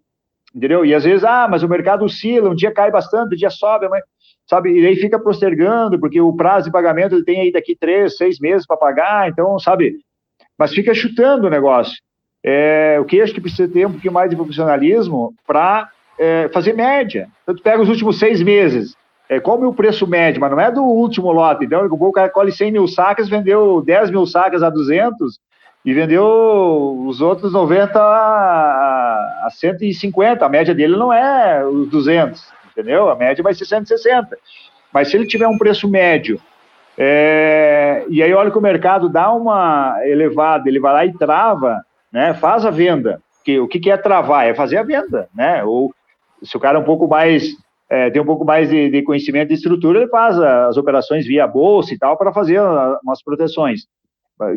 entendeu? 0.54 0.84
E 0.84 0.94
às 0.94 1.04
vezes, 1.04 1.24
ah, 1.24 1.48
mas 1.50 1.62
o 1.62 1.68
mercado 1.68 2.04
oscila, 2.04 2.50
um 2.50 2.54
dia 2.54 2.70
cai 2.70 2.90
bastante, 2.90 3.34
um 3.34 3.36
dia 3.36 3.50
sobe, 3.50 3.88
mas, 3.88 4.02
sabe? 4.46 4.70
E 4.72 4.86
aí 4.86 4.96
fica 4.96 5.18
postergando, 5.18 5.98
porque 5.98 6.20
o 6.20 6.32
prazo 6.32 6.66
de 6.66 6.72
pagamento 6.72 7.14
ele 7.14 7.24
tem 7.24 7.40
aí 7.40 7.52
daqui 7.52 7.76
três, 7.76 8.16
seis 8.16 8.38
meses 8.38 8.66
para 8.66 8.76
pagar, 8.76 9.28
então, 9.28 9.58
sabe? 9.58 9.96
Mas 10.58 10.72
fica 10.72 10.94
chutando 10.94 11.46
o 11.46 11.50
negócio. 11.50 11.94
É, 12.42 12.98
o 13.00 13.04
que 13.04 13.20
acho 13.20 13.32
que 13.32 13.40
precisa 13.40 13.72
ter 13.72 13.86
um 13.86 13.92
pouquinho 13.92 14.12
mais 14.12 14.28
de 14.28 14.36
profissionalismo 14.36 15.34
para 15.46 15.88
é, 16.18 16.48
fazer 16.48 16.74
média. 16.74 17.28
Então, 17.42 17.54
tu 17.54 17.62
pega 17.62 17.82
os 17.82 17.88
últimos 17.88 18.18
seis 18.18 18.42
meses, 18.42 18.94
é, 19.28 19.40
qual 19.40 19.62
é 19.62 19.66
o 19.66 19.72
preço 19.72 20.06
médio, 20.06 20.40
mas 20.40 20.50
não 20.50 20.60
é 20.60 20.70
do 20.70 20.82
último 20.82 21.32
lote. 21.32 21.64
Então, 21.64 21.86
o 21.86 22.12
cara 22.12 22.28
colhe 22.28 22.52
100 22.52 22.72
mil 22.72 22.86
sacas, 22.86 23.28
vendeu 23.28 23.80
10 23.80 24.10
mil 24.10 24.26
sacas 24.26 24.62
a 24.62 24.68
200, 24.68 25.38
e 25.84 25.92
vendeu 25.92 27.04
os 27.06 27.20
outros 27.20 27.52
90 27.52 28.00
a, 28.00 29.46
a 29.46 29.48
150. 29.50 30.44
A 30.44 30.48
média 30.48 30.74
dele 30.74 30.96
não 30.96 31.12
é 31.12 31.64
os 31.64 31.88
200, 31.88 32.42
entendeu? 32.76 33.08
A 33.08 33.16
média 33.16 33.42
vai 33.42 33.54
ser 33.54 33.64
160. 33.64 34.36
Mas 34.92 35.08
se 35.08 35.16
ele 35.16 35.26
tiver 35.26 35.48
um 35.48 35.58
preço 35.58 35.88
médio, 35.88 36.40
é, 36.96 38.04
e 38.08 38.22
aí 38.22 38.32
olha 38.32 38.50
que 38.50 38.58
o 38.58 38.62
mercado 38.62 39.08
dá 39.08 39.32
uma 39.32 39.98
elevada, 40.04 40.68
ele 40.68 40.78
vai 40.78 40.92
lá 40.92 41.06
e 41.06 41.12
trava, 41.12 41.80
né? 42.12 42.34
Faz 42.34 42.64
a 42.64 42.70
venda. 42.70 43.20
Que, 43.44 43.58
o 43.58 43.68
que, 43.68 43.78
que 43.78 43.90
é 43.90 43.96
travar? 43.96 44.46
É 44.46 44.54
fazer 44.54 44.78
a 44.78 44.82
venda, 44.82 45.28
né? 45.34 45.64
Ou 45.64 45.92
se 46.42 46.56
o 46.56 46.60
cara 46.60 46.78
é 46.78 46.80
um 46.80 46.84
pouco 46.84 47.06
mais 47.08 47.52
é, 47.90 48.10
tem 48.10 48.20
um 48.20 48.26
pouco 48.26 48.44
mais 48.44 48.70
de, 48.70 48.90
de, 48.90 49.02
conhecimento 49.02 49.48
de 49.48 49.54
estrutura, 49.54 50.00
ele 50.00 50.08
faz 50.08 50.38
as 50.38 50.76
operações 50.76 51.26
via 51.26 51.46
bolsa 51.46 51.92
e 51.92 51.98
tal 51.98 52.16
para 52.16 52.32
fazer 52.32 52.58
umas 53.02 53.22
proteções 53.22 53.82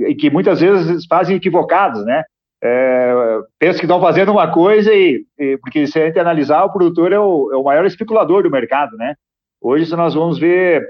e 0.07 0.15
que 0.15 0.29
muitas 0.29 0.59
vezes 0.59 1.05
fazem 1.05 1.35
equivocados, 1.35 2.03
né? 2.05 2.23
É, 2.63 3.13
pensam 3.59 3.79
que 3.79 3.85
estão 3.85 4.01
fazendo 4.01 4.31
uma 4.31 4.51
coisa 4.51 4.91
e, 4.93 5.23
e, 5.37 5.57
porque 5.57 5.85
se 5.85 5.99
a 5.99 6.07
gente 6.07 6.19
analisar, 6.19 6.63
o 6.63 6.71
produtor 6.71 7.11
é 7.11 7.19
o, 7.19 7.51
é 7.51 7.55
o, 7.55 7.63
maior 7.63 7.85
especulador 7.85 8.43
do 8.43 8.49
mercado, 8.49 8.97
né? 8.97 9.15
Hoje, 9.61 9.95
nós 9.95 10.15
vamos 10.15 10.39
ver 10.39 10.83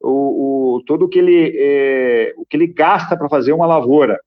o, 0.00 0.76
o 0.76 0.84
todo 0.84 1.04
o 1.04 1.08
que 1.08 1.20
ele, 1.20 1.52
é, 1.56 2.34
o 2.36 2.44
que 2.44 2.56
ele 2.56 2.66
gasta 2.66 3.16
para 3.16 3.28
fazer 3.28 3.52
uma 3.52 3.66
lavoura, 3.66 4.18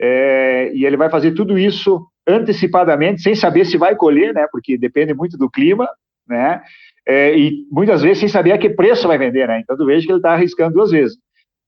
é, 0.00 0.72
e 0.72 0.86
ele 0.86 0.96
vai 0.96 1.10
fazer 1.10 1.32
tudo 1.32 1.58
isso 1.58 2.06
antecipadamente, 2.26 3.22
sem 3.22 3.34
saber 3.34 3.64
se 3.64 3.76
vai 3.76 3.96
colher, 3.96 4.32
né? 4.32 4.46
Porque 4.52 4.78
depende 4.78 5.12
muito 5.12 5.36
do 5.36 5.50
clima, 5.50 5.88
né? 6.28 6.62
É, 7.06 7.36
e 7.36 7.66
muitas 7.72 8.02
vezes 8.02 8.18
sem 8.18 8.28
saber 8.28 8.52
a 8.52 8.58
que 8.58 8.70
preço 8.70 9.08
vai 9.08 9.18
vender, 9.18 9.48
né? 9.48 9.60
Então, 9.60 9.76
tu 9.76 9.84
veja 9.84 10.06
que 10.06 10.12
ele 10.12 10.18
está 10.18 10.32
arriscando 10.32 10.74
duas 10.74 10.92
vezes. 10.92 11.18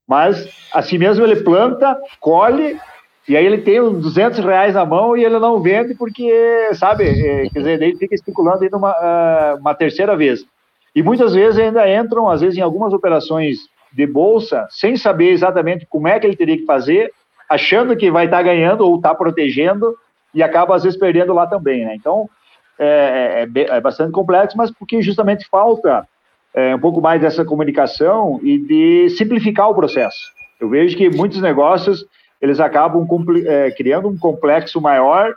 Mas, 0.07 0.49
assim 0.73 0.97
mesmo, 0.97 1.25
ele 1.25 1.43
planta, 1.43 1.97
colhe, 2.19 2.79
e 3.27 3.37
aí 3.37 3.45
ele 3.45 3.59
tem 3.59 3.81
uns 3.81 4.01
200 4.01 4.39
reais 4.39 4.73
na 4.73 4.85
mão 4.85 5.15
e 5.15 5.23
ele 5.23 5.39
não 5.39 5.61
vende 5.61 5.95
porque, 5.95 6.69
sabe, 6.73 7.05
é, 7.05 7.49
quer 7.49 7.59
dizer, 7.59 7.81
ele 7.81 7.97
fica 7.97 8.13
especulando 8.13 8.63
ainda 8.63 8.77
uma, 8.77 8.91
uh, 8.91 9.57
uma 9.59 9.73
terceira 9.73 10.15
vez. 10.15 10.45
E 10.93 11.01
muitas 11.01 11.33
vezes 11.33 11.57
ainda 11.57 11.89
entram, 11.89 12.29
às 12.29 12.41
vezes, 12.41 12.57
em 12.57 12.61
algumas 12.61 12.93
operações 12.93 13.59
de 13.91 14.05
bolsa, 14.05 14.67
sem 14.69 14.97
saber 14.97 15.29
exatamente 15.29 15.85
como 15.89 16.07
é 16.07 16.19
que 16.19 16.27
ele 16.27 16.35
teria 16.35 16.57
que 16.57 16.65
fazer, 16.65 17.11
achando 17.49 17.95
que 17.95 18.11
vai 18.11 18.25
estar 18.25 18.37
tá 18.37 18.43
ganhando 18.43 18.81
ou 18.81 18.97
está 18.97 19.15
protegendo, 19.15 19.95
e 20.33 20.43
acaba, 20.43 20.75
às 20.75 20.83
vezes, 20.83 20.99
perdendo 20.99 21.33
lá 21.33 21.47
também, 21.47 21.85
né? 21.85 21.95
Então, 21.95 22.29
é, 22.77 23.47
é, 23.55 23.61
é 23.77 23.81
bastante 23.81 24.11
complexo, 24.11 24.57
mas 24.57 24.71
porque 24.71 25.01
justamente 25.01 25.47
falta 25.47 26.07
é, 26.53 26.75
um 26.75 26.79
pouco 26.79 27.01
mais 27.01 27.21
dessa 27.21 27.45
comunicação 27.45 28.39
e 28.43 28.57
de 28.57 29.09
simplificar 29.11 29.69
o 29.69 29.75
processo. 29.75 30.31
Eu 30.59 30.69
vejo 30.69 30.97
que 30.97 31.09
muitos 31.09 31.39
negócios 31.39 32.05
eles 32.43 32.59
acabam 32.59 33.07
é, 33.47 33.71
criando 33.71 34.09
um 34.09 34.17
complexo 34.17 34.81
maior 34.81 35.33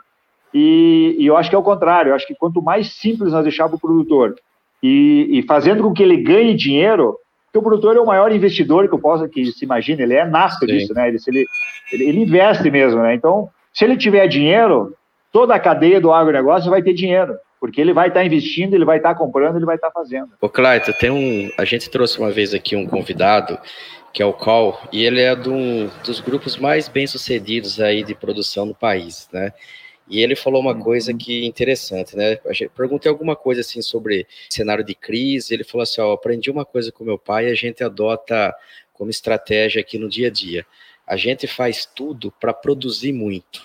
e, 0.53 1.15
e, 1.17 1.25
eu 1.25 1.37
acho 1.37 1.49
que 1.49 1.55
é 1.55 1.59
o 1.59 1.63
contrário. 1.63 2.09
Eu 2.09 2.15
acho 2.15 2.27
que 2.27 2.35
quanto 2.35 2.61
mais 2.61 2.95
simples 2.95 3.31
nós 3.31 3.43
deixarmos 3.43 3.77
o 3.77 3.79
produtor 3.79 4.35
e, 4.83 5.39
e 5.39 5.43
fazendo 5.43 5.83
com 5.83 5.93
que 5.93 6.03
ele 6.03 6.17
ganhe 6.17 6.53
dinheiro, 6.53 7.17
porque 7.45 7.59
o 7.59 7.61
produtor 7.61 7.95
é 7.95 8.01
o 8.01 8.05
maior 8.05 8.29
investidor 8.33 8.89
que 8.89 8.93
eu 8.93 8.99
possa 8.99 9.29
que 9.29 9.45
se 9.53 9.63
imagine, 9.63 10.03
ele 10.03 10.15
é 10.15 10.25
nasce 10.25 10.65
disso, 10.65 10.93
né? 10.93 11.07
Ele, 11.07 11.17
ele, 11.27 11.45
ele, 11.93 12.03
ele 12.09 12.19
investe 12.23 12.69
mesmo, 12.69 13.01
né? 13.01 13.15
Então, 13.15 13.49
se 13.73 13.85
ele 13.85 13.95
tiver 13.95 14.27
dinheiro, 14.27 14.93
toda 15.31 15.55
a 15.55 15.59
cadeia 15.59 16.01
do 16.01 16.11
agronegócio 16.11 16.69
vai 16.69 16.81
ter 16.81 16.93
dinheiro 16.93 17.33
porque 17.59 17.81
ele 17.81 17.93
vai 17.93 18.09
estar 18.09 18.21
tá 18.21 18.25
investindo, 18.25 18.73
ele 18.73 18.85
vai 18.85 18.97
estar 18.97 19.13
tá 19.13 19.15
comprando, 19.15 19.55
ele 19.55 19.65
vai 19.65 19.75
estar 19.75 19.87
tá 19.87 19.93
fazendo. 19.93 20.29
Ô, 20.39 20.49
Clayton, 20.49 20.91
tem 20.93 21.09
um. 21.09 21.49
A 21.57 21.65
gente 21.65 21.89
trouxe 21.89 22.19
uma 22.19 22.31
vez 22.31 22.53
aqui 22.53 22.75
um 22.75 22.85
convidado, 22.85 23.57
que 24.13 24.21
é 24.21 24.25
o 24.25 24.33
Col, 24.33 24.79
e 24.91 25.03
ele 25.03 25.21
é 25.21 25.33
um 25.33 25.89
dos 26.03 26.19
grupos 26.19 26.57
mais 26.57 26.87
bem 26.87 27.07
sucedidos 27.07 27.79
aí 27.79 28.03
de 28.03 28.15
produção 28.15 28.65
no 28.65 28.75
país, 28.75 29.27
né? 29.31 29.51
E 30.09 30.21
ele 30.21 30.35
falou 30.35 30.61
uma 30.61 30.75
coisa 30.75 31.11
uhum. 31.11 31.17
que 31.17 31.45
interessante, 31.45 32.15
né? 32.15 32.37
Perguntei 32.75 33.09
alguma 33.09 33.35
coisa 33.35 33.61
assim 33.61 33.81
sobre 33.81 34.25
cenário 34.49 34.83
de 34.83 34.95
crise. 34.95 35.53
Ele 35.53 35.63
falou 35.63 35.83
assim: 35.83 35.99
ó, 35.99 36.13
aprendi 36.13 36.49
uma 36.49 36.63
coisa 36.63 36.91
com 36.91 37.03
meu 37.03 37.17
pai, 37.17 37.47
e 37.47 37.51
a 37.51 37.55
gente 37.55 37.83
adota 37.83 38.55
como 38.93 39.09
estratégia 39.09 39.81
aqui 39.81 39.97
no 39.97 40.09
dia 40.09 40.27
a 40.27 40.31
dia. 40.31 40.65
A 41.05 41.15
gente 41.15 41.47
faz 41.47 41.85
tudo 41.85 42.33
para 42.39 42.53
produzir 42.53 43.13
muito 43.13 43.61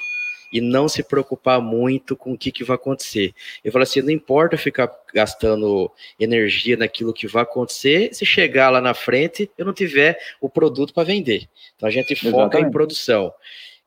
e 0.53 0.61
não 0.61 0.89
se 0.89 1.03
preocupar 1.03 1.61
muito 1.61 2.15
com 2.15 2.33
o 2.33 2.39
que, 2.39 2.53
que 2.53 2.63
vai 2.63 2.75
acontecer. 2.77 3.35
Eu 3.65 3.73
falo 3.73 3.85
assim, 3.85 4.03
não 4.03 4.11
importa 4.11 4.57
ficar 4.59 4.91
gastando 5.15 5.91
energia 6.21 6.77
naquilo 6.77 7.13
que 7.13 7.27
vai 7.27 7.43
acontecer, 7.43 8.15
se 8.15 8.27
chegar 8.27 8.69
lá 8.69 8.81
na 8.81 8.93
frente 8.93 9.51
eu 9.57 9.65
não 9.65 9.73
tiver 9.73 10.19
o 10.41 10.49
produto 10.49 10.93
para 10.93 11.05
vender. 11.05 11.49
Então 11.75 11.89
a 11.89 11.93
gente 11.93 12.15
foca 12.15 12.29
Exatamente. 12.29 12.69
em 12.69 12.71
produção. 12.71 13.33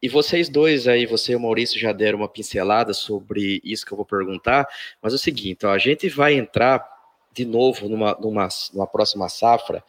E 0.01 0.09
vocês 0.09 0.49
dois 0.49 0.87
aí, 0.87 1.05
você 1.05 1.31
e 1.33 1.35
o 1.35 1.39
Maurício 1.39 1.79
já 1.79 1.93
deram 1.93 2.19
uma 2.19 2.29
pincelada 2.29 2.93
sobre 2.93 3.61
isso 3.63 3.85
que 3.85 3.91
eu 3.91 3.95
vou 3.95 4.05
perguntar, 4.05 4.67
mas 5.01 5.13
é 5.13 5.15
o 5.15 5.19
seguinte, 5.19 5.65
ó, 5.65 5.71
a 5.71 5.77
gente 5.77 6.09
vai 6.09 6.33
entrar 6.33 6.85
de 7.31 7.45
novo 7.45 7.89
numa, 7.89 8.15
numa, 8.19 8.47
numa 8.73 8.87
próxima 8.87 9.29
safra 9.29 9.83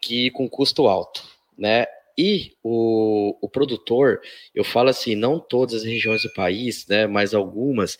que 0.00 0.30
com 0.30 0.48
custo 0.48 0.86
alto, 0.86 1.24
né? 1.56 1.86
E 2.22 2.52
o, 2.62 3.36
o 3.40 3.48
produtor, 3.48 4.20
eu 4.54 4.62
falo 4.62 4.90
assim, 4.90 5.16
não 5.16 5.40
todas 5.40 5.74
as 5.74 5.82
regiões 5.82 6.22
do 6.22 6.32
país, 6.32 6.86
né, 6.86 7.04
mas 7.04 7.34
algumas, 7.34 7.98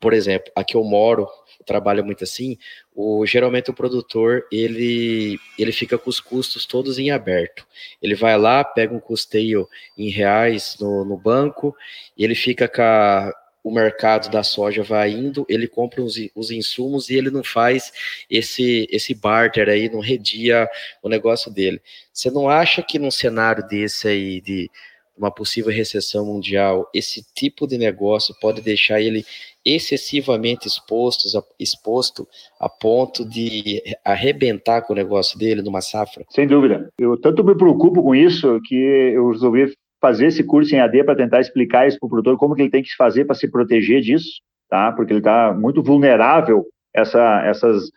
por 0.00 0.12
exemplo, 0.12 0.50
aqui 0.56 0.76
eu 0.76 0.82
moro, 0.82 1.28
trabalha 1.64 2.02
muito 2.02 2.24
assim, 2.24 2.58
o, 2.92 3.24
geralmente 3.24 3.70
o 3.70 3.74
produtor 3.74 4.44
ele, 4.50 5.38
ele 5.56 5.70
fica 5.70 5.96
com 5.96 6.10
os 6.10 6.18
custos 6.18 6.66
todos 6.66 6.98
em 6.98 7.12
aberto. 7.12 7.64
Ele 8.02 8.16
vai 8.16 8.36
lá, 8.36 8.64
pega 8.64 8.92
um 8.92 8.98
custeio 8.98 9.68
em 9.96 10.10
reais 10.10 10.76
no, 10.80 11.04
no 11.04 11.16
banco, 11.16 11.72
ele 12.18 12.34
fica 12.34 12.66
com 12.66 12.82
a, 12.82 13.32
o 13.66 13.70
mercado 13.72 14.30
da 14.30 14.44
soja 14.44 14.84
vai 14.84 15.10
indo, 15.10 15.44
ele 15.48 15.66
compra 15.66 16.00
os, 16.00 16.14
os 16.36 16.52
insumos 16.52 17.10
e 17.10 17.16
ele 17.16 17.30
não 17.32 17.42
faz 17.42 17.92
esse, 18.30 18.86
esse 18.92 19.12
barter 19.12 19.68
aí, 19.68 19.90
não 19.90 19.98
redia 19.98 20.68
o 21.02 21.08
negócio 21.08 21.52
dele. 21.52 21.82
Você 22.12 22.30
não 22.30 22.48
acha 22.48 22.80
que 22.80 22.96
num 22.96 23.10
cenário 23.10 23.66
desse 23.66 24.06
aí, 24.06 24.40
de 24.40 24.70
uma 25.18 25.32
possível 25.32 25.72
recessão 25.72 26.24
mundial, 26.26 26.88
esse 26.94 27.26
tipo 27.34 27.66
de 27.66 27.76
negócio 27.76 28.36
pode 28.40 28.62
deixar 28.62 29.00
ele 29.00 29.24
excessivamente 29.64 30.68
exposto, 30.68 31.26
exposto 31.58 32.28
a 32.60 32.68
ponto 32.68 33.28
de 33.28 33.82
arrebentar 34.04 34.82
com 34.82 34.92
o 34.92 34.96
negócio 34.96 35.36
dele 35.36 35.60
numa 35.60 35.80
safra? 35.80 36.24
Sem 36.30 36.46
dúvida. 36.46 36.88
Eu 36.96 37.20
tanto 37.20 37.42
me 37.42 37.56
preocupo 37.56 38.00
com 38.00 38.14
isso 38.14 38.60
que 38.64 38.76
eu 38.76 39.28
resolvi 39.32 39.74
fazer 40.00 40.26
esse 40.26 40.44
curso 40.44 40.74
em 40.74 40.80
AD 40.80 41.04
para 41.04 41.16
tentar 41.16 41.40
explicar 41.40 41.86
isso 41.86 41.98
para 41.98 42.06
o 42.06 42.10
produtor, 42.10 42.36
como 42.36 42.54
que 42.54 42.62
ele 42.62 42.70
tem 42.70 42.82
que 42.82 42.94
fazer 42.96 43.24
para 43.24 43.34
se 43.34 43.50
proteger 43.50 44.00
disso, 44.00 44.40
tá? 44.68 44.92
Porque 44.92 45.12
ele 45.12 45.20
está 45.20 45.54
muito 45.54 45.82
vulnerável 45.82 46.66
a 46.94 47.00
essa, 47.00 47.42
essas 47.44 47.90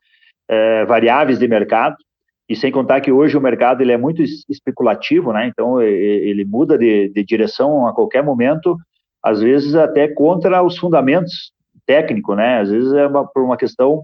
é, 0.48 0.86
variáveis 0.86 1.40
de 1.40 1.48
mercado. 1.48 1.96
E 2.48 2.56
sem 2.56 2.72
contar 2.72 3.00
que 3.02 3.12
hoje 3.12 3.38
o 3.38 3.42
mercado 3.42 3.82
ele 3.82 3.92
é 3.92 3.98
muito 3.98 4.24
especulativo, 4.24 5.32
né? 5.32 5.48
Então 5.48 5.80
ele 5.80 6.44
muda 6.44 6.78
de, 6.78 7.10
de 7.10 7.24
direção 7.24 7.86
a 7.86 7.94
qualquer 7.94 8.24
momento, 8.24 8.76
às 9.22 9.40
vezes 9.40 9.76
até 9.76 10.08
contra 10.08 10.64
os 10.64 10.76
fundamentos 10.76 11.52
técnicos, 11.86 12.36
né? 12.36 12.62
Às 12.62 12.72
vezes 12.72 12.92
é 12.94 13.06
uma, 13.06 13.28
por 13.28 13.44
uma 13.44 13.56
questão 13.56 14.02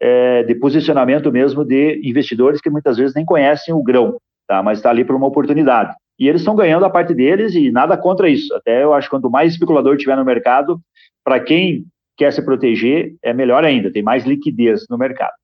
é, 0.00 0.44
de 0.44 0.54
posicionamento 0.54 1.32
mesmo 1.32 1.64
de 1.64 2.00
investidores 2.04 2.60
que 2.60 2.70
muitas 2.70 2.96
vezes 2.96 3.16
nem 3.16 3.24
conhecem 3.24 3.74
o 3.74 3.82
grão, 3.82 4.16
tá? 4.46 4.62
Mas 4.62 4.78
está 4.78 4.90
ali 4.90 5.04
por 5.04 5.16
uma 5.16 5.26
oportunidade. 5.26 5.92
E 6.18 6.28
eles 6.28 6.40
estão 6.40 6.56
ganhando 6.56 6.84
a 6.84 6.90
parte 6.90 7.14
deles 7.14 7.54
e 7.54 7.70
nada 7.70 7.96
contra 7.96 8.28
isso. 8.28 8.52
Até 8.54 8.82
eu 8.82 8.92
acho 8.92 9.08
que 9.08 9.14
quanto 9.14 9.30
mais 9.30 9.52
especulador 9.52 9.96
tiver 9.96 10.16
no 10.16 10.24
mercado, 10.24 10.80
para 11.24 11.38
quem 11.38 11.84
quer 12.16 12.32
se 12.32 12.44
proteger, 12.44 13.14
é 13.22 13.32
melhor 13.32 13.64
ainda, 13.64 13.92
tem 13.92 14.02
mais 14.02 14.24
liquidez 14.24 14.84
no 14.90 14.98
mercado. 14.98 15.34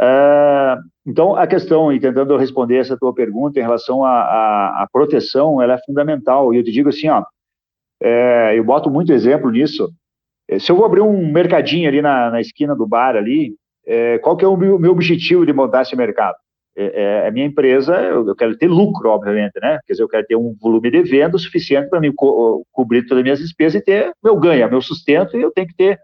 Uh, 0.00 0.82
então, 1.06 1.36
a 1.36 1.46
questão, 1.46 1.92
e 1.92 2.00
tentando 2.00 2.36
responder 2.36 2.76
essa 2.76 2.96
tua 2.98 3.14
pergunta 3.14 3.58
em 3.58 3.62
relação 3.62 4.04
à 4.04 4.86
proteção, 4.92 5.62
ela 5.62 5.74
é 5.74 5.78
fundamental. 5.86 6.52
E 6.52 6.58
eu 6.58 6.64
te 6.64 6.72
digo 6.72 6.88
assim, 6.88 7.08
ó, 7.08 7.24
é, 8.02 8.58
eu 8.58 8.64
boto 8.64 8.90
muito 8.90 9.12
exemplo 9.12 9.50
nisso. 9.50 9.88
É, 10.48 10.58
se 10.58 10.70
eu 10.70 10.76
vou 10.76 10.84
abrir 10.84 11.00
um 11.00 11.32
mercadinho 11.32 11.88
ali 11.88 12.02
na, 12.02 12.30
na 12.30 12.40
esquina 12.40 12.74
do 12.74 12.86
bar 12.86 13.16
ali, 13.16 13.54
é, 13.86 14.18
qual 14.18 14.36
que 14.36 14.44
é 14.44 14.48
o 14.48 14.56
meu, 14.56 14.78
meu 14.78 14.92
objetivo 14.92 15.46
de 15.46 15.52
montar 15.52 15.82
esse 15.82 15.96
mercado? 15.96 16.36
É, 16.76 17.02
é, 17.02 17.28
a 17.28 17.30
minha 17.30 17.46
empresa, 17.46 17.94
eu, 18.00 18.26
eu, 18.26 18.34
quero 18.34 18.56
ter 18.56 18.66
lucro, 18.66 19.08
obviamente, 19.08 19.52
né? 19.62 19.78
Quer 19.86 19.92
dizer, 19.92 20.02
eu 20.02 20.08
quero 20.08 20.26
ter 20.26 20.36
um 20.36 20.54
volume 20.60 20.90
de 20.90 21.02
venda 21.02 21.38
suficiente 21.38 21.88
para 21.88 22.00
me 22.00 22.12
co 22.12 22.64
cobrir 22.72 23.02
todas 23.02 23.18
as 23.18 23.22
minhas 23.22 23.38
despesas 23.38 23.80
e 23.80 23.84
ter 23.84 24.12
meu 24.22 24.36
ganho, 24.36 24.68
meu 24.68 24.82
sustento, 24.82 25.36
e 25.36 25.42
eu 25.42 25.52
tenho 25.52 25.68
que 25.68 25.76
ter 25.76 25.98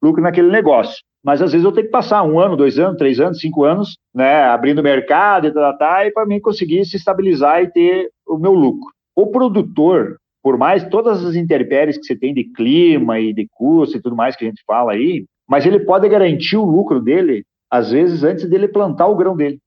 lucro 0.00 0.22
naquele 0.22 0.50
negócio. 0.50 1.02
Mas 1.24 1.40
às 1.40 1.52
vezes 1.52 1.64
eu 1.64 1.72
tenho 1.72 1.86
que 1.86 1.92
passar 1.92 2.22
um 2.24 2.38
ano, 2.38 2.56
dois 2.56 2.78
anos, 2.78 2.98
três 2.98 3.20
anos, 3.20 3.38
cinco 3.38 3.64
anos, 3.64 3.96
né, 4.14 4.44
abrindo 4.44 4.82
mercado 4.82 5.46
e 5.46 5.52
tal, 5.52 6.04
e 6.04 6.10
para 6.10 6.26
mim 6.26 6.40
conseguir 6.40 6.84
se 6.84 6.96
estabilizar 6.96 7.62
e 7.62 7.70
ter 7.70 8.10
o 8.26 8.38
meu 8.38 8.52
lucro. 8.52 8.92
O 9.14 9.26
produtor, 9.26 10.16
por 10.42 10.56
mais 10.56 10.84
todas 10.88 11.24
as 11.24 11.36
intempéries 11.36 11.96
que 11.96 12.04
você 12.04 12.16
tem 12.16 12.34
de 12.34 12.44
clima 12.44 13.20
e 13.20 13.32
de 13.32 13.46
custo 13.52 13.96
e 13.96 14.02
tudo 14.02 14.16
mais 14.16 14.34
que 14.34 14.44
a 14.44 14.48
gente 14.48 14.62
fala 14.66 14.92
aí, 14.92 15.24
mas 15.48 15.64
ele 15.64 15.80
pode 15.80 16.08
garantir 16.08 16.56
o 16.56 16.64
lucro 16.64 17.00
dele, 17.00 17.44
às 17.70 17.92
vezes, 17.92 18.24
antes 18.24 18.48
dele 18.48 18.66
plantar 18.66 19.06
o 19.06 19.16
grão 19.16 19.36
dele. 19.36 19.58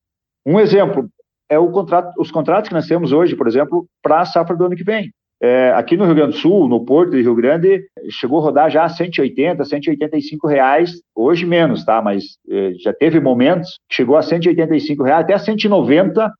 Um 0.45 0.59
exemplo 0.59 1.09
é 1.49 1.57
contrato, 1.57 2.13
os 2.19 2.31
contratos 2.31 2.69
que 2.69 2.75
nós 2.75 2.87
temos 2.87 3.11
hoje, 3.11 3.35
por 3.35 3.47
exemplo, 3.47 3.85
para 4.01 4.21
a 4.21 4.25
safra 4.25 4.55
do 4.55 4.65
ano 4.65 4.75
que 4.75 4.83
vem. 4.83 5.11
É, 5.41 5.71
aqui 5.73 5.97
no 5.97 6.05
Rio 6.05 6.15
Grande 6.15 6.31
do 6.33 6.37
Sul, 6.37 6.67
no 6.67 6.85
Porto 6.85 7.11
de 7.11 7.21
Rio 7.21 7.35
Grande, 7.35 7.85
chegou 8.09 8.39
a 8.39 8.43
rodar 8.43 8.69
já 8.69 8.87
180, 8.87 9.63
185 9.63 10.47
reais, 10.47 11.01
hoje 11.13 11.45
menos, 11.45 11.83
tá? 11.83 12.01
Mas 12.01 12.37
é, 12.49 12.73
já 12.75 12.93
teve 12.93 13.19
momentos 13.19 13.77
que 13.89 13.95
chegou 13.95 14.15
a 14.15 14.21
185 14.21 15.03
reais, 15.03 15.23
até 15.23 15.37
190 15.37 16.33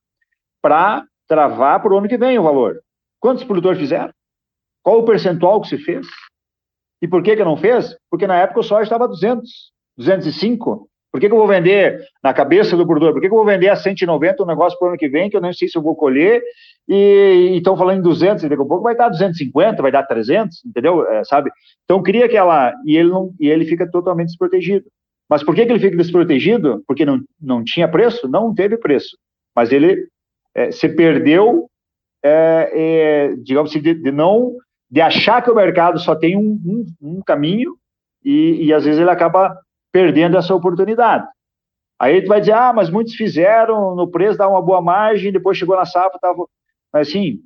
para 0.61 1.03
travar 1.27 1.81
para 1.81 1.93
o 1.93 1.97
ano 1.97 2.07
que 2.07 2.17
vem 2.17 2.39
o 2.39 2.43
valor. 2.43 2.79
Quantos 3.19 3.43
produtores 3.43 3.79
fizeram? 3.79 4.11
Qual 4.81 4.99
o 4.99 5.05
percentual 5.05 5.61
que 5.61 5.67
se 5.67 5.77
fez? 5.77 6.07
E 7.01 7.07
por 7.07 7.21
que 7.21 7.35
que 7.35 7.43
não 7.43 7.57
fez? 7.57 7.95
Porque 8.09 8.25
na 8.25 8.37
época 8.37 8.61
o 8.61 8.63
soja 8.63 8.83
estava 8.83 9.07
200, 9.07 9.49
205. 9.97 10.87
Por 11.15 11.21
que, 11.21 11.29
que 11.29 11.33
eu 11.33 11.37
vou 11.37 11.47
vender 11.47 12.05
na 12.21 12.33
cabeça 12.33 12.75
do 12.75 12.85
produtor? 12.85 13.13
Por 13.13 13.21
que, 13.21 13.29
que 13.29 13.33
eu 13.33 13.37
vou 13.37 13.45
vender 13.45 13.69
a 13.69 13.75
190 13.77 14.43
um 14.43 14.45
negócio 14.45 14.77
para 14.77 14.87
o 14.87 14.89
ano 14.89 14.97
que 14.97 15.07
vem, 15.07 15.29
que 15.29 15.37
eu 15.37 15.39
nem 15.39 15.53
sei 15.53 15.69
se 15.69 15.77
eu 15.77 15.81
vou 15.81 15.95
colher, 15.95 16.43
e 16.89 17.53
estão 17.55 17.77
falando 17.77 17.99
em 17.99 18.01
200, 18.01 18.43
e 18.43 18.49
daqui 18.49 18.61
a 18.61 18.65
pouco 18.65 18.83
vai 18.83 18.97
dar 18.97 19.07
250, 19.07 19.81
vai 19.81 19.93
dar 19.93 20.03
300, 20.03 20.65
entendeu? 20.65 21.07
É, 21.07 21.23
sabe? 21.23 21.49
Então 21.85 22.03
cria 22.03 22.25
aquela. 22.25 22.73
E 22.85 22.97
ele, 22.97 23.07
não, 23.07 23.33
e 23.39 23.47
ele 23.47 23.63
fica 23.63 23.89
totalmente 23.89 24.27
desprotegido. 24.27 24.87
Mas 25.29 25.41
por 25.41 25.55
que, 25.55 25.65
que 25.65 25.71
ele 25.71 25.79
fica 25.79 25.95
desprotegido? 25.95 26.83
Porque 26.85 27.05
não, 27.05 27.21
não 27.41 27.63
tinha 27.63 27.87
preço? 27.87 28.27
Não 28.27 28.53
teve 28.53 28.75
preço. 28.75 29.17
Mas 29.55 29.71
ele 29.71 30.09
é, 30.53 30.69
se 30.69 30.89
perdeu, 30.89 31.69
é, 32.21 32.71
é 32.73 33.35
digamos 33.37 33.71
assim, 33.71 33.79
de, 33.79 33.93
de, 33.93 34.11
não. 34.11 34.51
de 34.91 34.99
achar 34.99 35.41
que 35.41 35.49
o 35.49 35.55
mercado 35.55 35.97
só 35.97 36.13
tem 36.13 36.35
um, 36.35 36.59
um, 36.65 36.85
um 37.01 37.21
caminho, 37.21 37.77
e, 38.21 38.65
e 38.65 38.73
às 38.73 38.83
vezes 38.83 38.99
ele 38.99 39.09
acaba 39.09 39.57
perdendo 39.95 40.35
essa 40.35 40.53
oportunidade. 40.53 41.25
Aí 41.97 42.21
tu 42.21 42.27
vai 42.27 42.41
dizer, 42.41 42.51
ah, 42.51 42.73
mas 42.73 42.89
muitos 42.89 43.15
fizeram 43.15 43.95
no 43.95 44.11
preço, 44.11 44.37
dá 44.37 44.45
uma 44.45 44.61
boa 44.61 44.81
margem, 44.81 45.31
depois 45.31 45.57
chegou 45.57 45.77
na 45.77 45.85
safra, 45.85 46.19
tava... 46.19 46.45
Mas 46.91 47.07
assim, 47.07 47.39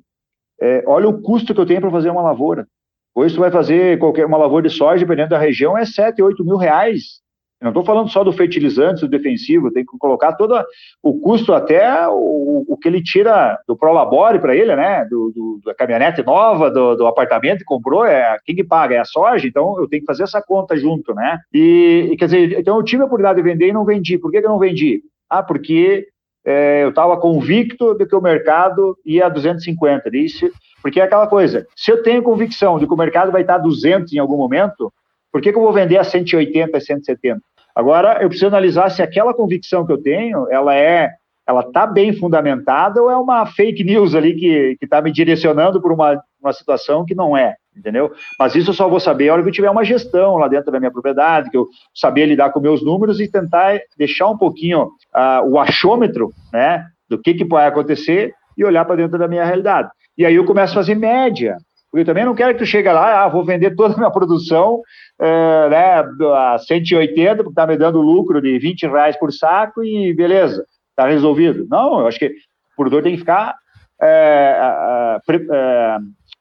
é, 0.60 0.82
olha 0.84 1.08
o 1.08 1.22
custo 1.22 1.54
que 1.54 1.60
eu 1.60 1.64
tenho 1.64 1.80
para 1.80 1.92
fazer 1.92 2.10
uma 2.10 2.22
lavoura. 2.22 2.66
Hoje 3.14 3.36
tu 3.36 3.40
vai 3.40 3.52
fazer 3.52 4.00
qualquer 4.00 4.26
uma 4.26 4.36
lavoura 4.36 4.68
de 4.68 4.74
soja, 4.74 4.98
dependendo 4.98 5.28
da 5.30 5.38
região, 5.38 5.78
é 5.78 5.86
7, 5.86 6.20
8 6.20 6.44
mil 6.44 6.56
reais. 6.56 7.20
Eu 7.60 7.66
não 7.66 7.70
estou 7.72 7.84
falando 7.84 8.08
só 8.08 8.24
do 8.24 8.32
fertilizante, 8.32 9.02
do 9.02 9.08
defensivo, 9.08 9.70
tem 9.70 9.84
que 9.84 9.98
colocar 9.98 10.32
todo 10.32 10.54
o 11.02 11.20
custo 11.20 11.52
até 11.52 12.08
o, 12.08 12.64
o 12.66 12.76
que 12.78 12.88
ele 12.88 13.02
tira 13.02 13.58
do 13.68 13.76
Prolabore 13.76 14.38
para 14.38 14.56
ele, 14.56 14.74
né? 14.74 15.04
Do, 15.04 15.30
do, 15.30 15.60
da 15.66 15.74
caminhonete 15.74 16.22
nova, 16.22 16.70
do, 16.70 16.96
do, 16.96 17.06
apartamento 17.06 17.58
que 17.58 17.64
comprou, 17.64 18.06
é 18.06 18.38
quem 18.46 18.56
que 18.56 18.64
paga? 18.64 18.94
É 18.94 18.98
a 18.98 19.04
soja, 19.04 19.46
então 19.46 19.78
eu 19.78 19.86
tenho 19.86 20.00
que 20.00 20.06
fazer 20.06 20.22
essa 20.22 20.40
conta 20.40 20.74
junto, 20.74 21.14
né? 21.14 21.38
E, 21.52 22.08
e 22.10 22.16
quer 22.16 22.24
dizer, 22.24 22.58
então 22.58 22.78
eu 22.78 22.82
tive 22.82 23.02
a 23.02 23.06
oportunidade 23.06 23.42
de 23.42 23.48
vender 23.48 23.68
e 23.68 23.72
não 23.72 23.84
vendi. 23.84 24.16
Por 24.16 24.30
que, 24.30 24.40
que 24.40 24.46
eu 24.46 24.50
não 24.50 24.58
vendi? 24.58 25.02
Ah, 25.28 25.42
porque 25.42 26.06
é, 26.46 26.82
eu 26.82 26.88
estava 26.88 27.18
convicto 27.18 27.94
de 27.94 28.06
que 28.06 28.16
o 28.16 28.22
mercado 28.22 28.96
ia 29.04 29.26
a 29.26 29.28
250. 29.28 30.10
Disse, 30.10 30.50
porque 30.82 30.98
é 30.98 31.04
aquela 31.04 31.26
coisa, 31.26 31.66
se 31.76 31.92
eu 31.92 32.02
tenho 32.02 32.22
convicção 32.22 32.78
de 32.78 32.86
que 32.86 32.94
o 32.94 32.96
mercado 32.96 33.30
vai 33.30 33.42
estar 33.42 33.56
a 33.56 33.58
200 33.58 34.12
em 34.14 34.18
algum 34.18 34.38
momento, 34.38 34.90
por 35.32 35.40
que, 35.40 35.52
que 35.52 35.58
eu 35.58 35.62
vou 35.62 35.72
vender 35.72 35.96
a 35.96 36.04
180, 36.04 36.80
170? 36.80 37.40
Agora, 37.74 38.22
eu 38.22 38.28
preciso 38.28 38.48
analisar 38.48 38.90
se 38.90 39.02
aquela 39.02 39.34
convicção 39.34 39.86
que 39.86 39.92
eu 39.92 40.02
tenho, 40.02 40.46
ela 40.50 40.74
é, 40.74 41.10
ela 41.46 41.60
está 41.60 41.86
bem 41.86 42.12
fundamentada 42.12 43.02
ou 43.02 43.10
é 43.10 43.16
uma 43.16 43.46
fake 43.46 43.84
news 43.84 44.14
ali 44.14 44.34
que 44.34 44.76
está 44.82 45.00
me 45.00 45.12
direcionando 45.12 45.80
por 45.80 45.92
uma, 45.92 46.20
uma 46.40 46.52
situação 46.52 47.04
que 47.04 47.14
não 47.14 47.36
é, 47.36 47.56
entendeu? 47.76 48.12
Mas 48.38 48.54
isso 48.54 48.70
eu 48.70 48.74
só 48.74 48.88
vou 48.88 49.00
saber 49.00 49.28
a 49.28 49.34
hora 49.34 49.42
que 49.42 49.48
eu 49.48 49.52
tiver 49.52 49.70
uma 49.70 49.84
gestão 49.84 50.36
lá 50.36 50.48
dentro 50.48 50.70
da 50.70 50.78
minha 50.78 50.90
propriedade, 50.90 51.50
que 51.50 51.56
eu 51.56 51.68
saber 51.94 52.26
lidar 52.26 52.50
com 52.50 52.60
meus 52.60 52.84
números 52.84 53.20
e 53.20 53.30
tentar 53.30 53.78
deixar 53.96 54.28
um 54.28 54.38
pouquinho 54.38 54.84
uh, 54.84 55.48
o 55.48 55.58
achômetro, 55.58 56.30
né, 56.52 56.86
do 57.08 57.20
que, 57.20 57.34
que 57.34 57.44
pode 57.44 57.66
acontecer 57.66 58.34
e 58.56 58.64
olhar 58.64 58.84
para 58.84 58.96
dentro 58.96 59.18
da 59.18 59.28
minha 59.28 59.44
realidade. 59.44 59.90
E 60.16 60.26
aí 60.26 60.34
eu 60.34 60.44
começo 60.44 60.72
a 60.72 60.76
fazer 60.76 60.94
média, 60.94 61.56
porque 61.90 62.02
eu 62.02 62.06
também 62.06 62.24
não 62.24 62.34
quero 62.34 62.52
que 62.54 62.60
tu 62.60 62.66
chegue 62.66 62.88
lá, 62.88 63.24
ah, 63.24 63.28
vou 63.28 63.44
vender 63.44 63.74
toda 63.74 63.94
a 63.94 63.96
minha 63.96 64.10
produção 64.10 64.80
é, 65.20 65.68
né, 65.68 66.04
a 66.34 66.56
180, 66.58 67.36
porque 67.36 67.50
está 67.50 67.66
me 67.66 67.76
dando 67.76 68.00
lucro 68.00 68.40
de 68.40 68.58
20 68.58 68.86
reais 68.86 69.16
por 69.18 69.32
saco 69.32 69.82
e 69.84 70.14
beleza, 70.14 70.64
está 70.90 71.08
resolvido. 71.08 71.66
Não, 71.68 72.00
eu 72.00 72.06
acho 72.06 72.18
que 72.18 72.28
o 72.28 72.76
produtor 72.76 73.02
tem 73.02 73.12
que 73.14 73.18
ficar 73.18 73.56
é, 74.00 75.18
é, 75.28 75.98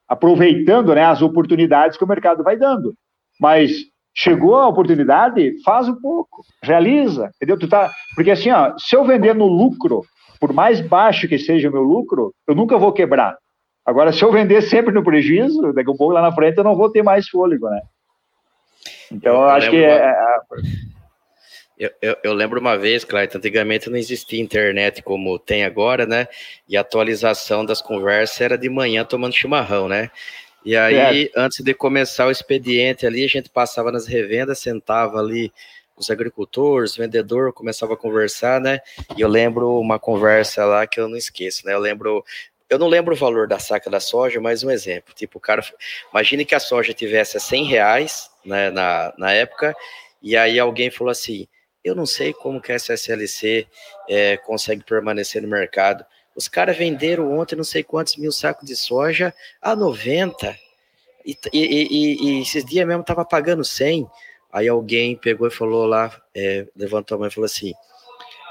aproveitando 0.08 0.94
né, 0.94 1.04
as 1.04 1.22
oportunidades 1.22 1.98
que 1.98 2.04
o 2.04 2.08
mercado 2.08 2.44
vai 2.44 2.56
dando. 2.56 2.94
Mas 3.42 3.72
chegou 4.16 4.56
a 4.56 4.68
oportunidade, 4.68 5.54
faz 5.64 5.88
um 5.88 5.96
pouco, 5.96 6.44
realiza, 6.62 7.32
entendeu? 7.36 7.58
Tu 7.58 7.68
tá, 7.68 7.90
porque 8.16 8.32
assim, 8.32 8.52
ó, 8.52 8.74
se 8.78 8.96
eu 8.96 9.04
vender 9.04 9.34
no 9.34 9.48
lucro, 9.48 10.04
por 10.40 10.54
mais 10.54 10.80
baixo 10.80 11.28
que 11.28 11.40
seja 11.40 11.70
o 11.70 11.72
meu 11.72 11.84
lucro, 11.84 12.34
eu 12.48 12.54
nunca 12.54 12.78
vou 12.78 12.94
quebrar. 12.94 13.36
Agora, 13.90 14.14
se 14.14 14.22
eu 14.22 14.32
vender 14.32 14.62
sempre 14.62 14.94
no 14.94 15.04
prejuízo, 15.04 15.74
daqui 15.74 15.90
a 15.90 15.96
pouco 15.96 16.14
lá 16.14 16.22
na 16.22 16.32
frente 16.32 16.60
eu 16.60 16.64
não 16.64 16.76
vou 16.76 16.92
ter 16.92 17.02
mais 17.02 17.28
fôlego, 17.28 17.68
né? 17.72 17.82
Então, 19.12 19.34
eu, 19.34 19.42
eu 19.42 19.50
acho 19.50 19.72
que. 19.72 19.84
É, 19.84 19.96
é, 19.96 20.40
Eu, 21.76 21.90
eu, 22.00 22.18
eu, 22.26 22.34
lembro 22.34 22.60
uma 22.60 22.78
vez, 22.78 23.04
Clayton, 23.04 23.40
antigamente 23.40 23.90
não 23.90 23.98
existia 23.98 24.40
internet 24.40 25.02
como 25.02 25.40
tem 25.40 25.64
agora, 25.64 26.06
né? 26.06 26.28
E 26.68 26.78
a 26.78 26.82
atualização 26.82 27.66
das 27.66 27.82
conversas 27.82 28.40
era 28.40 28.58
de 28.60 28.70
manhã 28.70 29.04
tomando 29.04 29.34
chimarrão, 29.34 29.88
né? 29.88 30.12
E 30.64 30.78
aí, 30.78 31.24
é. 31.26 31.32
antes 31.36 31.64
de 31.64 31.74
começar 31.74 32.28
o 32.28 32.32
expediente 32.32 33.08
ali, 33.08 33.24
a 33.24 33.28
gente 33.28 33.50
passava 33.50 33.92
nas 33.92 34.06
revendas, 34.06 34.60
sentava 34.60 35.18
ali 35.18 35.52
os 35.98 36.12
agricultores, 36.12 36.96
vendedor, 36.96 37.54
começava 37.54 37.96
a 37.96 37.98
conversar, 37.98 38.62
né? 38.62 38.82
E 39.18 39.22
eu 39.22 39.28
lembro 39.28 39.80
uma 39.80 39.98
conversa 39.98 40.64
lá 40.64 40.86
que 40.86 41.00
eu 41.00 41.10
não 41.10 41.18
esqueço, 41.18 41.66
né? 41.66 41.74
Eu 41.74 41.80
lembro 41.80 42.24
eu 42.70 42.78
não 42.78 42.88
lembro 42.88 43.14
o 43.14 43.18
valor 43.18 43.48
da 43.48 43.58
saca 43.58 43.90
da 43.90 44.00
soja, 44.00 44.40
mas 44.40 44.64
um 44.64 44.70
exemplo. 44.70 45.14
Tipo, 45.14 45.38
o 45.38 45.42
cara. 45.42 45.64
Imagine 46.12 46.46
que 46.46 46.54
a 46.54 46.60
soja 46.60 46.94
tivesse 46.94 47.38
a 47.38 47.40
100 47.40 47.66
reais 47.66 48.30
né, 48.46 48.70
na, 48.70 49.14
na 49.18 49.32
época, 49.32 49.76
e 50.22 50.38
aí 50.38 50.60
alguém 50.60 50.92
falou 50.92 51.12
assim: 51.12 51.48
eu 51.84 51.96
não 51.96 52.06
sei 52.06 52.34
como 52.34 52.62
que 52.62 52.72
a 52.72 52.76
SSLC 52.76 53.68
é, 54.08 54.38
consegue 54.38 54.84
permanecer 54.84 55.42
no 55.42 55.48
mercado. 55.48 56.06
Os 56.36 56.48
caras 56.48 56.78
venderam 56.78 57.38
ontem 57.38 57.56
não 57.56 57.64
sei 57.64 57.84
quantos 57.84 58.16
mil 58.16 58.32
sacos 58.32 58.68
de 58.68 58.76
soja 58.76 59.34
a 59.62 59.76
90. 59.76 60.56
E, 61.26 61.38
e, 61.52 61.60
e, 61.60 62.24
e 62.24 62.42
esses 62.42 62.64
dias 62.64 62.88
mesmo 62.88 63.04
tava 63.04 63.26
pagando 63.26 63.64
100. 63.64 64.08
Aí 64.52 64.68
alguém 64.68 65.16
pegou 65.16 65.48
e 65.48 65.52
falou 65.52 65.86
lá, 65.86 66.16
é, 66.36 66.66
levantou 66.76 67.16
a 67.16 67.20
mão 67.20 67.28
e 67.28 67.32
falou 67.32 67.46
assim: 67.46 67.74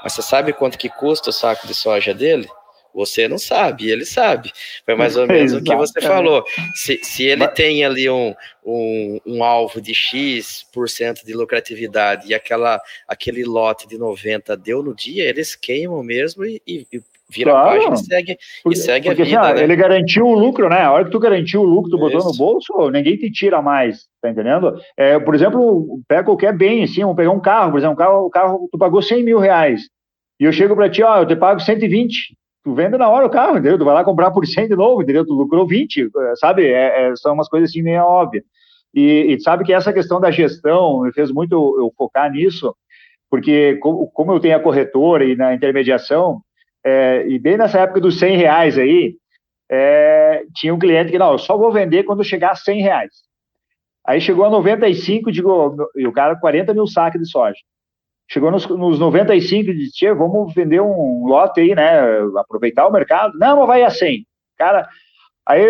Mas 0.03 0.13
você 0.13 0.21
sabe 0.21 0.51
quanto 0.53 0.77
que 0.77 0.89
custa 0.89 1.29
o 1.29 1.33
saco 1.33 1.65
de 1.65 1.73
soja 1.73 2.13
dele? 2.13 2.49
Você 2.93 3.27
não 3.27 3.37
sabe, 3.37 3.89
ele 3.89 4.05
sabe. 4.05 4.51
Foi 4.85 4.95
mais 4.95 5.15
ou 5.17 5.27
menos 5.27 5.53
o 5.53 5.63
que 5.63 5.75
você 5.75 6.01
falou. 6.01 6.43
Se, 6.75 6.99
se 7.03 7.23
ele 7.25 7.45
Mas... 7.45 7.53
tem 7.53 7.85
ali 7.85 8.09
um, 8.09 8.33
um, 8.65 9.19
um, 9.25 9.43
alvo 9.43 9.81
de 9.81 9.93
X% 9.93 11.25
de 11.25 11.33
lucratividade 11.33 12.29
e 12.29 12.33
aquela, 12.33 12.81
aquele 13.07 13.43
lote 13.43 13.87
de 13.87 13.97
90 13.97 14.55
deu 14.57 14.83
no 14.83 14.95
dia, 14.95 15.27
eles 15.27 15.55
queimam 15.55 16.03
mesmo 16.03 16.45
e, 16.45 16.61
e, 16.65 16.87
e 16.91 17.01
vira 17.29 17.51
claro. 17.51 17.69
a 17.69 17.73
página 17.73 17.93
e 17.93 17.97
segue, 17.97 18.37
porque, 18.63 18.77
e 18.77 18.81
segue 18.81 19.07
porque, 19.07 19.21
a 19.21 19.25
vida. 19.25 19.41
Assim, 19.41 19.53
né? 19.53 19.63
Ele 19.63 19.75
garantiu 19.75 20.25
o 20.25 20.37
lucro, 20.37 20.67
né? 20.67 20.81
A 20.81 20.91
hora 20.91 21.05
que 21.05 21.11
tu 21.11 21.19
garantiu 21.19 21.61
o 21.61 21.65
lucro, 21.65 21.91
tu 21.91 21.97
botou 21.97 22.23
no 22.23 22.35
bolso, 22.35 22.89
ninguém 22.89 23.17
te 23.17 23.31
tira 23.31 23.61
mais, 23.61 24.07
tá 24.21 24.29
entendendo? 24.29 24.73
É, 24.97 25.19
por 25.19 25.35
exemplo, 25.35 26.01
pega 26.07 26.23
qualquer 26.23 26.57
bem, 26.57 26.83
assim, 26.83 27.01
vamos 27.01 27.15
pegar 27.15 27.31
um 27.31 27.39
carro, 27.39 27.71
por 27.71 27.77
exemplo, 27.77 27.93
um 27.93 27.97
carro, 27.97 28.25
o 28.25 28.29
carro, 28.29 28.69
tu 28.71 28.77
pagou 28.77 29.01
100 29.01 29.23
mil 29.23 29.37
reais, 29.37 29.81
e 30.39 30.45
eu 30.45 30.51
chego 30.51 30.75
para 30.75 30.89
ti, 30.89 31.03
ó, 31.03 31.19
eu 31.19 31.27
te 31.27 31.35
pago 31.35 31.59
120, 31.59 32.35
tu 32.63 32.73
vende 32.73 32.97
na 32.97 33.09
hora 33.09 33.25
o 33.25 33.29
carro, 33.29 33.53
entendeu? 33.53 33.77
Tu 33.77 33.85
vai 33.85 33.93
lá 33.93 34.03
comprar 34.03 34.31
por 34.31 34.45
100 34.45 34.67
de 34.67 34.75
novo, 34.75 35.01
entendeu? 35.01 35.25
Tu 35.25 35.33
lucrou 35.33 35.67
20, 35.67 36.03
eh, 36.03 36.35
sabe? 36.35 36.67
É, 36.67 37.09
é, 37.09 37.15
são 37.15 37.33
umas 37.33 37.47
coisas 37.49 37.69
assim 37.69 37.81
meio 37.81 38.03
óbvias. 38.03 38.43
E, 38.93 39.33
e, 39.33 39.39
sabe 39.39 39.63
que 39.63 39.73
essa 39.73 39.93
questão 39.93 40.19
da 40.19 40.31
gestão 40.31 41.01
me 41.01 41.13
fez 41.13 41.31
muito 41.31 41.53
eu 41.77 41.93
focar 41.95 42.31
nisso, 42.31 42.75
porque 43.29 43.77
como, 43.77 44.07
como 44.11 44.33
eu 44.33 44.39
tenho 44.39 44.57
a 44.57 44.59
corretora 44.59 45.23
e 45.23 45.35
na 45.35 45.53
intermediação, 45.53 46.41
é, 46.83 47.25
e 47.27 47.37
bem 47.37 47.57
nessa 47.57 47.79
época 47.79 48.01
dos 48.01 48.17
100 48.17 48.37
reais 48.37 48.77
aí, 48.77 49.15
é, 49.71 50.43
tinha 50.55 50.73
um 50.73 50.79
cliente 50.79 51.11
que, 51.11 51.19
não, 51.19 51.33
eu 51.33 51.37
só 51.37 51.55
vou 51.55 51.71
vender 51.71 52.03
quando 52.03 52.23
chegar 52.23 52.51
a 52.51 52.55
100 52.55 52.81
reais. 52.81 53.11
Aí 54.05 54.19
chegou 54.19 54.45
a 54.45 54.49
95, 54.49 55.31
digo, 55.31 55.75
e 55.95 56.07
o 56.07 56.11
cara 56.11 56.35
40 56.35 56.73
mil 56.73 56.87
sacos 56.87 57.21
de 57.21 57.29
soja. 57.29 57.59
Chegou 58.31 58.51
nos, 58.51 58.67
nos 58.67 58.99
95 58.99 59.71
e 59.71 59.75
disse, 59.75 60.13
vamos 60.13 60.53
vender 60.53 60.81
um 60.81 61.25
lote 61.25 61.61
aí, 61.61 61.73
né? 61.73 61.99
Aproveitar 62.37 62.87
o 62.87 62.91
mercado. 62.91 63.37
Não, 63.39 63.57
mas 63.57 63.67
vai 63.67 63.83
a 63.83 63.89
100. 63.89 64.25
Cara, 64.55 64.87
aí, 65.45 65.65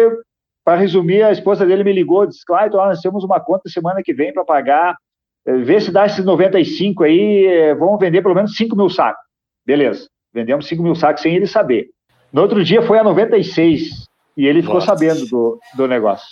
para 0.65 0.77
resumir, 0.77 1.23
a 1.23 1.31
esposa 1.31 1.65
dele 1.65 1.83
me 1.83 1.93
ligou, 1.93 2.25
disse, 2.25 2.45
Clayton, 2.45 2.77
nós 2.77 2.99
temos 2.99 3.23
uma 3.23 3.39
conta 3.39 3.69
semana 3.69 4.03
que 4.03 4.13
vem 4.13 4.33
para 4.33 4.43
pagar, 4.43 4.97
eh, 5.45 5.57
vê 5.57 5.79
se 5.79 5.91
dá 5.91 6.05
esses 6.05 6.25
95 6.25 7.03
aí, 7.03 7.45
eh, 7.45 7.75
vamos 7.75 7.99
vender 7.99 8.21
pelo 8.21 8.35
menos 8.35 8.55
5 8.55 8.75
mil 8.75 8.89
sacos. 8.89 9.23
Beleza, 9.65 10.09
vendemos 10.33 10.67
5 10.67 10.83
mil 10.83 10.95
sacos 10.95 11.21
sem 11.21 11.35
ele 11.35 11.47
saber. 11.47 11.87
No 12.33 12.41
outro 12.41 12.63
dia 12.63 12.81
foi 12.81 12.99
a 12.99 13.03
96 13.03 14.05
e 14.35 14.47
ele 14.47 14.61
ficou 14.61 14.75
Nossa. 14.75 14.87
sabendo 14.87 15.25
do, 15.27 15.59
do 15.75 15.87
negócio. 15.87 16.27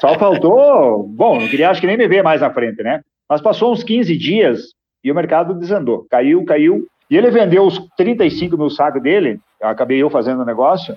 Só 0.00 0.18
faltou, 0.18 1.06
bom, 1.06 1.40
não 1.40 1.48
queria 1.48 1.70
acho 1.70 1.80
que 1.80 1.86
nem 1.86 1.96
me 1.96 2.08
ver 2.08 2.22
mais 2.22 2.40
na 2.40 2.52
frente, 2.52 2.82
né? 2.82 3.02
Mas 3.28 3.40
passou 3.40 3.72
uns 3.72 3.82
15 3.82 4.16
dias, 4.16 4.74
e 5.04 5.12
o 5.12 5.14
mercado 5.14 5.54
desandou. 5.54 6.06
Caiu, 6.10 6.44
caiu. 6.44 6.88
E 7.10 7.16
ele 7.16 7.30
vendeu 7.30 7.64
os 7.64 7.78
35 7.96 8.56
mil 8.56 8.70
sacos 8.70 9.02
dele, 9.02 9.38
eu 9.60 9.68
acabei 9.68 10.02
eu 10.02 10.08
fazendo 10.08 10.40
o 10.40 10.44
negócio, 10.44 10.96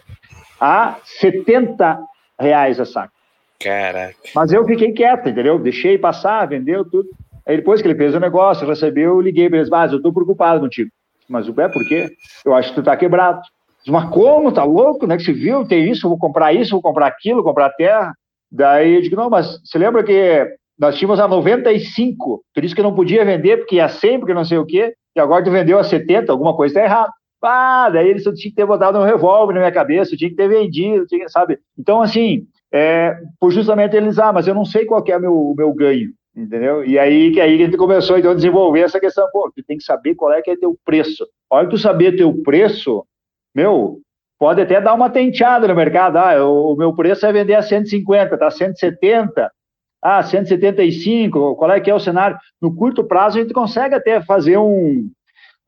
a 0.60 0.96
70 1.04 2.00
reais 2.40 2.80
a 2.80 2.86
saco. 2.86 3.14
Caraca. 3.60 4.16
Mas 4.34 4.54
eu 4.54 4.66
fiquei 4.66 4.94
quieto, 4.94 5.28
entendeu? 5.28 5.60
Deixei 5.60 5.98
passar, 5.98 6.48
vendeu 6.48 6.86
tudo. 6.86 7.10
Aí 7.46 7.58
depois 7.58 7.82
que 7.82 7.88
ele 7.88 7.98
fez 7.98 8.16
o 8.16 8.20
negócio, 8.20 8.68
recebeu, 8.68 9.16
eu 9.16 9.22
liguei 9.22 9.50
para 9.50 9.58
eles, 9.58 9.70
mas 9.70 9.92
eu 9.92 10.02
tô 10.02 10.14
preocupado 10.14 10.60
contigo. 10.60 10.90
Mas 11.28 11.48
é 11.48 11.68
por 11.68 11.86
quê? 11.86 12.10
Eu 12.46 12.56
acho 12.56 12.70
que 12.70 12.76
tu 12.76 12.84
tá 12.84 12.96
quebrado. 12.96 13.42
Mas 13.88 14.10
como? 14.10 14.52
Tá 14.52 14.64
louco? 14.64 15.06
Né? 15.06 15.18
Que 15.18 15.24
se 15.24 15.34
viu? 15.34 15.66
Tem 15.66 15.90
isso, 15.90 16.08
vou 16.08 16.18
comprar 16.18 16.54
isso, 16.54 16.72
vou 16.72 16.82
comprar 16.82 17.08
aquilo, 17.08 17.38
vou 17.38 17.46
comprar 17.46 17.70
terra. 17.72 18.14
Daí 18.52 18.96
eu 18.96 19.02
digo, 19.02 19.16
não, 19.16 19.30
mas 19.30 19.60
você 19.64 19.78
lembra 19.78 20.04
que 20.04 20.58
nós 20.80 20.98
tínhamos 20.98 21.20
a 21.20 21.28
95, 21.28 22.44
por 22.54 22.64
isso 22.64 22.76
que 22.76 22.84
não 22.84 22.94
podia 22.94 23.26
vender, 23.26 23.58
porque 23.58 23.78
ia 23.78 23.90
100, 23.90 24.20
porque 24.20 24.34
não 24.34 24.46
sei 24.46 24.58
o 24.58 24.66
quê, 24.66 24.94
e 25.16 25.20
agora 25.20 25.44
tu 25.44 25.52
vendeu 25.52 25.80
a 25.80 25.84
70, 25.84 26.32
alguma 26.32 26.56
coisa 26.56 26.74
está 26.74 26.84
errada. 26.84 27.12
Ah, 27.42 27.90
daí 27.90 28.10
eles 28.10 28.24
tinham 28.24 28.36
que 28.36 28.52
ter 28.52 28.66
botado 28.66 28.98
um 28.98 29.04
revólver 29.04 29.54
na 29.54 29.60
minha 29.60 29.72
cabeça, 29.72 30.16
tinha 30.16 30.30
que 30.30 30.36
ter 30.36 30.48
vendido, 30.48 31.06
tinha, 31.06 31.28
sabe? 31.30 31.60
Então, 31.78 32.02
assim, 32.02 32.48
é, 32.72 33.16
por 33.40 33.52
justamente 33.52 33.96
eles, 33.96 34.20
ah, 34.20 34.34
mas 34.34 34.48
eu 34.48 34.56
não 34.56 34.66
sei 34.66 34.86
qual 34.86 35.04
é 35.08 35.18
o 35.18 35.22
meu, 35.22 35.54
meu 35.56 35.74
ganho, 35.74 36.12
entendeu? 36.36 36.84
E 36.84 36.98
aí 36.98 37.32
que 37.32 37.40
aí 37.40 37.58
gente 37.58 37.78
começou 37.78 38.18
então, 38.18 38.32
a 38.32 38.36
desenvolver 38.36 38.82
essa 38.82 39.00
questão, 39.00 39.28
pô, 39.32 39.52
tu 39.56 39.64
tem 39.66 39.78
que 39.78 39.84
saber 39.84 40.16
qual 40.16 40.34
é 40.34 40.42
que 40.42 40.52
é 40.52 40.58
teu 40.58 40.76
preço. 40.84 41.28
A 41.52 41.58
hora 41.58 41.66
que 41.66 41.72
tu 41.72 41.78
saber 41.78 42.18
teu 42.18 42.34
preço, 42.44 43.06
meu, 43.56 44.00
pode 44.40 44.62
até 44.62 44.82
dar 44.82 44.94
uma 44.94 45.10
tenteada 45.10 45.68
no 45.68 45.76
mercado, 45.76 46.18
ah, 46.18 46.44
o, 46.44 46.74
o 46.74 46.76
meu 46.76 46.94
preço 46.94 47.26
é 47.26 47.32
vender 47.32 47.54
a 47.54 47.62
150, 47.62 48.38
tá 48.38 48.50
170, 48.50 49.52
ah, 50.08 50.24
175, 50.24 51.56
qual 51.56 51.72
é 51.72 51.80
que 51.80 51.90
é 51.90 51.94
o 51.94 52.00
cenário? 52.00 52.38
No 52.62 52.74
curto 52.74 53.04
prazo 53.04 53.38
a 53.38 53.42
gente 53.42 53.54
consegue 53.54 53.96
até 53.96 54.22
fazer 54.22 54.58
um, 54.58 55.10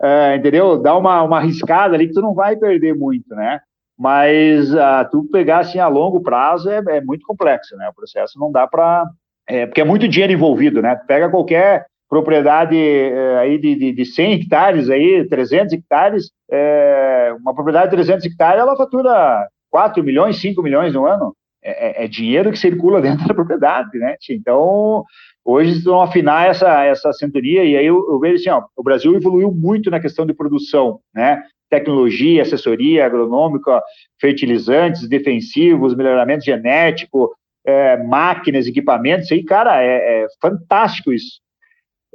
é, 0.01 0.35
entendeu? 0.35 0.77
Dar 0.77 0.97
uma, 0.97 1.21
uma 1.23 1.37
arriscada 1.37 1.95
ali 1.95 2.07
que 2.07 2.13
tu 2.13 2.21
não 2.21 2.33
vai 2.33 2.55
perder 2.55 2.95
muito, 2.95 3.35
né? 3.35 3.59
Mas 3.97 4.73
ah, 4.73 5.03
tu 5.03 5.25
pegar 5.29 5.59
assim 5.59 5.79
a 5.79 5.87
longo 5.87 6.21
prazo 6.21 6.69
é, 6.69 6.81
é 6.87 7.01
muito 7.01 7.25
complexo, 7.25 7.75
né? 7.75 7.89
O 7.89 7.93
processo 7.93 8.39
não 8.39 8.51
dá 8.51 8.65
para... 8.65 9.05
É, 9.47 9.65
porque 9.65 9.81
é 9.81 9.85
muito 9.85 10.07
dinheiro 10.07 10.31
envolvido, 10.31 10.81
né? 10.81 10.95
pega 11.07 11.27
qualquer 11.29 11.87
propriedade 12.07 12.77
é, 12.77 13.37
aí 13.39 13.57
de, 13.57 13.75
de, 13.75 13.91
de 13.91 14.05
100 14.05 14.33
hectares, 14.33 14.89
aí, 14.89 15.27
300 15.27 15.73
hectares, 15.73 16.31
é, 16.49 17.35
uma 17.39 17.53
propriedade 17.53 17.85
de 17.85 17.95
300 17.95 18.25
hectares, 18.25 18.61
ela 18.61 18.77
fatura 18.77 19.47
4 19.69 20.03
milhões, 20.03 20.39
5 20.39 20.61
milhões 20.61 20.93
no 20.93 21.05
ano. 21.05 21.35
É, 21.61 22.03
é, 22.03 22.05
é, 22.05 22.07
dinheiro 22.07 22.51
que 22.51 22.57
circula 22.57 23.01
dentro 23.01 23.27
da 23.27 23.33
propriedade, 23.33 23.97
né? 23.97 24.15
Então, 24.29 25.03
hoje 25.43 25.77
estão 25.77 26.01
afinar 26.01 26.47
essa, 26.47 26.83
essa 26.85 27.11
centuria, 27.11 27.63
e 27.63 27.75
aí 27.75 27.85
eu, 27.85 28.05
eu, 28.09 28.19
vejo 28.19 28.35
assim, 28.35 28.49
ó, 28.49 28.63
o 28.77 28.83
Brasil 28.83 29.13
evoluiu 29.15 29.51
muito 29.51 29.91
na 29.91 29.99
questão 29.99 30.25
de 30.25 30.33
produção, 30.33 30.99
né? 31.13 31.43
Tecnologia, 31.69 32.41
assessoria 32.41 33.05
agronômica, 33.05 33.81
fertilizantes, 34.19 35.07
defensivos, 35.07 35.95
melhoramento 35.95 36.45
genético, 36.45 37.31
é, 37.65 37.97
máquinas, 37.97 38.65
equipamentos, 38.65 39.31
aí, 39.31 39.43
cara, 39.43 39.83
é, 39.83 40.23
é 40.23 40.27
fantástico 40.41 41.11
isso. 41.11 41.41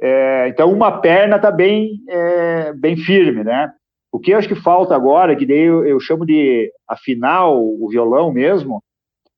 É, 0.01 0.47
então, 0.49 0.73
uma 0.73 0.99
perna 0.99 1.37
está 1.37 1.51
bem, 1.51 2.01
é, 2.09 2.73
bem 2.73 2.97
firme, 2.97 3.43
né? 3.43 3.71
O 4.11 4.19
que 4.19 4.31
eu 4.31 4.37
acho 4.37 4.47
que 4.47 4.55
falta 4.55 4.95
agora, 4.95 5.35
que 5.35 5.45
daí 5.45 5.59
eu, 5.61 5.85
eu 5.85 5.99
chamo 5.99 6.25
de 6.25 6.71
afinar 6.87 7.47
o, 7.49 7.85
o 7.85 7.89
violão 7.89 8.31
mesmo, 8.31 8.81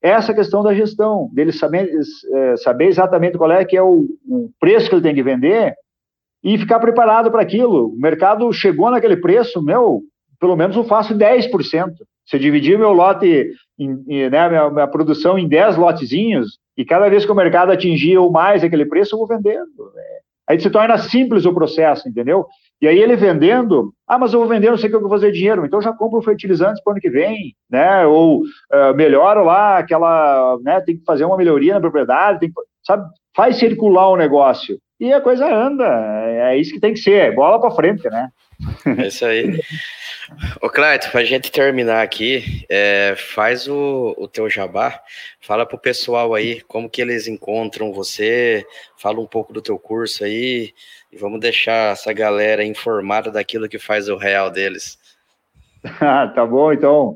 essa 0.02 0.34
questão 0.34 0.62
da 0.64 0.74
gestão, 0.74 1.30
dele 1.34 1.52
saber, 1.52 1.92
é, 2.34 2.58
saber 2.58 2.86
exatamente 2.86 3.38
qual 3.38 3.52
é 3.52 3.66
que 3.66 3.76
é 3.76 3.82
o, 3.82 4.06
o, 4.28 4.50
preço 4.60 4.90
que 4.90 4.96
ele 4.96 5.02
tem 5.02 5.16
que 5.16 5.24
vender 5.24 5.74
e 6.44 6.58
ficar 6.58 6.80
preparado 6.80 7.32
para 7.32 7.42
aquilo. 7.42 7.88
O 7.88 8.00
mercado 8.00 8.52
chegou 8.54 8.92
naquele 8.92 9.18
preço, 9.18 9.62
meu, 9.62 10.02
pelo 10.40 10.56
menos 10.56 10.76
eu 10.76 10.84
faço 10.84 11.16
10%. 11.16 11.50
Se 12.26 12.36
eu 12.36 12.40
dividir 12.40 12.78
meu 12.78 12.92
lote, 12.92 13.50
em, 13.80 14.04
em, 14.08 14.30
né, 14.30 14.50
minha, 14.50 14.70
minha, 14.70 14.88
produção 14.88 15.38
em 15.38 15.48
10 15.48 15.78
lotezinhos, 15.78 16.60
e 16.78 16.86
cada 16.86 17.10
vez 17.10 17.26
que 17.26 17.32
o 17.32 17.36
mercado 17.36 17.72
atingir 17.72 18.18
ou 18.18 18.32
mais 18.32 18.64
aquele 18.64 18.86
preço, 18.86 19.16
eu 19.16 19.20
vou 19.20 19.28
vendendo. 19.28 19.92
É. 19.98 20.18
Aí 20.50 20.60
se 20.60 20.70
torna 20.70 20.98
simples 20.98 21.46
o 21.46 21.54
processo, 21.54 22.08
entendeu? 22.08 22.46
E 22.82 22.88
aí 22.88 23.00
ele 23.00 23.16
vendendo, 23.16 23.92
ah, 24.08 24.20
mas 24.20 24.34
eu 24.34 24.40
vou 24.40 24.48
vender, 24.48 24.70
não 24.70 24.78
sei 24.78 24.88
o 24.88 24.90
que 24.92 24.96
eu 24.96 25.02
vou 25.02 25.10
fazer 25.10 25.32
dinheiro, 25.32 25.66
então 25.66 25.82
já 25.82 25.92
compro 25.92 26.22
fertilizantes 26.22 26.82
para 26.84 26.92
o 26.92 26.94
ano 26.94 27.02
que 27.02 27.10
vem, 27.10 27.56
né? 27.70 28.06
Ou 28.06 28.42
uh, 28.42 28.96
melhoro 28.96 29.44
lá 29.44 29.80
aquela, 29.80 30.58
né? 30.62 30.80
Tem 30.82 30.96
que 30.98 31.04
fazer 31.04 31.26
uma 31.26 31.38
melhoria 31.38 31.74
na 31.74 31.80
propriedade, 31.82 32.48
que, 32.48 32.54
sabe? 32.84 33.10
Faz 33.36 33.58
circular 33.58 34.10
o 34.10 34.18
negócio. 34.18 34.78
E 35.00 35.14
a 35.14 35.22
coisa 35.22 35.46
anda. 35.46 35.86
É 36.26 36.58
isso 36.58 36.74
que 36.74 36.80
tem 36.80 36.94
que 36.94 37.00
ser, 37.00 37.14
é 37.14 37.32
bola 37.32 37.60
para 37.60 37.72
frente, 37.72 38.10
né? 38.10 38.30
É 38.98 39.08
isso 39.08 39.26
aí. 39.26 39.60
Ô, 40.62 40.70
Clayton, 40.70 41.10
para 41.10 41.22
a 41.22 41.26
gente 41.26 41.52
terminar 41.52 42.02
aqui, 42.02 42.66
é, 42.70 43.16
faz 43.16 43.68
o, 43.68 44.16
o 44.18 44.28
teu 44.28 44.50
jabá, 44.50 45.00
fala 45.40 45.66
pro 45.66 45.78
pessoal 45.78 46.34
aí 46.34 46.62
como 46.62 46.90
que 46.90 47.02
eles 47.02 47.28
encontram 47.28 47.94
você, 47.94 48.66
fala 48.98 49.20
um 49.20 49.28
pouco 49.28 49.54
do 49.54 49.62
teu 49.62 49.78
curso 49.78 50.24
aí, 50.24 50.74
e 51.12 51.18
vamos 51.18 51.40
deixar 51.40 51.94
essa 51.94 52.12
galera 52.12 52.64
informada 52.64 53.32
daquilo 53.32 53.70
que 53.70 53.80
faz 53.80 54.10
o 54.10 54.18
real 54.18 54.50
deles. 54.50 54.98
tá 56.36 56.46
bom, 56.46 56.74
então. 56.74 57.16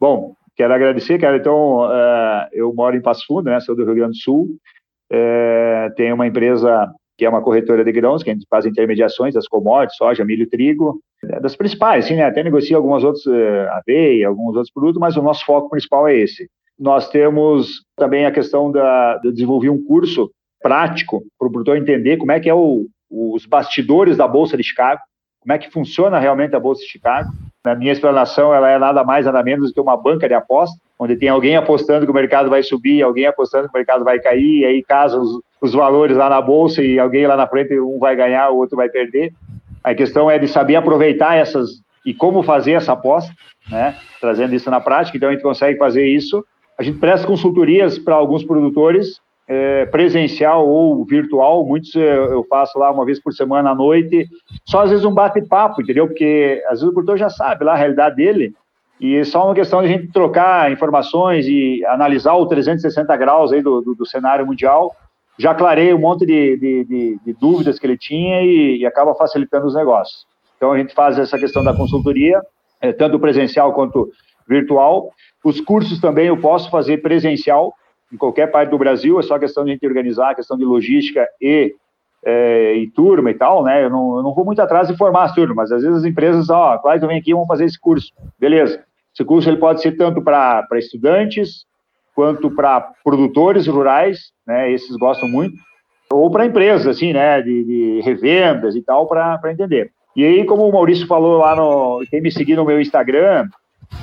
Bom, 0.00 0.34
quero 0.56 0.72
agradecer, 0.72 1.18
cara. 1.18 1.36
Então, 1.36 1.86
uh, 1.86 2.48
eu 2.52 2.72
moro 2.72 2.96
em 2.96 3.02
Passo 3.02 3.26
Fundo, 3.26 3.50
né? 3.50 3.60
Sou 3.60 3.74
do 3.74 3.84
Rio 3.84 3.94
Grande 3.94 4.12
do 4.12 4.22
Sul. 4.22 4.58
Uh, 5.12 5.94
tenho 5.96 6.14
uma 6.14 6.26
empresa 6.26 6.90
que 7.18 7.26
é 7.26 7.28
uma 7.28 7.42
corretora 7.42 7.84
de 7.84 7.90
grãos, 7.90 8.22
que 8.22 8.30
a 8.30 8.32
gente 8.32 8.46
faz 8.48 8.64
intermediações 8.64 9.34
das 9.34 9.48
commodities, 9.48 9.96
soja, 9.96 10.24
milho 10.24 10.48
trigo, 10.48 11.00
é 11.24 11.40
das 11.40 11.56
principais, 11.56 12.06
sim, 12.06 12.14
né? 12.14 12.22
Até 12.22 12.44
negocia 12.44 12.76
alguns 12.76 13.02
outros, 13.02 13.26
uh, 13.26 13.68
aveia, 13.72 14.28
alguns 14.28 14.54
outros 14.54 14.72
produtos, 14.72 15.00
mas 15.00 15.16
o 15.16 15.22
nosso 15.22 15.44
foco 15.44 15.68
principal 15.68 16.06
é 16.06 16.16
esse. 16.16 16.48
Nós 16.78 17.10
temos 17.10 17.82
também 17.96 18.24
a 18.24 18.30
questão 18.30 18.70
da, 18.70 19.16
de 19.18 19.32
desenvolver 19.32 19.68
um 19.68 19.84
curso 19.84 20.30
prático 20.62 21.24
para 21.36 21.48
o 21.48 21.50
produtor 21.50 21.76
entender 21.76 22.18
como 22.18 22.30
é 22.30 22.38
que 22.38 22.48
é 22.48 22.54
o, 22.54 22.86
os 23.10 23.44
bastidores 23.46 24.16
da 24.16 24.28
Bolsa 24.28 24.56
de 24.56 24.62
Chicago, 24.62 25.00
como 25.40 25.52
é 25.52 25.58
que 25.58 25.72
funciona 25.72 26.20
realmente 26.20 26.54
a 26.54 26.60
Bolsa 26.60 26.82
de 26.82 26.88
Chicago. 26.88 27.30
Na 27.64 27.74
minha 27.74 27.92
explanação, 27.92 28.54
ela 28.54 28.70
é 28.70 28.78
nada 28.78 29.02
mais, 29.02 29.26
nada 29.26 29.42
menos 29.42 29.70
do 29.70 29.74
que 29.74 29.80
uma 29.80 29.96
banca 29.96 30.28
de 30.28 30.34
aposta, 30.34 30.78
onde 30.98 31.16
tem 31.16 31.28
alguém 31.28 31.56
apostando 31.56 32.04
que 32.04 32.10
o 32.10 32.14
mercado 32.14 32.50
vai 32.50 32.62
subir, 32.62 33.02
alguém 33.02 33.26
apostando 33.26 33.68
que 33.68 33.74
o 33.74 33.78
mercado 33.78 34.04
vai 34.04 34.18
cair, 34.18 34.60
e 34.60 34.64
aí 34.64 34.82
casa 34.82 35.18
os, 35.18 35.40
os 35.60 35.72
valores 35.72 36.16
lá 36.16 36.28
na 36.28 36.40
Bolsa 36.40 36.82
e 36.82 36.98
alguém 36.98 37.26
lá 37.26 37.36
na 37.36 37.46
frente, 37.46 37.78
um 37.78 37.98
vai 37.98 38.16
ganhar, 38.16 38.50
o 38.50 38.56
outro 38.56 38.76
vai 38.76 38.88
perder. 38.88 39.32
A 39.84 39.94
questão 39.94 40.30
é 40.30 40.38
de 40.38 40.48
saber 40.48 40.76
aproveitar 40.76 41.36
essas 41.36 41.80
e 42.04 42.14
como 42.14 42.42
fazer 42.42 42.72
essa 42.72 42.92
aposta, 42.92 43.32
né? 43.70 43.94
trazendo 44.20 44.54
isso 44.54 44.70
na 44.70 44.80
prática. 44.80 45.16
Então, 45.16 45.28
a 45.28 45.32
gente 45.32 45.42
consegue 45.42 45.78
fazer 45.78 46.06
isso. 46.06 46.44
A 46.78 46.82
gente 46.82 46.98
presta 46.98 47.26
consultorias 47.26 47.98
para 47.98 48.14
alguns 48.14 48.42
produtores 48.44 49.20
é, 49.48 49.86
presencial 49.86 50.68
ou 50.68 51.04
virtual, 51.04 51.66
muitos 51.66 51.94
é, 51.96 52.16
eu 52.16 52.44
faço 52.48 52.78
lá 52.78 52.90
uma 52.90 53.04
vez 53.04 53.20
por 53.20 53.32
semana 53.32 53.70
à 53.70 53.74
noite, 53.74 54.28
só 54.64 54.82
às 54.82 54.90
vezes 54.90 55.04
um 55.06 55.14
bate-papo, 55.14 55.80
entendeu? 55.80 56.06
Porque 56.06 56.62
às 56.66 56.80
vezes 56.80 56.88
o 56.88 56.92
produtor 56.92 57.16
já 57.16 57.30
sabe 57.30 57.64
lá 57.64 57.72
a 57.72 57.76
realidade 57.76 58.16
dele, 58.16 58.52
e 59.00 59.16
é 59.16 59.24
só 59.24 59.44
uma 59.44 59.54
questão 59.54 59.80
de 59.80 59.86
a 59.86 59.90
gente 59.90 60.08
trocar 60.08 60.72
informações 60.72 61.46
e 61.46 61.84
analisar 61.86 62.34
o 62.34 62.46
360 62.46 63.16
graus 63.16 63.52
aí 63.52 63.62
do, 63.62 63.80
do, 63.80 63.94
do 63.94 64.06
cenário 64.06 64.44
mundial. 64.44 64.94
Já 65.38 65.54
clarei 65.54 65.94
um 65.94 65.98
monte 65.98 66.26
de, 66.26 66.56
de, 66.56 66.84
de, 66.84 67.18
de 67.24 67.32
dúvidas 67.34 67.78
que 67.78 67.86
ele 67.86 67.96
tinha 67.96 68.42
e, 68.42 68.78
e, 68.78 68.86
acaba 68.86 69.14
facilitando 69.14 69.66
os 69.66 69.74
negócios. 69.74 70.26
Então 70.56 70.72
a 70.72 70.78
gente 70.78 70.92
faz 70.92 71.16
essa 71.16 71.38
questão 71.38 71.62
da 71.62 71.72
consultoria, 71.72 72.40
é, 72.80 72.92
tanto 72.92 73.20
presencial 73.20 73.72
quanto 73.72 74.10
virtual. 74.48 75.12
Os 75.44 75.60
cursos 75.60 76.00
também 76.00 76.26
eu 76.26 76.36
posso 76.36 76.68
fazer 76.68 76.98
presencial, 76.98 77.72
em 78.12 78.16
qualquer 78.16 78.50
parte 78.50 78.70
do 78.70 78.78
Brasil, 78.78 79.20
é 79.20 79.22
só 79.22 79.38
questão 79.38 79.64
de 79.64 79.70
a 79.70 79.74
gente 79.74 79.86
organizar, 79.86 80.34
questão 80.34 80.56
de 80.56 80.64
logística 80.64 81.24
e, 81.40 81.72
é, 82.24 82.74
e 82.74 82.90
turma 82.90 83.30
e 83.30 83.34
tal, 83.34 83.62
né? 83.62 83.84
Eu 83.84 83.90
não, 83.90 84.16
eu 84.16 84.22
não 84.24 84.34
vou 84.34 84.44
muito 84.44 84.60
atrás 84.60 84.88
de 84.88 84.96
formar 84.96 85.24
as 85.24 85.34
turmas, 85.34 85.54
mas 85.54 85.72
às 85.72 85.82
vezes 85.82 85.98
as 85.98 86.04
empresas, 86.04 86.50
ó, 86.50 86.74
oh, 86.74 86.78
Clayton, 86.80 87.06
vem 87.06 87.18
aqui, 87.18 87.32
vamos 87.32 87.46
fazer 87.46 87.64
esse 87.64 87.78
curso. 87.78 88.12
Beleza. 88.40 88.87
Esse 89.14 89.24
curso 89.24 89.48
ele 89.48 89.56
pode 89.56 89.82
ser 89.82 89.92
tanto 89.96 90.22
para 90.22 90.66
estudantes, 90.74 91.66
quanto 92.14 92.50
para 92.50 92.80
produtores 93.04 93.66
rurais, 93.66 94.32
né? 94.46 94.72
Esses 94.72 94.96
gostam 94.96 95.28
muito, 95.28 95.56
ou 96.10 96.30
para 96.30 96.46
empresas, 96.46 96.86
assim, 96.86 97.12
né? 97.12 97.40
De, 97.42 97.64
de 97.64 98.00
revendas 98.02 98.74
e 98.74 98.82
tal, 98.82 99.06
para 99.06 99.40
entender. 99.52 99.90
E 100.16 100.24
aí, 100.24 100.44
como 100.44 100.68
o 100.68 100.72
Maurício 100.72 101.06
falou 101.06 101.38
lá 101.38 101.54
no. 101.54 102.04
Quem 102.10 102.20
me 102.20 102.32
seguir 102.32 102.56
no 102.56 102.64
meu 102.64 102.80
Instagram, 102.80 103.48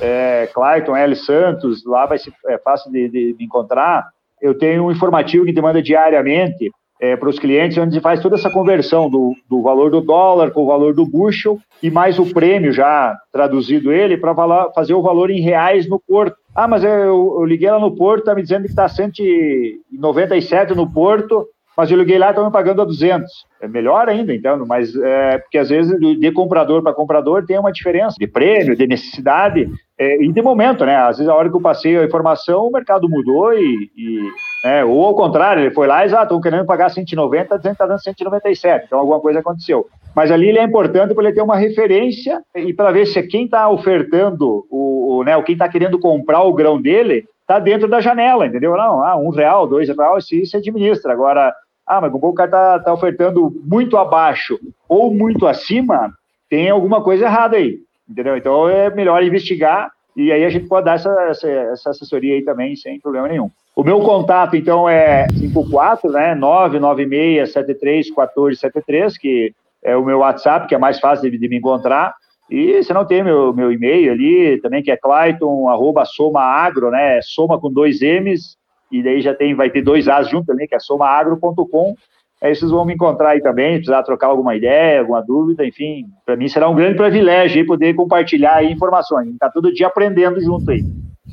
é, 0.00 0.48
Clayton 0.54 0.96
L. 0.96 1.14
Santos, 1.14 1.84
lá 1.84 2.06
vai 2.06 2.18
ser 2.18 2.32
é 2.46 2.58
fácil 2.58 2.90
de, 2.90 3.08
de, 3.08 3.32
de 3.34 3.44
encontrar. 3.44 4.08
Eu 4.40 4.56
tenho 4.56 4.84
um 4.84 4.90
informativo 4.90 5.44
que 5.44 5.52
demanda 5.52 5.82
diariamente 5.82 6.70
é, 7.00 7.16
para 7.16 7.28
os 7.28 7.38
clientes, 7.38 7.76
onde 7.78 8.00
faz 8.00 8.20
toda 8.20 8.36
essa 8.36 8.50
conversão 8.50 9.10
do, 9.10 9.34
do 9.48 9.62
valor 9.62 9.90
do 9.90 10.00
dólar 10.00 10.50
com 10.50 10.62
o 10.62 10.66
valor 10.66 10.94
do 10.94 11.06
bushel 11.06 11.58
e 11.82 11.90
mais 11.90 12.18
o 12.18 12.32
prêmio 12.32 12.72
já 12.72 13.16
traduzido 13.32 13.92
ele 13.92 14.16
para 14.16 14.34
fazer 14.74 14.94
o 14.94 15.02
valor 15.02 15.30
em 15.30 15.40
reais 15.40 15.88
no 15.88 16.00
porto. 16.00 16.36
Ah, 16.54 16.66
mas 16.66 16.82
eu, 16.82 17.36
eu 17.38 17.44
liguei 17.44 17.70
lá 17.70 17.78
no 17.78 17.94
porto, 17.94 18.20
está 18.20 18.34
me 18.34 18.42
dizendo 18.42 18.62
que 18.62 18.70
está 18.70 18.88
197 18.88 20.74
no 20.74 20.90
porto, 20.90 21.46
mas 21.76 21.90
eu 21.90 21.98
liguei 21.98 22.18
lá 22.18 22.28
e 22.28 22.30
estão 22.30 22.46
me 22.46 22.52
pagando 22.52 22.82
a 22.82 22.84
200. 22.84 23.30
É 23.60 23.68
melhor 23.68 24.08
ainda, 24.08 24.34
então, 24.34 24.64
mas 24.66 24.94
é, 24.96 25.38
porque 25.38 25.58
às 25.58 25.68
vezes 25.68 25.98
de 25.98 26.32
comprador 26.32 26.82
para 26.82 26.94
comprador 26.94 27.44
tem 27.44 27.58
uma 27.58 27.72
diferença 27.72 28.16
de 28.18 28.26
prêmio, 28.26 28.76
de 28.76 28.86
necessidade 28.86 29.68
é, 29.98 30.22
e 30.22 30.30
de 30.30 30.42
momento, 30.42 30.84
né? 30.84 30.96
Às 30.96 31.18
vezes 31.18 31.28
a 31.28 31.34
hora 31.34 31.48
que 31.48 31.56
eu 31.56 31.60
passei 31.60 31.96
a 31.96 32.04
informação, 32.04 32.66
o 32.66 32.72
mercado 32.72 33.08
mudou 33.08 33.52
e, 33.52 33.90
e 33.96 34.20
né? 34.64 34.84
ou 34.84 35.04
ao 35.04 35.14
contrário, 35.14 35.62
ele 35.62 35.74
foi 35.74 35.86
lá 35.86 36.06
e, 36.06 36.14
ah, 36.14 36.22
estão 36.22 36.40
querendo 36.40 36.66
pagar 36.66 36.90
190, 36.90 37.56
dizendo 37.56 37.62
que 37.62 37.68
está 37.74 37.86
dando 37.86 38.02
197, 38.02 38.86
então 38.86 38.98
alguma 38.98 39.20
coisa 39.20 39.40
aconteceu. 39.40 39.86
Mas 40.14 40.30
ali 40.30 40.48
ele 40.48 40.58
é 40.58 40.64
importante 40.64 41.14
para 41.14 41.24
ele 41.24 41.34
ter 41.34 41.42
uma 41.42 41.56
referência 41.56 42.40
e 42.54 42.72
para 42.72 42.90
ver 42.90 43.06
se 43.06 43.22
quem 43.22 43.44
está 43.44 43.68
ofertando, 43.68 44.66
o, 44.70 45.18
o, 45.18 45.24
né, 45.24 45.40
quem 45.42 45.54
está 45.54 45.68
querendo 45.68 45.98
comprar 45.98 46.42
o 46.42 46.52
grão 46.52 46.80
dele, 46.80 47.24
está 47.42 47.58
dentro 47.58 47.86
da 47.86 48.00
janela, 48.00 48.46
entendeu? 48.46 48.76
Não, 48.76 49.04
ah, 49.04 49.16
um 49.16 49.30
real, 49.30 49.66
dois 49.66 49.88
reais, 49.88 50.26
se 50.26 50.42
isso 50.42 50.56
administra. 50.56 51.12
Agora, 51.12 51.54
ah, 51.86 52.00
mas 52.00 52.12
o 52.12 52.32
cara 52.32 52.48
está 52.48 52.78
tá 52.80 52.92
ofertando 52.92 53.54
muito 53.64 53.96
abaixo 53.96 54.58
ou 54.88 55.14
muito 55.14 55.46
acima, 55.46 56.12
tem 56.48 56.68
alguma 56.68 57.02
coisa 57.02 57.26
errada 57.26 57.56
aí, 57.56 57.78
entendeu? 58.08 58.36
Então 58.36 58.68
é 58.68 58.90
melhor 58.90 59.22
investigar 59.22 59.92
e 60.16 60.32
aí 60.32 60.44
a 60.44 60.50
gente 60.50 60.66
pode 60.66 60.86
dar 60.86 60.94
essa, 60.94 61.10
essa, 61.28 61.48
essa 61.48 61.90
assessoria 61.90 62.34
aí 62.34 62.42
também 62.42 62.74
sem 62.74 62.98
problema 62.98 63.28
nenhum. 63.28 63.48
O 63.76 63.84
meu 63.84 64.00
contato, 64.00 64.56
então, 64.56 64.88
é 64.88 65.28
54, 65.28 66.10
né, 66.10 66.34
996-73-1473, 66.36 69.12
que 69.20 69.52
é 69.84 69.94
o 69.94 70.02
meu 70.02 70.20
WhatsApp, 70.20 70.66
que 70.66 70.74
é 70.74 70.78
mais 70.78 70.98
fácil 70.98 71.30
de, 71.30 71.36
de 71.36 71.46
me 71.46 71.58
encontrar. 71.58 72.14
E 72.50 72.82
você 72.82 72.94
não 72.94 73.04
tem 73.04 73.22
meu, 73.22 73.52
meu 73.52 73.70
e-mail 73.70 74.12
ali, 74.12 74.58
também, 74.62 74.82
que 74.82 74.90
é 74.90 74.96
clayton, 74.96 75.68
arroba 75.68 76.06
soma 76.06 76.40
agro, 76.40 76.90
né, 76.90 77.20
soma 77.20 77.60
com 77.60 77.70
dois 77.70 78.00
M's, 78.00 78.56
e 78.90 79.02
daí 79.02 79.20
já 79.20 79.34
tem, 79.34 79.54
vai 79.54 79.70
ter 79.70 79.82
dois 79.82 80.08
As 80.08 80.28
junto 80.28 80.46
também, 80.46 80.66
que 80.66 80.74
é 80.74 80.78
somaagro.com. 80.78 81.94
Aí 82.42 82.54
vocês 82.54 82.70
vão 82.70 82.84
me 82.84 82.94
encontrar 82.94 83.30
aí 83.30 83.40
também, 83.40 83.76
precisar 83.76 84.02
trocar 84.02 84.26
alguma 84.26 84.54
ideia, 84.54 85.00
alguma 85.00 85.22
dúvida, 85.22 85.64
enfim. 85.64 86.04
Para 86.24 86.36
mim 86.36 86.48
será 86.48 86.68
um 86.68 86.74
grande 86.74 86.96
privilégio 86.96 87.60
aí 87.60 87.66
poder 87.66 87.94
compartilhar 87.94 88.56
aí 88.56 88.70
informações. 88.70 89.28
Está 89.28 89.50
todo 89.50 89.72
dia 89.72 89.86
aprendendo 89.86 90.40
junto 90.40 90.70
aí. 90.70 90.84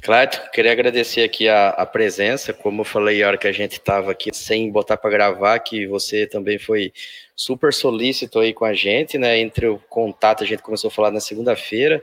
Claro, 0.02 0.32
queria 0.52 0.72
agradecer 0.72 1.24
aqui 1.24 1.48
a, 1.48 1.70
a, 1.70 1.86
presença, 1.86 2.52
como 2.52 2.82
eu 2.82 2.86
falei 2.86 3.24
a 3.24 3.28
hora 3.28 3.38
que 3.38 3.48
a 3.48 3.52
gente 3.52 3.74
estava 3.74 4.12
aqui 4.12 4.32
sem 4.34 4.70
botar 4.72 4.98
para 4.98 5.10
gravar, 5.10 5.60
que 5.60 5.88
você 5.88 6.26
também 6.26 6.58
foi 6.58 6.92
super 7.36 7.72
solícito 7.72 8.40
aí 8.40 8.54
com 8.54 8.66
a 8.66 8.74
gente, 8.74 9.18
né? 9.18 9.40
Entre 9.40 9.68
o 9.68 9.80
contato, 9.90 10.44
a 10.44 10.48
gente 10.48 10.62
começou 10.62 10.90
a 10.90 10.92
falar 10.92 11.12
na 11.12 11.22
segunda-feira, 11.22 12.02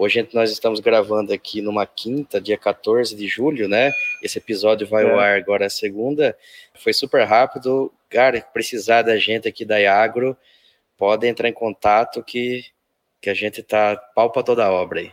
Hoje 0.00 0.28
nós 0.32 0.52
estamos 0.52 0.78
gravando 0.78 1.32
aqui 1.32 1.60
numa 1.60 1.84
quinta, 1.84 2.40
dia 2.40 2.56
14 2.56 3.16
de 3.16 3.26
julho, 3.26 3.68
né? 3.68 3.90
Esse 4.22 4.38
episódio 4.38 4.86
vai 4.86 5.04
é. 5.04 5.10
ao 5.10 5.18
ar 5.18 5.36
agora 5.36 5.66
a 5.66 5.70
segunda. 5.70 6.36
Foi 6.76 6.92
super 6.92 7.24
rápido. 7.24 7.90
Cara, 8.08 8.40
precisar 8.52 9.02
da 9.02 9.16
gente 9.16 9.48
aqui 9.48 9.64
da 9.64 9.76
Iagro, 9.76 10.36
pode 10.96 11.26
entrar 11.26 11.48
em 11.48 11.52
contato 11.52 12.22
que, 12.22 12.62
que 13.20 13.28
a 13.28 13.34
gente 13.34 13.60
tá 13.60 13.96
pau 14.14 14.30
para 14.30 14.44
toda 14.44 14.64
a 14.64 14.70
obra 14.70 15.00
aí. 15.00 15.10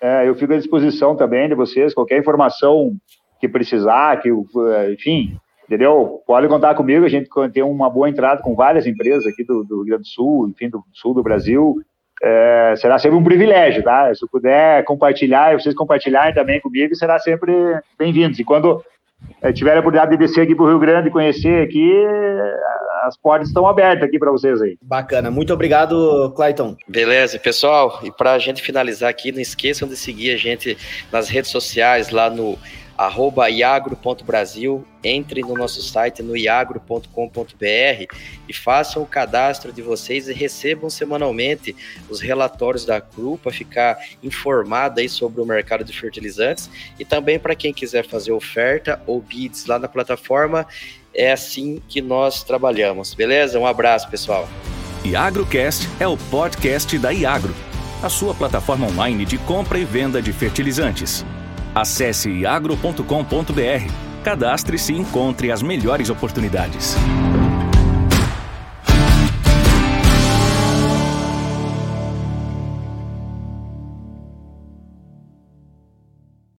É, 0.00 0.28
eu 0.28 0.36
fico 0.36 0.52
à 0.52 0.56
disposição 0.56 1.16
também 1.16 1.48
de 1.48 1.56
vocês, 1.56 1.92
qualquer 1.92 2.20
informação 2.20 2.96
que 3.40 3.48
precisar, 3.48 4.22
que, 4.22 4.30
enfim, 4.92 5.36
entendeu? 5.64 6.22
Pode 6.24 6.46
contar 6.46 6.76
comigo, 6.76 7.04
a 7.04 7.08
gente 7.08 7.28
tem 7.52 7.64
uma 7.64 7.90
boa 7.90 8.08
entrada 8.08 8.40
com 8.40 8.54
várias 8.54 8.86
empresas 8.86 9.26
aqui 9.26 9.42
do, 9.42 9.64
do 9.64 9.78
Rio 9.78 9.86
Grande 9.86 10.02
do 10.02 10.08
Sul, 10.08 10.48
enfim, 10.48 10.68
do 10.68 10.84
sul 10.92 11.12
do 11.12 11.24
Brasil, 11.24 11.82
é, 12.22 12.74
será 12.76 12.98
sempre 12.98 13.16
um 13.16 13.24
privilégio, 13.24 13.82
tá? 13.82 14.12
Se 14.14 14.24
eu 14.24 14.28
puder 14.28 14.84
compartilhar, 14.84 15.52
e 15.52 15.60
vocês 15.60 15.74
compartilharem 15.74 16.34
também 16.34 16.60
comigo, 16.60 16.94
será 16.94 17.18
sempre 17.18 17.52
bem-vindos. 17.98 18.38
E 18.38 18.44
quando 18.44 18.84
é, 19.42 19.52
tiver 19.52 19.76
a 19.76 19.80
oportunidade 19.80 20.10
de 20.10 20.16
descer 20.16 20.42
aqui 20.42 20.54
para 20.54 20.64
o 20.64 20.68
Rio 20.68 20.78
Grande 20.78 21.08
e 21.08 21.12
conhecer 21.12 21.62
aqui, 21.62 21.92
as 23.04 23.16
portas 23.16 23.48
estão 23.48 23.66
abertas 23.66 24.08
aqui 24.08 24.18
para 24.18 24.30
vocês 24.30 24.60
aí. 24.60 24.76
Bacana, 24.82 25.30
muito 25.30 25.52
obrigado, 25.52 26.32
Clayton. 26.36 26.76
Beleza, 26.86 27.38
pessoal, 27.38 28.00
e 28.02 28.10
para 28.10 28.32
a 28.32 28.38
gente 28.38 28.62
finalizar 28.62 29.08
aqui, 29.08 29.32
não 29.32 29.40
esqueçam 29.40 29.88
de 29.88 29.96
seguir 29.96 30.32
a 30.32 30.36
gente 30.36 30.76
nas 31.12 31.28
redes 31.28 31.50
sociais, 31.50 32.10
lá 32.10 32.28
no 32.28 32.58
arroba 32.98 33.48
iagro.brasil, 33.48 34.84
entre 35.04 35.40
no 35.42 35.54
nosso 35.54 35.80
site 35.80 36.20
no 36.20 36.36
iagro.com.br 36.36 37.06
e 38.48 38.52
façam 38.52 39.04
o 39.04 39.06
cadastro 39.06 39.72
de 39.72 39.80
vocês 39.80 40.28
e 40.28 40.32
recebam 40.32 40.90
semanalmente 40.90 41.76
os 42.10 42.20
relatórios 42.20 42.84
da 42.84 43.00
CRU 43.00 43.38
para 43.40 43.52
ficar 43.52 43.96
informado 44.20 44.98
aí 44.98 45.08
sobre 45.08 45.40
o 45.40 45.46
mercado 45.46 45.84
de 45.84 45.92
fertilizantes 45.98 46.68
e 46.98 47.04
também 47.04 47.38
para 47.38 47.54
quem 47.54 47.72
quiser 47.72 48.04
fazer 48.04 48.32
oferta 48.32 49.00
ou 49.06 49.22
bids 49.22 49.66
lá 49.66 49.78
na 49.78 49.86
plataforma, 49.86 50.66
É 51.14 51.32
assim 51.32 51.82
que 51.88 52.00
nós 52.00 52.44
trabalhamos, 52.44 53.14
beleza? 53.14 53.58
Um 53.58 53.66
abraço, 53.66 54.08
pessoal. 54.08 54.48
Iagrocast 55.04 55.88
é 55.98 56.06
o 56.06 56.16
podcast 56.16 56.96
da 56.98 57.10
Iagro, 57.10 57.54
a 58.02 58.08
sua 58.08 58.34
plataforma 58.34 58.86
online 58.86 59.24
de 59.24 59.38
compra 59.38 59.78
e 59.78 59.84
venda 59.84 60.20
de 60.20 60.32
fertilizantes. 60.32 61.24
Acesse 61.74 62.30
iagro.com.br, 62.30 63.92
cadastre-se 64.24 64.92
e 64.92 64.98
encontre 64.98 65.52
as 65.52 65.62
melhores 65.62 66.10
oportunidades. 66.10 66.96